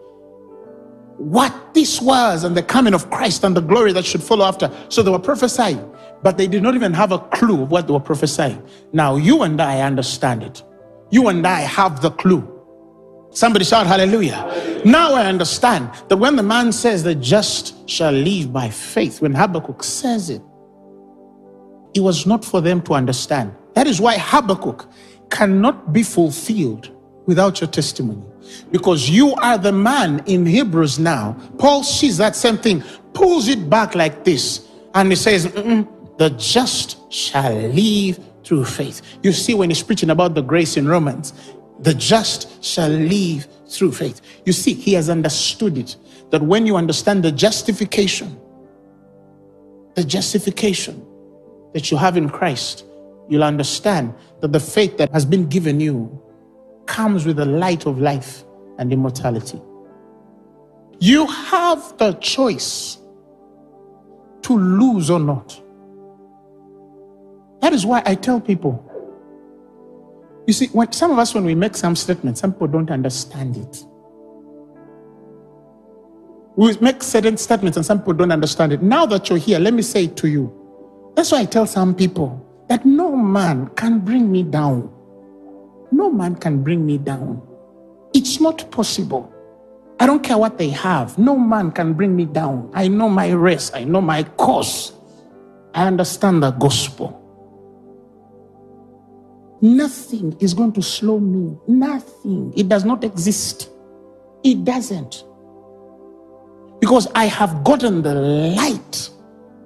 what 1.17 1.75
this 1.75 2.03
was 2.03 2.45
and 2.45 2.57
the 2.57 2.63
coming 2.63 2.93
of 2.93 3.09
Christ 3.11 3.45
and 3.45 3.57
the 3.57 3.61
glory 3.61 3.93
that 3.93 4.05
should 4.05 4.23
follow 4.23 4.45
after. 4.45 4.71
So 4.89 5.03
they 5.03 5.11
were 5.11 5.19
prophesying, 5.19 5.83
but 6.23 6.37
they 6.37 6.47
did 6.47 6.63
not 6.63 6.75
even 6.75 6.93
have 6.93 7.13
a 7.13 7.19
clue 7.19 7.63
of 7.63 7.71
what 7.71 7.87
they 7.87 7.93
were 7.93 8.01
prophesying. 8.01 8.63
Now, 8.93 9.17
you 9.17 9.43
and 9.43 9.61
I 9.61 9.81
understand 9.81 10.43
it. 10.43 10.63
You 11.11 11.29
and 11.29 11.47
I 11.47 11.61
have 11.61 12.03
the 12.03 12.11
clue. 12.11 12.53
Somebody 13.31 13.65
shout 13.65 13.87
hallelujah. 13.87 14.83
Now 14.85 15.15
I 15.15 15.27
understand 15.27 15.91
that 16.09 16.17
when 16.17 16.37
the 16.37 16.43
man 16.43 16.73
says 16.73 17.05
the 17.05 17.15
just 17.15 17.89
shall 17.89 18.13
live 18.13 18.53
by 18.53 18.71
faith, 18.71 19.21
when 19.21 19.35
Habakkuk 19.35 19.85
says 19.85 20.31
it, 20.31 20.43
it 21.95 22.01
was 22.01 22.27
not 22.27 22.45
for 22.45 22.61
them 22.61 22.83
to 22.83 22.95
understand. 22.95 23.55
That 23.75 23.87
is 23.87 24.01
why 24.01 24.17
Habakkuk 24.19 24.89
cannot 25.31 25.93
be 25.93 26.03
fulfilled 26.03 26.96
without 27.27 27.61
your 27.61 27.69
testimony. 27.69 28.23
Because 28.71 29.11
you 29.11 29.35
are 29.35 29.59
the 29.59 29.73
man 29.73 30.23
in 30.27 30.47
Hebrews 30.47 30.99
now. 30.99 31.33
Paul 31.59 31.83
sees 31.83 32.17
that 32.19 32.37
same 32.37 32.59
thing, 32.59 32.83
pulls 33.13 33.49
it 33.49 33.69
back 33.69 33.95
like 33.95 34.25
this, 34.25 34.67
and 34.95 35.11
he 35.11 35.17
says, 35.17 35.45
The 35.53 36.35
just 36.39 37.13
shall 37.13 37.53
live 37.53 38.19
through 38.45 38.65
faith. 38.65 39.03
You 39.23 39.33
see, 39.33 39.55
when 39.55 39.71
he's 39.71 39.83
preaching 39.83 40.11
about 40.11 40.35
the 40.35 40.43
grace 40.43 40.77
in 40.77 40.89
Romans, 40.89 41.33
the 41.81 41.93
just 41.93 42.65
shall 42.65 42.89
live 42.89 43.47
through 43.69 43.93
faith. 43.93 44.21
You 44.45 44.53
see, 44.53 44.73
he 44.73 44.93
has 44.95 45.11
understood 45.11 45.77
it 45.77 45.97
that 46.31 46.43
when 46.43 46.67
you 46.67 46.77
understand 46.77 47.23
the 47.23 47.33
justification, 47.33 48.39
the 49.95 50.05
justification 50.05 51.05
that 51.75 51.91
you 51.91 51.97
have 51.97 52.17
in 52.17 52.29
Christ, 52.29 52.85
you'll 53.29 53.45
understand 53.45 54.15
that 54.41 54.53
the 54.53 54.61
faith 54.61 54.97
that 54.99 55.13
has 55.13 55.25
been 55.25 55.49
given 55.49 55.81
you 55.81 56.23
comes 56.87 57.27
with 57.27 57.37
the 57.37 57.45
light 57.45 57.87
of 57.87 57.99
life 57.99 58.45
and 58.79 58.93
immortality. 58.93 59.61
You 60.99 61.27
have 61.27 61.97
the 61.99 62.13
choice 62.15 62.99
to 64.43 64.57
lose 64.57 65.11
or 65.11 65.21
not. 65.21 65.61
That 67.61 67.73
is 67.73 67.85
why 67.85 68.03
I 68.07 68.15
tell 68.15 68.41
people. 68.41 68.83
You 70.47 70.53
see, 70.53 70.69
when 70.69 70.93
some 70.93 71.11
of 71.11 71.19
us, 71.19 71.35
when 71.35 71.45
we 71.45 71.55
make 71.55 71.77
some 71.77 71.97
statements, 71.97 72.41
some 72.41 72.53
people 72.53 72.69
don't 72.69 72.91
understand 72.91 73.57
it. 73.57 73.85
We 76.57 76.77
make 76.79 77.03
certain 77.03 77.37
statements 77.37 77.77
and 77.77 77.85
some 77.85 77.99
people 77.99 78.15
don't 78.15 78.31
understand 78.31 78.73
it. 78.73 78.83
Now 78.83 79.05
that 79.07 79.29
you're 79.29 79.39
here, 79.39 79.59
let 79.59 79.75
me 79.75 79.83
say 79.83 80.05
it 80.05 80.17
to 80.19 80.29
you. 80.29 80.53
That's 81.15 81.33
why 81.33 81.41
I 81.41 81.45
tell 81.45 81.67
some 81.67 81.95
people 81.95 82.43
that 82.69 82.85
no 82.87 83.15
man 83.15 83.69
can 83.71 83.99
bring 84.01 84.31
me 84.31 84.43
down. 84.43 84.93
No 85.91 86.11
man 86.11 86.37
can 86.37 86.63
bring 86.63 86.85
me 86.85 86.99
down. 86.99 87.43
It's 88.15 88.41
not 88.41 88.71
possible. 88.71 89.33
I 89.99 90.07
don't 90.07 90.23
care 90.23 90.37
what 90.37 90.59
they 90.59 90.71
have. 90.71 91.19
No 91.19 91.39
man 91.39 91.71
can 91.71 91.95
bring 91.95 92.15
me 92.15 92.27
down. 92.27 92.71
I 92.75 92.89
know 92.89 93.09
my 93.09 93.31
race. 93.31 93.71
I 93.75 93.85
know 93.85 94.01
my 94.01 94.25
course. 94.25 94.93
I 95.75 95.87
understand 95.87 96.43
the 96.43 96.51
gospel. 96.53 97.23
Nothing 99.63 100.37
is 100.39 100.53
going 100.55 100.73
to 100.73 100.83
slow 100.83 101.19
me. 101.19 101.57
Nothing. 101.67 102.53
It 102.57 102.69
does 102.69 102.85
not 102.85 103.05
exist. 103.05 103.71
It 104.45 104.65
doesn't. 104.65 105.25
Because 106.81 107.09
I 107.15 107.25
have 107.25 107.65
gotten 107.65 108.03
the 108.03 108.15
light 108.15 109.11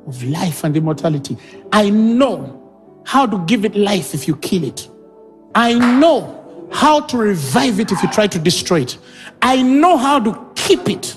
of 0.06 0.22
life 0.22 0.62
and 0.64 0.76
immortality. 0.76 1.36
I 1.72 1.90
know 1.90 2.56
how 3.04 3.26
to 3.26 3.44
give 3.46 3.64
it 3.64 3.74
life 3.74 4.14
if 4.14 4.28
you 4.28 4.36
kill 4.36 4.64
it. 4.64 4.88
I 5.54 5.74
know 5.74 6.68
how 6.72 7.00
to 7.00 7.16
revive 7.16 7.80
it 7.80 7.90
if 7.92 8.02
you 8.02 8.10
try 8.10 8.26
to 8.26 8.38
destroy 8.38 8.82
it. 8.82 8.98
I 9.42 9.60
know 9.62 9.96
how 9.96 10.20
to 10.20 10.52
keep 10.54 10.88
it. 10.88 11.16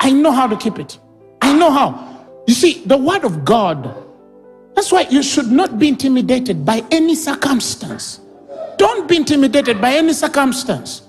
I 0.00 0.12
know 0.12 0.32
how 0.32 0.46
to 0.46 0.56
keep 0.56 0.78
it. 0.78 0.98
I 1.40 1.56
know 1.56 1.70
how. 1.70 2.26
You 2.46 2.54
see, 2.54 2.82
the 2.84 2.96
word 2.96 3.24
of 3.24 3.44
God, 3.44 3.94
that's 4.74 4.92
why 4.92 5.02
you 5.10 5.22
should 5.22 5.50
not 5.50 5.78
be 5.78 5.88
intimidated 5.88 6.64
by 6.64 6.84
any 6.90 7.14
circumstance. 7.14 8.20
Don't 8.76 9.08
be 9.08 9.16
intimidated 9.16 9.80
by 9.80 9.94
any 9.94 10.12
circumstance. 10.12 11.02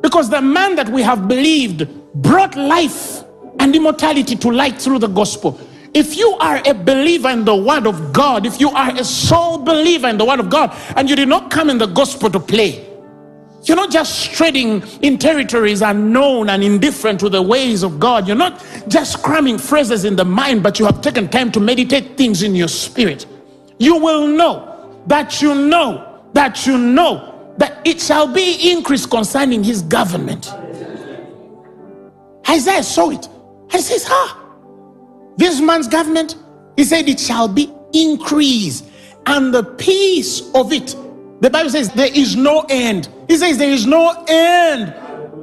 Because 0.00 0.28
the 0.28 0.42
man 0.42 0.76
that 0.76 0.88
we 0.88 1.02
have 1.02 1.28
believed 1.28 1.88
brought 2.14 2.56
life 2.56 3.22
and 3.58 3.74
immortality 3.74 4.36
to 4.36 4.50
light 4.50 4.80
through 4.80 4.98
the 4.98 5.08
gospel. 5.08 5.58
If 5.96 6.14
you 6.14 6.32
are 6.40 6.60
a 6.66 6.74
believer 6.74 7.30
in 7.30 7.46
the 7.46 7.56
Word 7.56 7.86
of 7.86 8.12
God, 8.12 8.44
if 8.44 8.60
you 8.60 8.68
are 8.68 8.94
a 8.94 9.02
sole 9.02 9.56
believer 9.56 10.08
in 10.08 10.18
the 10.18 10.26
Word 10.26 10.40
of 10.40 10.50
God, 10.50 10.76
and 10.94 11.08
you 11.08 11.16
did 11.16 11.26
not 11.26 11.50
come 11.50 11.70
in 11.70 11.78
the 11.78 11.86
gospel 11.86 12.28
to 12.32 12.38
play, 12.38 12.86
you're 13.64 13.78
not 13.78 13.90
just 13.90 14.30
treading 14.32 14.82
in 15.00 15.16
territories 15.16 15.80
unknown 15.80 16.50
and 16.50 16.62
indifferent 16.62 17.18
to 17.20 17.30
the 17.30 17.40
ways 17.40 17.82
of 17.82 17.98
God. 17.98 18.28
You're 18.28 18.36
not 18.36 18.62
just 18.88 19.22
cramming 19.22 19.56
phrases 19.56 20.04
in 20.04 20.16
the 20.16 20.24
mind, 20.26 20.62
but 20.62 20.78
you 20.78 20.84
have 20.84 21.00
taken 21.00 21.28
time 21.28 21.50
to 21.52 21.60
meditate 21.60 22.18
things 22.18 22.42
in 22.42 22.54
your 22.54 22.68
spirit. 22.68 23.24
You 23.78 23.96
will 23.96 24.26
know 24.26 25.00
that 25.06 25.40
you 25.40 25.54
know 25.54 26.22
that 26.34 26.66
you 26.66 26.76
know 26.76 27.54
that 27.56 27.80
it 27.86 28.02
shall 28.02 28.30
be 28.30 28.70
increase 28.70 29.06
concerning 29.06 29.64
his 29.64 29.80
government. 29.80 30.52
Isaiah 32.46 32.82
saw 32.82 33.08
it. 33.08 33.26
And 33.72 33.82
says, 33.82 34.04
Ah, 34.08 34.45
this 35.36 35.60
man's 35.60 35.88
government, 35.88 36.36
he 36.76 36.84
said, 36.84 37.08
it 37.08 37.20
shall 37.20 37.48
be 37.48 37.72
increased. 37.92 38.86
And 39.26 39.52
the 39.52 39.64
peace 39.64 40.42
of 40.54 40.72
it, 40.72 40.94
the 41.40 41.50
Bible 41.50 41.70
says, 41.70 41.90
there 41.92 42.12
is 42.12 42.36
no 42.36 42.64
end. 42.68 43.08
He 43.28 43.36
says, 43.36 43.58
there 43.58 43.70
is 43.70 43.86
no 43.86 44.24
end 44.28 44.94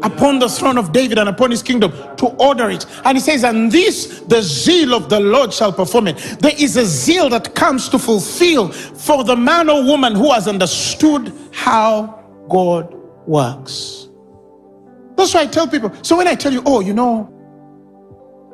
upon 0.04 0.40
the 0.40 0.50
throne 0.50 0.78
of 0.78 0.92
David 0.92 1.18
and 1.18 1.30
upon 1.30 1.52
his 1.52 1.64
kingdom 1.64 1.92
to 2.18 2.28
order 2.38 2.70
it. 2.70 2.86
And 3.06 3.18
he 3.18 3.22
says, 3.22 3.44
and 3.44 3.72
this, 3.72 4.22
the 4.22 4.42
zeal 4.42 4.94
of 4.94 5.10
the 5.10 5.20
Lord 5.20 5.54
shall 5.54 5.72
perform 5.72 6.08
it. 6.08 6.18
There 6.40 6.54
is 6.58 6.78
a 6.78 6.86
zeal 6.86 7.30
that 7.30 7.56
comes 7.56 7.90
to 7.90 8.00
fulfill 8.00 8.70
for 8.70 9.24
the 9.24 9.36
man 9.36 9.70
or 9.70 9.84
woman 9.84 10.16
who 10.16 10.32
has 10.32 10.48
understood 10.48 11.34
how 11.52 12.24
God 12.50 12.94
works. 13.26 14.10
That's 15.16 15.34
why 15.34 15.42
I 15.42 15.48
tell 15.48 15.68
people. 15.68 15.92
So 16.02 16.18
when 16.18 16.28
I 16.28 16.36
tell 16.36 16.52
you, 16.52 16.64
oh, 16.66 16.80
you 16.82 16.94
know, 16.94 17.30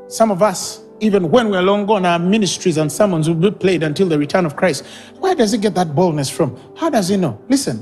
some 0.07 0.29
of 0.29 0.41
us, 0.43 0.83
even 1.01 1.29
when 1.31 1.49
we're 1.49 1.61
long 1.61 1.85
gone, 1.85 2.05
our 2.05 2.19
ministries 2.19 2.77
and 2.77 2.91
sermons 2.91 3.27
will 3.27 3.35
be 3.35 3.51
played 3.51 3.83
until 3.83 4.07
the 4.07 4.17
return 4.17 4.45
of 4.45 4.55
Christ. 4.55 4.85
Where 5.19 5.35
does 5.35 5.51
he 5.51 5.57
get 5.57 5.75
that 5.75 5.95
boldness 5.95 6.29
from? 6.29 6.59
How 6.77 6.89
does 6.89 7.09
he 7.09 7.17
know? 7.17 7.39
Listen, 7.49 7.77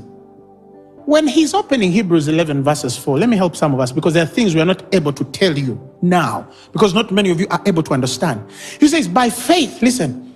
when 1.08 1.26
he's 1.26 1.54
opening 1.54 1.90
Hebrews 1.90 2.28
11, 2.28 2.62
verses 2.62 2.96
4, 2.96 3.18
let 3.18 3.28
me 3.28 3.36
help 3.36 3.56
some 3.56 3.72
of 3.72 3.80
us 3.80 3.92
because 3.92 4.12
there 4.14 4.24
are 4.24 4.26
things 4.26 4.54
we 4.54 4.60
are 4.60 4.66
not 4.66 4.94
able 4.94 5.12
to 5.14 5.24
tell 5.24 5.56
you 5.56 5.80
now 6.02 6.46
because 6.72 6.92
not 6.92 7.10
many 7.10 7.30
of 7.30 7.40
you 7.40 7.46
are 7.50 7.62
able 7.64 7.82
to 7.84 7.94
understand. 7.94 8.44
He 8.78 8.88
says, 8.88 9.08
By 9.08 9.30
faith, 9.30 9.80
listen, 9.80 10.34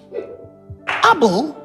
Abel 1.04 1.58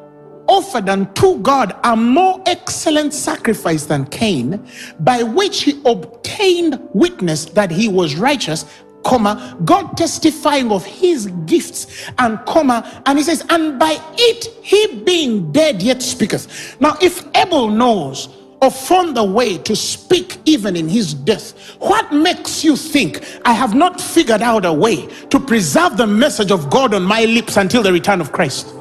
offered 0.47 0.89
unto 0.89 1.39
God 1.39 1.77
a 1.83 1.95
more 1.95 2.41
excellent 2.45 3.13
sacrifice 3.13 3.85
than 3.85 4.05
Cain, 4.07 4.65
by 4.99 5.23
which 5.23 5.63
he 5.63 5.81
obtained 5.85 6.79
witness 6.93 7.45
that 7.45 7.71
he 7.71 7.87
was 7.87 8.15
righteous, 8.15 8.65
comma, 9.03 9.57
God 9.63 9.95
testifying 9.97 10.71
of 10.71 10.85
his 10.85 11.27
gifts, 11.45 12.09
and 12.17 12.39
comma, 12.45 13.01
and 13.05 13.17
he 13.17 13.23
says, 13.23 13.43
and 13.49 13.79
by 13.79 13.97
it 14.17 14.45
he 14.61 15.01
being 15.03 15.51
dead 15.51 15.81
yet 15.81 16.01
speaketh. 16.01 16.79
Now, 16.79 16.97
if 17.01 17.25
Abel 17.35 17.69
knows 17.69 18.29
or 18.61 18.71
found 18.71 19.15
the 19.15 19.23
way 19.23 19.57
to 19.59 19.75
speak 19.75 20.37
even 20.45 20.75
in 20.75 20.89
his 20.89 21.13
death, 21.13 21.75
what 21.79 22.11
makes 22.11 22.63
you 22.63 22.75
think 22.75 23.23
I 23.45 23.53
have 23.53 23.75
not 23.75 24.01
figured 24.01 24.41
out 24.41 24.65
a 24.65 24.73
way 24.73 25.05
to 25.29 25.39
preserve 25.39 25.97
the 25.97 26.07
message 26.07 26.51
of 26.51 26.69
God 26.69 26.93
on 26.93 27.03
my 27.03 27.25
lips 27.25 27.55
until 27.57 27.83
the 27.83 27.93
return 27.93 28.19
of 28.19 28.31
Christ? 28.31 28.73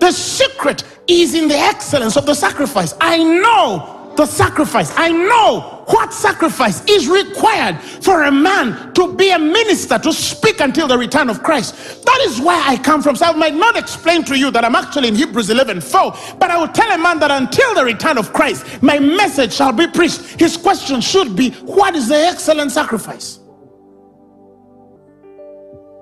The 0.00 0.10
secret 0.10 0.84
is 1.06 1.34
in 1.34 1.48
the 1.48 1.56
excellence 1.56 2.16
of 2.16 2.26
the 2.26 2.34
sacrifice. 2.34 2.94
I 3.00 3.22
know 3.22 4.03
the 4.16 4.26
sacrifice. 4.26 4.92
I 4.96 5.10
know 5.10 5.84
what 5.86 6.12
sacrifice 6.12 6.84
is 6.88 7.08
required 7.08 7.78
for 7.80 8.24
a 8.24 8.30
man 8.30 8.92
to 8.94 9.14
be 9.14 9.30
a 9.30 9.38
minister, 9.38 9.98
to 9.98 10.12
speak 10.12 10.60
until 10.60 10.88
the 10.88 10.96
return 10.96 11.28
of 11.28 11.42
Christ. 11.42 12.04
That 12.04 12.20
is 12.22 12.40
where 12.40 12.60
I 12.66 12.76
come 12.76 13.02
from. 13.02 13.16
So 13.16 13.26
I 13.26 13.32
might 13.32 13.54
not 13.54 13.76
explain 13.76 14.24
to 14.24 14.38
you 14.38 14.50
that 14.50 14.64
I'm 14.64 14.74
actually 14.74 15.08
in 15.08 15.14
Hebrews 15.14 15.50
11 15.50 15.80
4, 15.80 16.16
but 16.38 16.50
I 16.50 16.56
will 16.56 16.68
tell 16.68 16.90
a 16.90 16.98
man 16.98 17.18
that 17.20 17.30
until 17.30 17.74
the 17.74 17.84
return 17.84 18.18
of 18.18 18.32
Christ, 18.32 18.82
my 18.82 18.98
message 18.98 19.52
shall 19.52 19.72
be 19.72 19.86
preached. 19.86 20.20
His 20.40 20.56
question 20.56 21.00
should 21.00 21.36
be, 21.36 21.50
What 21.62 21.94
is 21.94 22.08
the 22.08 22.16
excellent 22.16 22.72
sacrifice? 22.72 23.40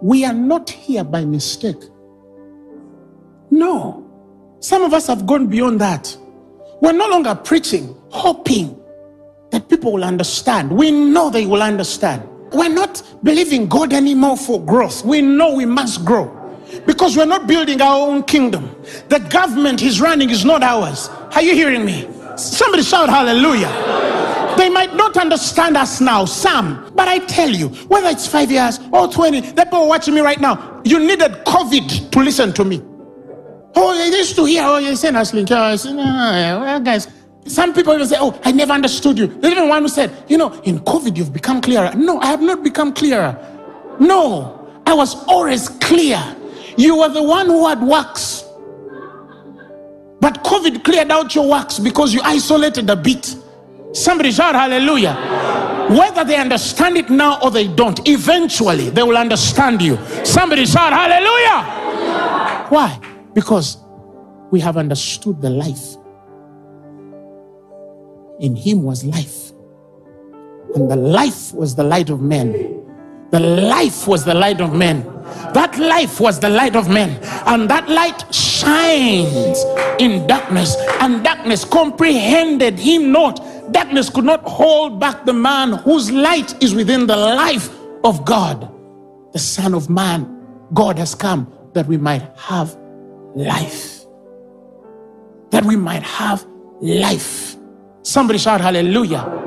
We 0.00 0.24
are 0.24 0.32
not 0.32 0.68
here 0.68 1.04
by 1.04 1.24
mistake. 1.24 1.82
No. 3.50 4.08
Some 4.60 4.82
of 4.82 4.94
us 4.94 5.06
have 5.08 5.26
gone 5.26 5.46
beyond 5.46 5.80
that. 5.80 6.16
We're 6.82 6.90
no 6.90 7.06
longer 7.06 7.36
preaching, 7.36 7.96
hoping 8.10 8.76
that 9.52 9.68
people 9.68 9.92
will 9.92 10.02
understand. 10.02 10.72
We 10.72 10.90
know 10.90 11.30
they 11.30 11.46
will 11.46 11.62
understand. 11.62 12.28
We're 12.50 12.74
not 12.74 13.00
believing 13.22 13.68
God 13.68 13.92
anymore 13.92 14.36
for 14.36 14.60
growth. 14.60 15.04
We 15.04 15.22
know 15.22 15.54
we 15.54 15.64
must 15.64 16.04
grow 16.04 16.26
because 16.84 17.16
we're 17.16 17.24
not 17.24 17.46
building 17.46 17.80
our 17.80 18.08
own 18.08 18.24
kingdom. 18.24 18.74
The 19.08 19.20
government 19.20 19.78
he's 19.80 20.00
running 20.00 20.30
is 20.30 20.44
not 20.44 20.64
ours. 20.64 21.08
Are 21.36 21.40
you 21.40 21.54
hearing 21.54 21.84
me? 21.84 22.08
Somebody 22.36 22.82
shout 22.82 23.08
hallelujah. 23.08 23.70
They 24.58 24.68
might 24.68 24.96
not 24.96 25.16
understand 25.16 25.76
us 25.76 26.00
now, 26.00 26.24
some, 26.24 26.90
but 26.96 27.06
I 27.06 27.20
tell 27.20 27.48
you, 27.48 27.68
whether 27.86 28.08
it's 28.08 28.26
five 28.26 28.50
years 28.50 28.80
or 28.92 29.06
20, 29.06 29.52
the 29.52 29.62
people 29.62 29.86
watching 29.86 30.14
me 30.14 30.20
right 30.20 30.40
now, 30.40 30.82
you 30.84 30.98
needed 30.98 31.30
COVID 31.46 32.10
to 32.10 32.18
listen 32.18 32.52
to 32.54 32.64
me. 32.64 32.82
Oh, 33.74 33.96
they 33.96 34.16
used 34.16 34.36
to 34.36 34.44
hear, 34.44 34.62
oh, 34.64 34.78
you 34.78 34.94
saying 34.96 35.16
us 35.16 35.32
link. 35.32 35.48
Oh, 35.50 35.76
well, 35.86 36.80
guys, 36.80 37.08
Some 37.46 37.74
people 37.74 37.94
even 37.94 38.06
say, 38.06 38.16
Oh, 38.20 38.38
I 38.44 38.52
never 38.52 38.72
understood 38.72 39.18
you. 39.18 39.26
There's 39.26 39.52
even 39.54 39.68
one 39.68 39.82
who 39.82 39.88
said, 39.88 40.24
You 40.28 40.38
know, 40.38 40.52
in 40.62 40.78
COVID, 40.80 41.16
you've 41.16 41.32
become 41.32 41.60
clearer. 41.60 41.92
No, 41.94 42.20
I 42.20 42.26
have 42.26 42.40
not 42.40 42.62
become 42.62 42.92
clearer. 42.92 43.36
No, 43.98 44.82
I 44.86 44.94
was 44.94 45.14
always 45.26 45.68
clear. 45.68 46.22
You 46.76 46.98
were 46.98 47.08
the 47.08 47.22
one 47.22 47.46
who 47.46 47.66
had 47.66 47.80
works. 47.82 48.44
But 50.20 50.44
COVID 50.44 50.84
cleared 50.84 51.10
out 51.10 51.34
your 51.34 51.48
works 51.48 51.78
because 51.80 52.14
you 52.14 52.20
isolated 52.22 52.88
a 52.88 52.96
bit. 52.96 53.34
Somebody 53.92 54.30
shout 54.30 54.54
hallelujah. 54.54 55.14
Whether 55.90 56.24
they 56.24 56.36
understand 56.36 56.96
it 56.96 57.10
now 57.10 57.40
or 57.42 57.50
they 57.50 57.66
don't, 57.66 58.06
eventually 58.08 58.88
they 58.90 59.02
will 59.02 59.16
understand 59.18 59.82
you. 59.82 59.98
Somebody 60.24 60.64
shout 60.64 60.92
hallelujah. 60.92 62.68
Why? 62.68 63.00
Because 63.34 63.78
we 64.50 64.60
have 64.60 64.76
understood 64.76 65.40
the 65.40 65.50
life. 65.50 65.96
In 68.40 68.56
him 68.56 68.82
was 68.82 69.04
life. 69.04 69.52
And 70.74 70.90
the 70.90 70.96
life 70.96 71.52
was 71.52 71.74
the 71.74 71.84
light 71.84 72.10
of 72.10 72.20
men. 72.20 72.80
The 73.30 73.40
life 73.40 74.06
was 74.06 74.24
the 74.24 74.34
light 74.34 74.60
of 74.60 74.74
men. 74.74 75.04
That 75.54 75.78
life 75.78 76.20
was 76.20 76.40
the 76.40 76.48
light 76.48 76.76
of 76.76 76.88
men. 76.88 77.18
And 77.46 77.68
that 77.70 77.88
light 77.88 78.34
shines 78.34 79.64
in 79.98 80.26
darkness. 80.26 80.76
And 81.00 81.24
darkness 81.24 81.64
comprehended 81.64 82.78
him 82.78 83.12
not 83.12 83.40
darkness 83.72 84.10
could 84.10 84.24
not 84.24 84.42
hold 84.44 85.00
back 85.00 85.24
the 85.24 85.32
man 85.32 85.72
whose 85.72 86.10
light 86.10 86.62
is 86.62 86.74
within 86.74 87.06
the 87.06 87.16
life 87.16 87.70
of 88.04 88.24
God. 88.24 88.70
The 89.32 89.38
Son 89.38 89.74
of 89.74 89.88
Man, 89.88 90.46
God 90.74 90.98
has 90.98 91.14
come 91.14 91.50
that 91.72 91.86
we 91.86 91.96
might 91.96 92.22
have 92.36 92.76
life. 93.34 94.04
That 95.50 95.64
we 95.64 95.76
might 95.76 96.02
have 96.02 96.46
life. 96.80 97.56
Somebody 98.02 98.38
shout 98.38 98.60
hallelujah. 98.60 99.40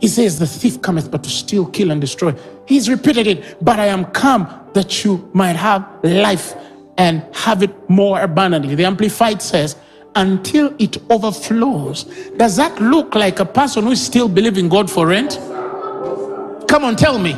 He 0.00 0.08
says, 0.08 0.38
The 0.38 0.46
thief 0.46 0.80
cometh 0.82 1.10
but 1.10 1.22
to 1.24 1.30
steal, 1.30 1.66
kill, 1.66 1.90
and 1.90 2.00
destroy. 2.00 2.34
He's 2.66 2.88
repeated 2.88 3.26
it, 3.26 3.64
but 3.64 3.78
I 3.78 3.86
am 3.86 4.04
come 4.06 4.48
that 4.74 5.04
you 5.04 5.28
might 5.32 5.56
have 5.56 5.86
life 6.02 6.54
and 6.98 7.24
have 7.34 7.62
it 7.62 7.90
more 7.90 8.20
abundantly. 8.20 8.74
The 8.74 8.84
Amplified 8.84 9.42
says, 9.42 9.76
until 10.16 10.74
it 10.78 10.96
overflows. 11.10 12.04
Does 12.36 12.56
that 12.56 12.80
look 12.80 13.14
like 13.14 13.38
a 13.38 13.44
person 13.44 13.84
who 13.84 13.92
is 13.92 14.04
still 14.04 14.28
believing 14.28 14.68
God 14.68 14.90
for 14.90 15.06
rent? 15.06 15.38
Come 16.68 16.84
on, 16.84 16.96
tell 16.96 17.18
me. 17.18 17.34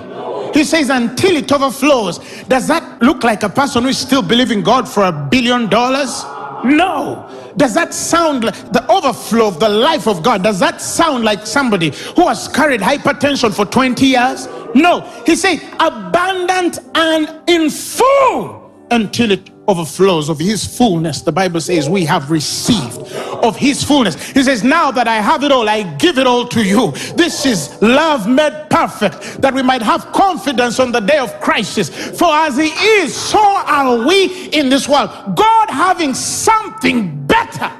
He 0.55 0.65
says, 0.65 0.91
until 0.91 1.37
it 1.37 1.51
overflows. 1.53 2.19
Does 2.45 2.67
that 2.69 3.03
look 3.03 3.25
like 3.25 3.43
a 3.43 3.49
person 3.49 3.85
who 3.85 3.89
is 3.91 3.99
still 3.99 4.23
believing 4.23 4.63
God 4.63 4.89
for 4.89 5.05
a 5.05 5.13
billion 5.13 5.69
dollars? 5.69 6.25
No. 6.65 7.29
Does 7.57 7.75
that 7.75 7.93
sound 7.95 8.45
like 8.45 8.55
the 8.73 8.87
overflow 8.91 9.49
of 9.49 9.61
the 9.61 9.69
life 9.69 10.07
of 10.07 10.23
God? 10.23 10.43
Does 10.43 10.61
that 10.61 10.81
sound 10.81 11.25
like 11.25 11.47
somebody 11.47 11.91
who 12.17 12.29
has 12.29 12.49
carried 12.49 12.81
hypertension 12.81 13.55
for 13.55 13.65
20 13.65 14.07
years? 14.07 14.49
No. 14.75 15.01
He 15.27 15.35
said, 15.37 15.61
abundant 15.81 16.79
and 16.95 17.41
in 17.49 17.71
full 17.71 18.73
until 18.91 19.33
it 19.33 19.51
overflows 19.69 20.31
of 20.31 20.39
his 20.39 20.67
fullness. 20.67 21.21
The 21.21 21.31
Bible 21.31 21.61
says 21.61 21.89
we 21.89 22.05
have 22.07 22.31
received 22.31 23.13
of 23.45 23.57
his 23.57 23.85
fullness. 23.85 24.17
He 24.31 24.43
says, 24.43 24.65
Now 24.65 24.91
that 24.91 25.07
I 25.07 25.17
have 25.17 25.45
it 25.45 25.53
all, 25.53 25.69
I 25.69 25.83
give 25.97 26.19
it 26.19 26.27
all 26.27 26.49
to 26.49 26.65
you. 26.65 26.93
This 27.15 27.47
is 27.47 27.81
love 27.81 28.27
made 28.27 28.67
perfect, 28.71 29.41
that 29.43 29.55
we 29.55 29.63
might 29.63 29.83
have 29.83 30.07
confidence 30.13 30.81
on 30.81 30.91
the 30.91 31.01
day 31.01 31.19
of 31.19 31.39
crisis. 31.41 31.91
For 32.19 32.29
as 32.29 32.57
he 32.57 32.69
is, 32.69 33.15
so 33.15 33.39
are 33.39 34.07
we 34.07 34.49
in 34.49 34.71
this 34.71 34.89
world. 34.89 35.11
God 35.37 35.71
having 35.71 36.15
something 36.15 37.27
better, 37.27 37.71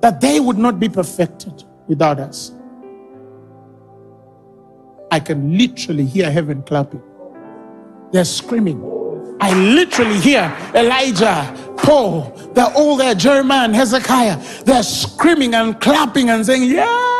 that 0.00 0.20
they 0.20 0.38
would 0.38 0.58
not 0.58 0.78
be 0.78 0.88
perfected 0.88 1.64
without 1.88 2.20
us. 2.20 2.52
I 5.10 5.20
can 5.20 5.56
literally 5.56 6.06
hear 6.06 6.30
heaven 6.30 6.62
clapping. 6.62 7.02
They're 8.12 8.24
screaming. 8.24 9.01
I 9.42 9.52
literally 9.54 10.20
hear 10.20 10.56
Elijah, 10.72 11.74
Paul, 11.76 12.30
they're 12.54 12.72
all 12.76 12.96
there, 12.96 13.12
Jeremiah 13.16 13.64
and 13.64 13.74
Hezekiah. 13.74 14.36
They're 14.64 14.84
screaming 14.84 15.54
and 15.54 15.80
clapping 15.80 16.30
and 16.30 16.46
saying, 16.46 16.70
Yeah. 16.70 17.11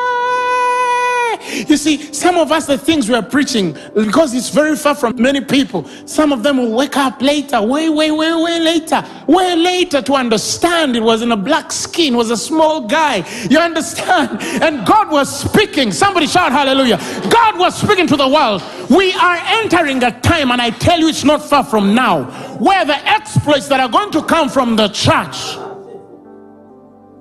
You 1.45 1.77
see, 1.77 2.13
some 2.13 2.37
of 2.37 2.53
us, 2.53 2.67
the 2.67 2.79
things 2.79 3.09
we 3.09 3.15
are 3.15 3.23
preaching, 3.23 3.77
because 3.95 4.35
it's 4.35 4.49
very 4.51 4.77
far 4.77 4.95
from 4.95 5.21
many 5.21 5.41
people, 5.41 5.85
some 6.07 6.33
of 6.33 6.43
them 6.43 6.59
will 6.59 6.73
wake 6.73 6.97
up 6.97 7.21
later, 7.21 7.61
way, 7.63 7.89
way, 7.89 8.11
way, 8.11 8.33
way 8.33 8.61
later, 8.61 9.05
way 9.27 9.57
later 9.57 10.03
to 10.03 10.15
understand 10.15 10.97
it 10.97 11.03
was 11.03 11.23
in 11.23 11.33
a 11.33 11.37
black 11.37 11.73
skin, 11.73 12.17
was 12.17 12.31
a 12.31 12.37
small 12.37 12.87
guy. 12.87 13.27
You 13.51 13.59
understand? 13.59 14.41
And 14.63 14.87
God 14.87 15.11
was 15.11 15.29
speaking. 15.41 15.93
Somebody 15.93 16.27
shout 16.27 16.53
hallelujah. 16.53 16.99
God 17.31 17.59
was 17.59 17.79
speaking 17.79 18.07
to 18.09 18.17
the 18.17 18.29
world. 18.29 18.63
We 18.91 19.13
are 19.15 19.37
entering 19.63 20.03
a 20.03 20.19
time, 20.21 20.51
and 20.51 20.61
I 20.61 20.71
tell 20.71 20.99
you, 20.99 21.09
it's 21.09 21.25
not 21.25 21.43
far 21.43 21.65
from 21.65 21.95
now, 21.95 22.25
where 22.59 22.85
the 22.85 22.97
exploits 23.09 23.69
that 23.69 23.81
are 23.81 23.89
going 23.89 24.13
to 24.13 24.23
come 24.23 24.49
from 24.49 24.77
the 24.77 24.89
church 24.89 25.57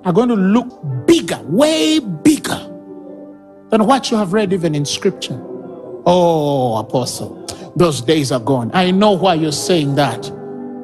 are 0.04 0.12
going 0.12 0.28
to 0.28 0.34
look 0.34 1.06
bigger, 1.06 1.40
way 1.42 1.98
bigger 1.98 2.71
than 3.72 3.86
what 3.86 4.10
you 4.10 4.18
have 4.18 4.34
read 4.34 4.52
even 4.52 4.74
in 4.74 4.84
scripture. 4.84 5.40
Oh, 6.04 6.76
apostle, 6.76 7.46
those 7.74 8.02
days 8.02 8.30
are 8.30 8.38
gone. 8.38 8.70
I 8.74 8.90
know 8.90 9.12
why 9.12 9.34
you're 9.34 9.50
saying 9.50 9.94
that. 9.94 10.30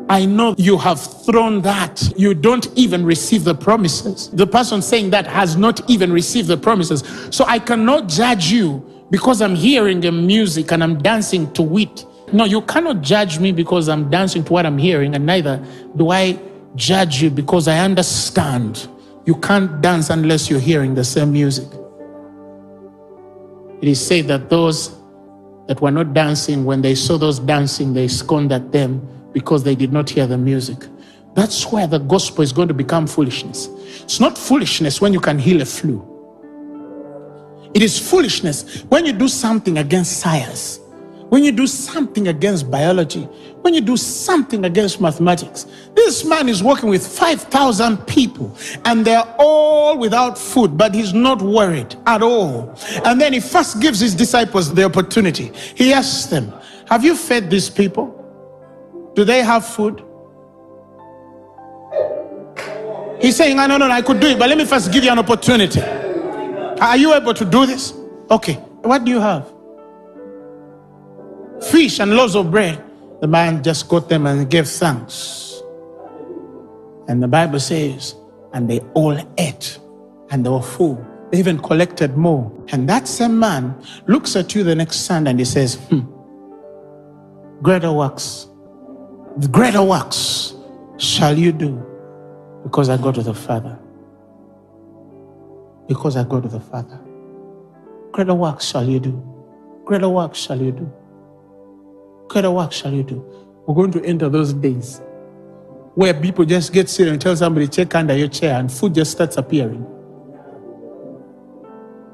I 0.08 0.24
know 0.24 0.54
you 0.56 0.78
have 0.78 0.98
thrown 1.26 1.60
that. 1.62 2.02
You 2.16 2.32
don't 2.32 2.66
even 2.78 3.04
receive 3.04 3.44
the 3.44 3.54
promises. 3.54 4.30
The 4.30 4.46
person 4.46 4.80
saying 4.80 5.10
that 5.10 5.26
has 5.26 5.54
not 5.54 5.88
even 5.90 6.10
received 6.10 6.48
the 6.48 6.56
promises. 6.56 7.04
So 7.30 7.44
I 7.46 7.58
cannot 7.58 8.08
judge 8.08 8.50
you 8.50 8.82
because 9.10 9.42
I'm 9.42 9.54
hearing 9.54 10.00
the 10.00 10.10
music 10.10 10.72
and 10.72 10.82
I'm 10.82 10.96
dancing 11.02 11.52
to 11.52 11.76
it. 11.76 12.06
No, 12.32 12.44
you 12.44 12.62
cannot 12.62 13.02
judge 13.02 13.38
me 13.38 13.52
because 13.52 13.90
I'm 13.90 14.08
dancing 14.08 14.44
to 14.44 14.52
what 14.52 14.64
I'm 14.64 14.78
hearing, 14.78 15.14
and 15.14 15.26
neither 15.26 15.62
do 15.96 16.10
I 16.10 16.38
judge 16.74 17.22
you 17.22 17.28
because 17.28 17.68
I 17.68 17.80
understand 17.80 18.88
you 19.26 19.34
can't 19.34 19.82
dance 19.82 20.08
unless 20.08 20.48
you're 20.48 20.60
hearing 20.60 20.94
the 20.94 21.04
same 21.04 21.32
music. 21.32 21.68
It 23.80 23.88
is 23.88 24.04
said 24.04 24.26
that 24.26 24.50
those 24.50 24.96
that 25.66 25.80
were 25.80 25.90
not 25.90 26.14
dancing, 26.14 26.64
when 26.64 26.82
they 26.82 26.94
saw 26.94 27.18
those 27.18 27.38
dancing, 27.38 27.94
they 27.94 28.08
scorned 28.08 28.52
at 28.52 28.72
them 28.72 29.06
because 29.32 29.62
they 29.62 29.74
did 29.74 29.92
not 29.92 30.08
hear 30.10 30.26
the 30.26 30.38
music. 30.38 30.78
That's 31.34 31.66
where 31.70 31.86
the 31.86 31.98
gospel 31.98 32.42
is 32.42 32.52
going 32.52 32.68
to 32.68 32.74
become 32.74 33.06
foolishness. 33.06 33.68
It's 34.02 34.18
not 34.18 34.36
foolishness 34.36 35.00
when 35.00 35.12
you 35.12 35.20
can 35.20 35.38
heal 35.38 35.60
a 35.62 35.64
flu. 35.64 36.02
It 37.74 37.82
is 37.82 37.98
foolishness 37.98 38.82
when 38.88 39.06
you 39.06 39.12
do 39.12 39.28
something 39.28 39.78
against 39.78 40.18
science 40.20 40.80
when 41.28 41.44
you 41.44 41.52
do 41.52 41.66
something 41.66 42.28
against 42.28 42.70
biology, 42.70 43.24
when 43.62 43.74
you 43.74 43.80
do 43.80 43.96
something 43.96 44.64
against 44.64 45.00
mathematics. 45.00 45.66
This 45.94 46.24
man 46.24 46.48
is 46.48 46.62
working 46.62 46.88
with 46.88 47.06
5,000 47.06 47.98
people 48.06 48.56
and 48.84 49.04
they're 49.04 49.24
all 49.38 49.98
without 49.98 50.38
food, 50.38 50.78
but 50.78 50.94
he's 50.94 51.12
not 51.12 51.42
worried 51.42 51.94
at 52.06 52.22
all. 52.22 52.74
And 53.04 53.20
then 53.20 53.32
he 53.32 53.40
first 53.40 53.80
gives 53.80 54.00
his 54.00 54.14
disciples 54.14 54.72
the 54.72 54.84
opportunity. 54.84 55.52
He 55.74 55.92
asks 55.92 56.26
them, 56.26 56.52
Have 56.86 57.04
you 57.04 57.14
fed 57.14 57.50
these 57.50 57.68
people? 57.68 58.14
Do 59.14 59.24
they 59.24 59.42
have 59.42 59.66
food? 59.66 60.02
He's 63.20 63.36
saying, 63.36 63.58
ah, 63.58 63.66
No, 63.66 63.76
no, 63.76 63.88
no, 63.88 63.92
I 63.94 64.02
could 64.02 64.20
do 64.20 64.28
it, 64.28 64.38
but 64.38 64.48
let 64.48 64.56
me 64.56 64.64
first 64.64 64.92
give 64.92 65.04
you 65.04 65.10
an 65.10 65.18
opportunity. 65.18 65.82
Are 66.80 66.96
you 66.96 67.12
able 67.12 67.34
to 67.34 67.44
do 67.44 67.66
this? 67.66 67.92
Okay. 68.30 68.54
What 68.82 69.04
do 69.04 69.10
you 69.10 69.20
have? 69.20 69.52
Fish 71.62 72.00
and 72.00 72.14
loaves 72.14 72.34
of 72.34 72.50
bread. 72.50 72.82
The 73.20 73.26
man 73.26 73.62
just 73.62 73.88
got 73.88 74.08
them 74.08 74.26
and 74.26 74.48
gave 74.48 74.68
thanks. 74.68 75.62
And 77.08 77.22
the 77.22 77.28
Bible 77.28 77.58
says, 77.58 78.14
and 78.52 78.68
they 78.68 78.80
all 78.94 79.18
ate 79.38 79.78
and 80.30 80.44
they 80.44 80.50
were 80.50 80.62
full. 80.62 81.04
They 81.30 81.38
even 81.38 81.58
collected 81.58 82.16
more. 82.16 82.52
And 82.68 82.88
that 82.88 83.08
same 83.08 83.38
man 83.38 83.82
looks 84.06 84.36
at 84.36 84.54
you 84.54 84.62
the 84.62 84.74
next 84.74 85.00
Sunday 85.00 85.30
and 85.30 85.38
he 85.38 85.44
says, 85.44 85.76
hmm, 85.88 86.00
greater 87.62 87.92
works, 87.92 88.48
greater 89.50 89.82
works 89.82 90.54
shall 90.98 91.36
you 91.36 91.52
do 91.52 91.84
because 92.62 92.88
I 92.88 92.96
go 92.96 93.12
to 93.12 93.22
the 93.22 93.34
Father. 93.34 93.78
Because 95.86 96.16
I 96.16 96.24
go 96.24 96.40
to 96.40 96.48
the 96.48 96.60
Father. 96.60 97.00
Greater 98.12 98.34
works 98.34 98.66
shall 98.66 98.84
you 98.84 99.00
do. 99.00 99.22
Greater 99.84 100.08
works 100.08 100.38
shall 100.38 100.60
you 100.60 100.72
do. 100.72 100.92
Kind 102.28 102.46
of 102.46 102.52
work 102.52 102.72
shall 102.72 102.92
you 102.92 103.02
do? 103.02 103.24
We're 103.66 103.74
going 103.74 103.92
to 103.92 104.04
enter 104.04 104.28
those 104.28 104.52
days 104.52 105.00
where 105.94 106.14
people 106.14 106.44
just 106.44 106.72
get 106.72 106.88
seated 106.88 107.12
and 107.12 107.20
tell 107.20 107.34
somebody, 107.34 107.66
check 107.66 107.94
under 107.94 108.16
your 108.16 108.28
chair, 108.28 108.58
and 108.58 108.70
food 108.70 108.94
just 108.94 109.12
starts 109.12 109.36
appearing. 109.36 109.84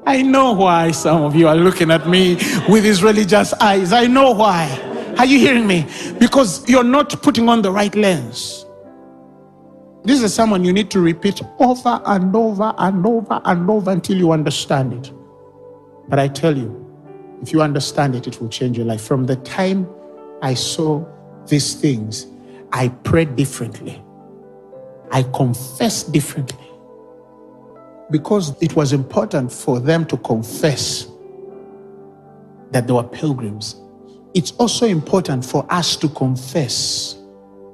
I 0.07 0.21
know 0.21 0.53
why 0.53 0.91
some 0.91 1.23
of 1.23 1.35
you 1.35 1.47
are 1.47 1.55
looking 1.55 1.91
at 1.91 2.07
me 2.07 2.35
with 2.69 2.83
these 2.83 3.03
religious 3.03 3.53
eyes. 3.53 3.91
I 3.91 4.07
know 4.07 4.31
why. 4.31 4.69
Are 5.17 5.25
you 5.25 5.39
hearing 5.39 5.67
me? 5.67 5.87
Because 6.19 6.67
you're 6.69 6.83
not 6.83 7.21
putting 7.21 7.47
on 7.49 7.61
the 7.61 7.71
right 7.71 7.93
lens. 7.95 8.65
This 10.03 10.21
is 10.21 10.33
someone 10.33 10.63
you 10.63 10.71
need 10.71 10.91
to 10.91 10.99
repeat 10.99 11.41
over 11.59 12.01
and 12.05 12.35
over 12.35 12.73
and 12.77 13.05
over 13.05 13.41
and 13.43 13.69
over 13.69 13.91
until 13.91 14.17
you 14.17 14.31
understand 14.31 14.93
it. 14.93 15.11
But 16.07 16.19
I 16.19 16.27
tell 16.27 16.55
you, 16.55 16.81
if 17.41 17.51
you 17.51 17.61
understand 17.61 18.15
it, 18.15 18.27
it 18.27 18.39
will 18.39 18.49
change 18.49 18.77
your 18.77 18.85
life. 18.85 19.01
From 19.01 19.25
the 19.25 19.35
time 19.37 19.87
I 20.45 20.53
saw 20.53 21.03
these 21.47 21.73
things, 21.73 22.27
I 22.71 22.89
prayed 22.89 23.35
differently. 23.35 23.99
I 25.11 25.23
confessed 25.23 26.11
differently. 26.11 26.69
Because 28.11 28.55
it 28.61 28.75
was 28.75 28.93
important 28.93 29.51
for 29.51 29.79
them 29.79 30.05
to 30.05 30.17
confess 30.17 31.07
that 32.69 32.85
they 32.85 32.93
were 32.93 33.01
pilgrims. 33.01 33.81
It's 34.35 34.51
also 34.51 34.85
important 34.85 35.43
for 35.43 35.65
us 35.67 35.95
to 35.95 36.09
confess 36.09 37.17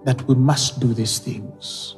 that 0.06 0.26
we 0.30 0.36
must 0.36 0.80
do 0.80 0.94
these 0.94 1.20
things. 1.20 1.98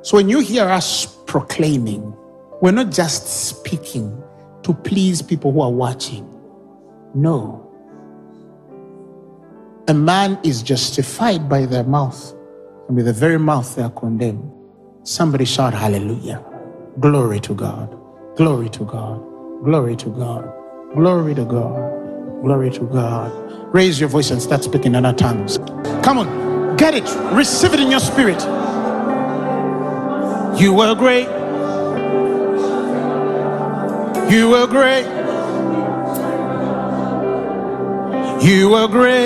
So 0.00 0.16
when 0.16 0.30
you 0.30 0.38
hear 0.38 0.64
us 0.64 1.04
proclaiming, 1.26 2.16
we're 2.62 2.70
not 2.70 2.92
just 2.92 3.26
speaking 3.26 4.22
to 4.62 4.72
please 4.72 5.20
people 5.20 5.52
who 5.52 5.60
are 5.60 5.70
watching. 5.70 6.26
No. 7.14 7.65
A 9.88 9.94
man 9.94 10.36
is 10.42 10.64
justified 10.64 11.48
by 11.48 11.64
their 11.64 11.84
mouth, 11.84 12.34
and 12.88 12.96
with 12.96 13.06
the 13.06 13.12
very 13.12 13.38
mouth 13.38 13.76
they 13.76 13.82
are 13.82 13.90
condemned. 13.90 14.50
Somebody 15.04 15.44
shout 15.44 15.74
hallelujah. 15.74 16.44
Glory 16.98 17.38
to 17.38 17.54
God. 17.54 17.96
Glory 18.34 18.68
to 18.70 18.84
God. 18.84 19.22
Glory 19.62 19.94
to 19.94 20.08
God. 20.08 20.52
Glory 20.92 21.36
to 21.36 21.44
God. 21.44 22.42
Glory 22.42 22.70
to 22.70 22.80
God. 22.86 23.30
Raise 23.72 24.00
your 24.00 24.08
voice 24.08 24.32
and 24.32 24.42
start 24.42 24.64
speaking 24.64 24.96
in 24.96 25.04
other 25.04 25.16
tongues. 25.16 25.58
Come 26.02 26.18
on, 26.18 26.76
get 26.76 26.94
it. 26.94 27.08
Receive 27.32 27.72
it 27.72 27.78
in 27.78 27.88
your 27.88 28.00
spirit. 28.00 28.42
You 30.60 30.72
were 30.74 30.96
great. 30.96 31.28
You 34.32 34.48
were 34.50 34.66
great. 34.66 35.25
You 38.40 38.70
were 38.70 38.86
great. 38.86 39.16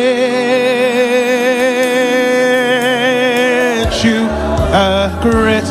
You 4.04 4.28
are 4.72 5.10
great. 5.20 5.64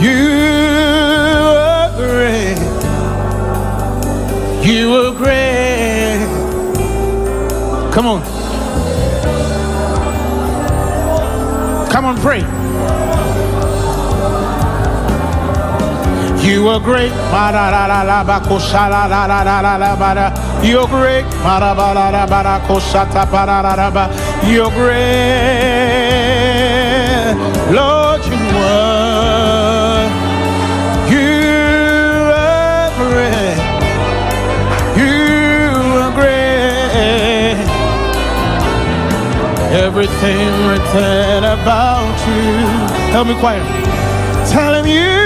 You 0.00 0.18
are 1.58 1.90
great. 1.96 2.58
You 4.64 4.94
are 4.94 5.12
great. 5.14 6.26
Come 7.92 8.06
on. 8.06 8.22
Come 11.90 12.04
on, 12.04 12.16
pray. 12.18 12.49
You 16.60 16.68
are 16.68 16.78
great. 16.78 17.10
You're 20.62 20.86
great. 20.86 21.24
You're 24.44 24.70
great. 24.70 25.70
Lord, 27.72 28.22
you 28.26 28.36
are. 28.60 30.04
You 31.08 31.32
are 32.36 32.90
great. 33.00 33.56
You 35.00 35.16
are 36.02 36.12
great. 36.12 37.56
Everything 39.72 40.48
written 40.68 41.42
about 41.56 42.16
you. 42.28 42.44
Help 43.14 43.28
me 43.28 43.34
choir. 43.40 43.64
Tell 44.50 44.74
him 44.74 44.86
you 44.86 45.19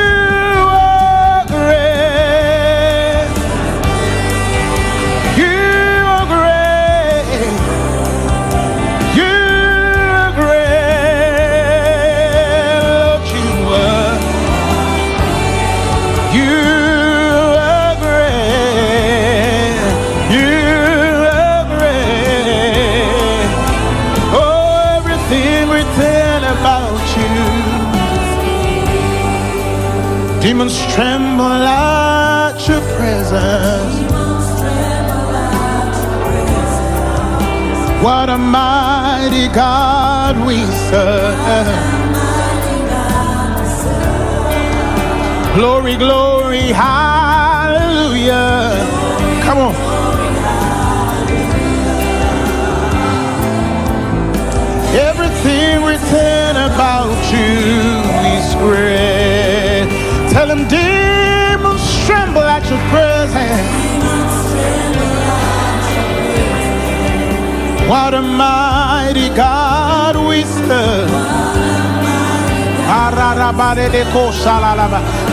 God 39.55 40.45
we 40.45 40.65
serve. 40.91 41.69
Glory, 45.55 45.97
glory, 45.97 46.73
hallelujah. 46.73 48.35
Come 49.45 49.59
on. 49.59 49.75
Everything 54.97 55.85
written 55.85 56.57
about 56.57 57.15
you 57.31 58.03
is 58.35 58.55
great. 58.57 59.87
Tell 60.33 60.49
them 60.49 60.67
demons 60.67 62.05
tremble 62.07 62.43
at 62.43 62.69
your 62.69 62.81
presence. 62.91 63.94
What 67.89 68.15
a 68.15 68.23
mighty 68.23 69.29
God 69.35 70.17
we 70.29 70.43
serve. 70.45 71.11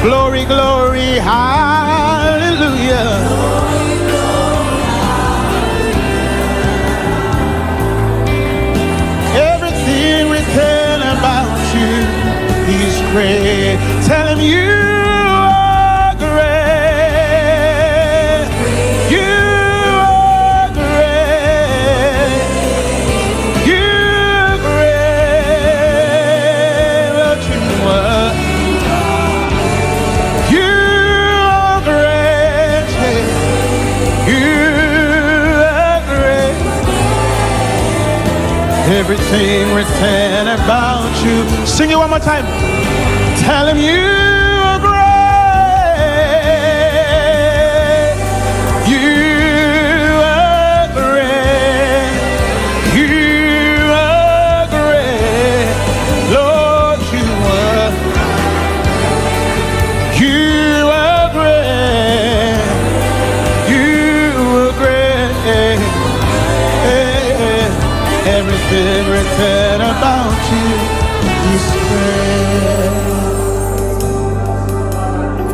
Glory, 0.04 0.46
glory, 0.46 1.20
hallelujah. 1.20 3.08
Everything 9.34 10.30
written 10.30 11.02
about 11.16 11.58
you 11.74 11.94
is 12.84 12.96
great. 13.12 13.78
Tell 14.06 14.28
him 14.28 14.40
you 14.42 14.61
Everything 39.02 39.74
written 39.74 40.48
about 40.48 41.10
you. 41.26 41.66
Sing 41.66 41.90
it 41.90 41.98
one 41.98 42.12
more 42.12 42.20
time. 42.20 42.46
Tell 43.40 43.68
him 43.68 43.78
you 43.78 44.31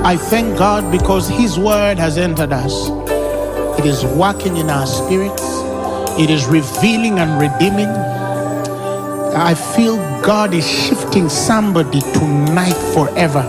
I 0.07 0.15
thank 0.15 0.57
God 0.57 0.89
because 0.89 1.27
His 1.27 1.59
word 1.59 1.99
has 1.99 2.17
entered 2.17 2.53
us. 2.53 2.87
It 3.77 3.85
is 3.85 4.05
working 4.05 4.55
in 4.55 4.69
our 4.69 4.87
spirits, 4.87 5.43
it 6.17 6.29
is 6.29 6.45
revealing 6.45 7.19
and 7.19 7.31
redeeming. 7.41 7.89
I 9.35 9.53
feel 9.53 9.97
God 10.21 10.53
is 10.53 10.65
shifting 10.65 11.27
somebody 11.27 11.99
tonight 11.99 12.77
forever. 12.93 13.43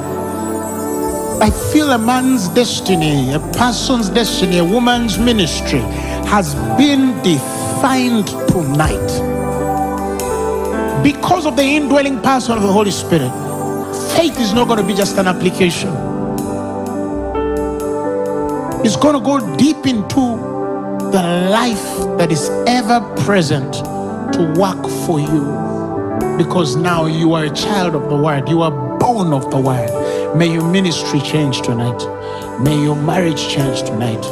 I 1.41 1.51
feel 1.73 1.93
a 1.93 1.99
man's 1.99 2.49
destiny, 2.49 3.33
a 3.35 3.39
person's 3.53 4.09
destiny, 4.09 4.59
a 4.59 4.65
woman's 4.65 5.17
ministry 5.17 5.85
has 6.27 6.57
been 6.77 7.23
defined 7.23 8.27
tonight 8.49 9.11
because 11.05 11.47
of 11.47 11.55
the 11.55 11.63
indwelling 11.63 12.21
power 12.21 12.43
of 12.49 12.63
the 12.63 12.73
Holy 12.73 12.91
Spirit. 12.91 13.31
faith 14.17 14.41
is 14.41 14.53
not 14.53 14.67
going 14.67 14.81
to 14.81 14.85
be 14.85 14.95
just 14.95 15.19
an 15.19 15.29
application. 15.29 16.08
It's 18.89 18.97
going 18.97 19.17
to 19.17 19.21
go 19.21 19.39
deep 19.59 19.87
into 19.87 20.39
the 21.13 21.49
life 21.51 22.17
that 22.17 22.33
is 22.33 22.49
ever 22.67 23.01
present 23.17 23.75
to 23.75 24.55
work 24.59 24.83
for 25.05 25.21
you. 25.21 25.45
Because 26.39 26.75
now 26.75 27.05
you 27.05 27.35
are 27.35 27.45
a 27.45 27.51
child 27.51 27.95
of 27.95 28.09
the 28.09 28.17
word. 28.17 28.49
You 28.49 28.63
are 28.63 28.71
born 28.99 29.35
of 29.35 29.51
the 29.51 29.61
word. 29.61 30.35
May 30.39 30.51
your 30.51 30.67
ministry 30.67 31.21
change 31.21 31.61
tonight. 31.61 31.99
May 32.63 32.83
your 32.83 32.97
marriage 32.97 33.47
change 33.51 33.83
tonight. 33.83 34.23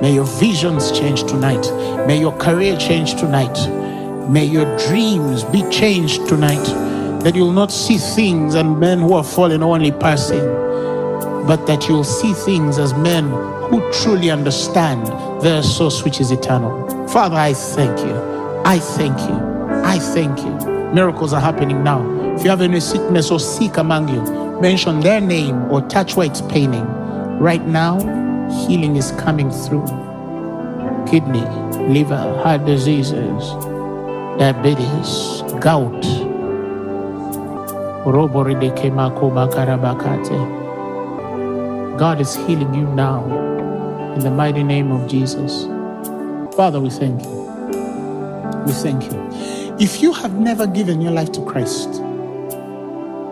May 0.00 0.14
your 0.14 0.24
visions 0.24 0.98
change 0.98 1.24
tonight. 1.24 1.70
May 2.06 2.18
your 2.18 2.34
career 2.38 2.78
change 2.78 3.16
tonight. 3.16 3.68
May 4.30 4.46
your 4.46 4.78
dreams 4.88 5.44
be 5.44 5.62
changed 5.68 6.26
tonight. 6.26 6.64
That 7.22 7.34
you'll 7.34 7.52
not 7.52 7.70
see 7.70 7.98
things 7.98 8.54
and 8.54 8.80
men 8.80 9.00
who 9.00 9.12
are 9.12 9.24
fallen 9.24 9.62
only 9.62 9.92
passing, 9.92 10.46
but 11.46 11.66
that 11.66 11.86
you'll 11.86 12.02
see 12.02 12.32
things 12.32 12.78
as 12.78 12.94
men 12.94 13.55
who 13.68 13.80
truly 13.92 14.30
understand 14.30 15.06
their 15.42 15.62
source, 15.62 16.02
which 16.04 16.20
is 16.20 16.30
eternal. 16.30 17.08
Father, 17.08 17.36
I 17.36 17.52
thank 17.52 17.98
you. 18.00 18.14
I 18.64 18.78
thank 18.78 19.18
you. 19.20 19.36
I 19.84 19.98
thank 19.98 20.38
you. 20.40 20.54
Miracles 20.92 21.32
are 21.32 21.40
happening 21.40 21.82
now. 21.82 22.00
If 22.36 22.44
you 22.44 22.50
have 22.50 22.60
any 22.60 22.80
sickness 22.80 23.30
or 23.30 23.40
sick 23.40 23.76
among 23.76 24.08
you, 24.08 24.22
mention 24.60 25.00
their 25.00 25.20
name 25.20 25.70
or 25.70 25.82
touch 25.82 26.16
where 26.16 26.26
it's 26.26 26.42
paining. 26.42 26.86
Right 27.38 27.64
now, 27.66 27.98
healing 28.66 28.96
is 28.96 29.12
coming 29.12 29.50
through. 29.50 29.86
Kidney, 31.08 31.44
liver, 31.88 32.40
heart 32.42 32.64
diseases, 32.64 33.50
diabetes, 34.38 35.42
gout. 35.60 36.04
God 41.98 42.20
is 42.20 42.36
healing 42.36 42.74
you 42.74 42.86
now 42.88 43.24
in 44.12 44.20
the 44.20 44.30
mighty 44.30 44.62
name 44.62 44.92
of 44.92 45.08
Jesus. 45.08 45.64
Father, 46.54 46.78
we 46.78 46.90
thank 46.90 47.22
you. 47.22 47.30
We 48.66 48.72
thank 48.72 49.04
you. 49.10 49.76
If 49.80 50.02
you 50.02 50.12
have 50.12 50.34
never 50.34 50.66
given 50.66 51.00
your 51.00 51.12
life 51.12 51.32
to 51.32 51.44
Christ, 51.46 51.90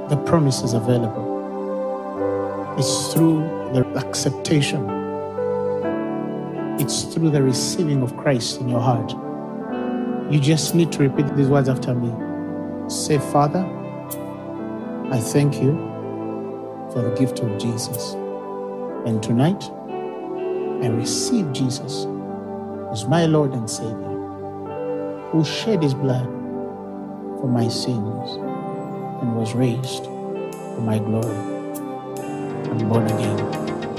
the 0.09 0.23
promise 0.25 0.62
is 0.62 0.73
available. 0.73 1.25
It's 2.79 3.12
through 3.12 3.41
the 3.75 3.85
acceptation, 3.97 4.89
it's 6.81 7.03
through 7.03 7.31
the 7.31 7.43
receiving 7.43 8.01
of 8.01 8.17
Christ 8.17 8.62
in 8.62 8.71
your 8.71 8.81
heart. 8.81 9.12
You 10.33 10.41
just 10.41 10.75
need 10.75 10.91
to 10.93 11.01
repeat 11.01 11.37
these 11.37 11.49
words 11.49 11.69
after 11.69 11.95
me. 11.95 12.11
Say, 12.89 13.19
Father, 13.19 13.61
I 15.11 15.21
thank 15.21 15.62
you 15.62 15.73
for 16.93 17.03
the 17.03 17.15
gift 17.19 17.41
of 17.41 17.59
Jesus. 17.59 18.17
And 19.07 19.23
tonight, 19.23 19.63
I 20.83 20.89
receive 20.89 21.53
Jesus 21.53 22.07
as 22.91 23.07
my 23.07 23.27
Lord 23.27 23.53
and 23.53 23.69
Savior, 23.69 25.29
who 25.31 25.45
shed 25.45 25.83
his 25.83 25.93
blood 25.93 26.25
for 26.25 27.47
my 27.47 27.69
sins 27.69 28.31
and 29.21 29.37
was 29.37 29.53
raised 29.53 30.05
for 30.05 30.81
my 30.81 30.99
glory. 30.99 31.37
I'm 32.71 32.89
born 32.89 33.07
again. 33.07 33.37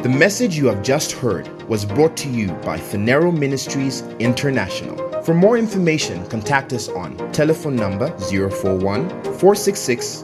The 0.02 0.10
message 0.10 0.58
you 0.58 0.66
have 0.68 0.82
just 0.82 1.12
heard 1.12 1.48
was 1.70 1.86
brought 1.86 2.18
to 2.18 2.30
you 2.30 2.48
by 2.64 2.80
Phaneroo 2.80 3.38
Ministries 3.38 4.02
International. 4.20 4.98
For 5.22 5.36
more 5.36 5.56
information, 5.58 6.26
contact 6.30 6.74
us 6.74 6.90
on 6.90 7.16
telephone 7.32 7.76
number 7.76 8.10
041 8.18 9.10
466 9.10 10.24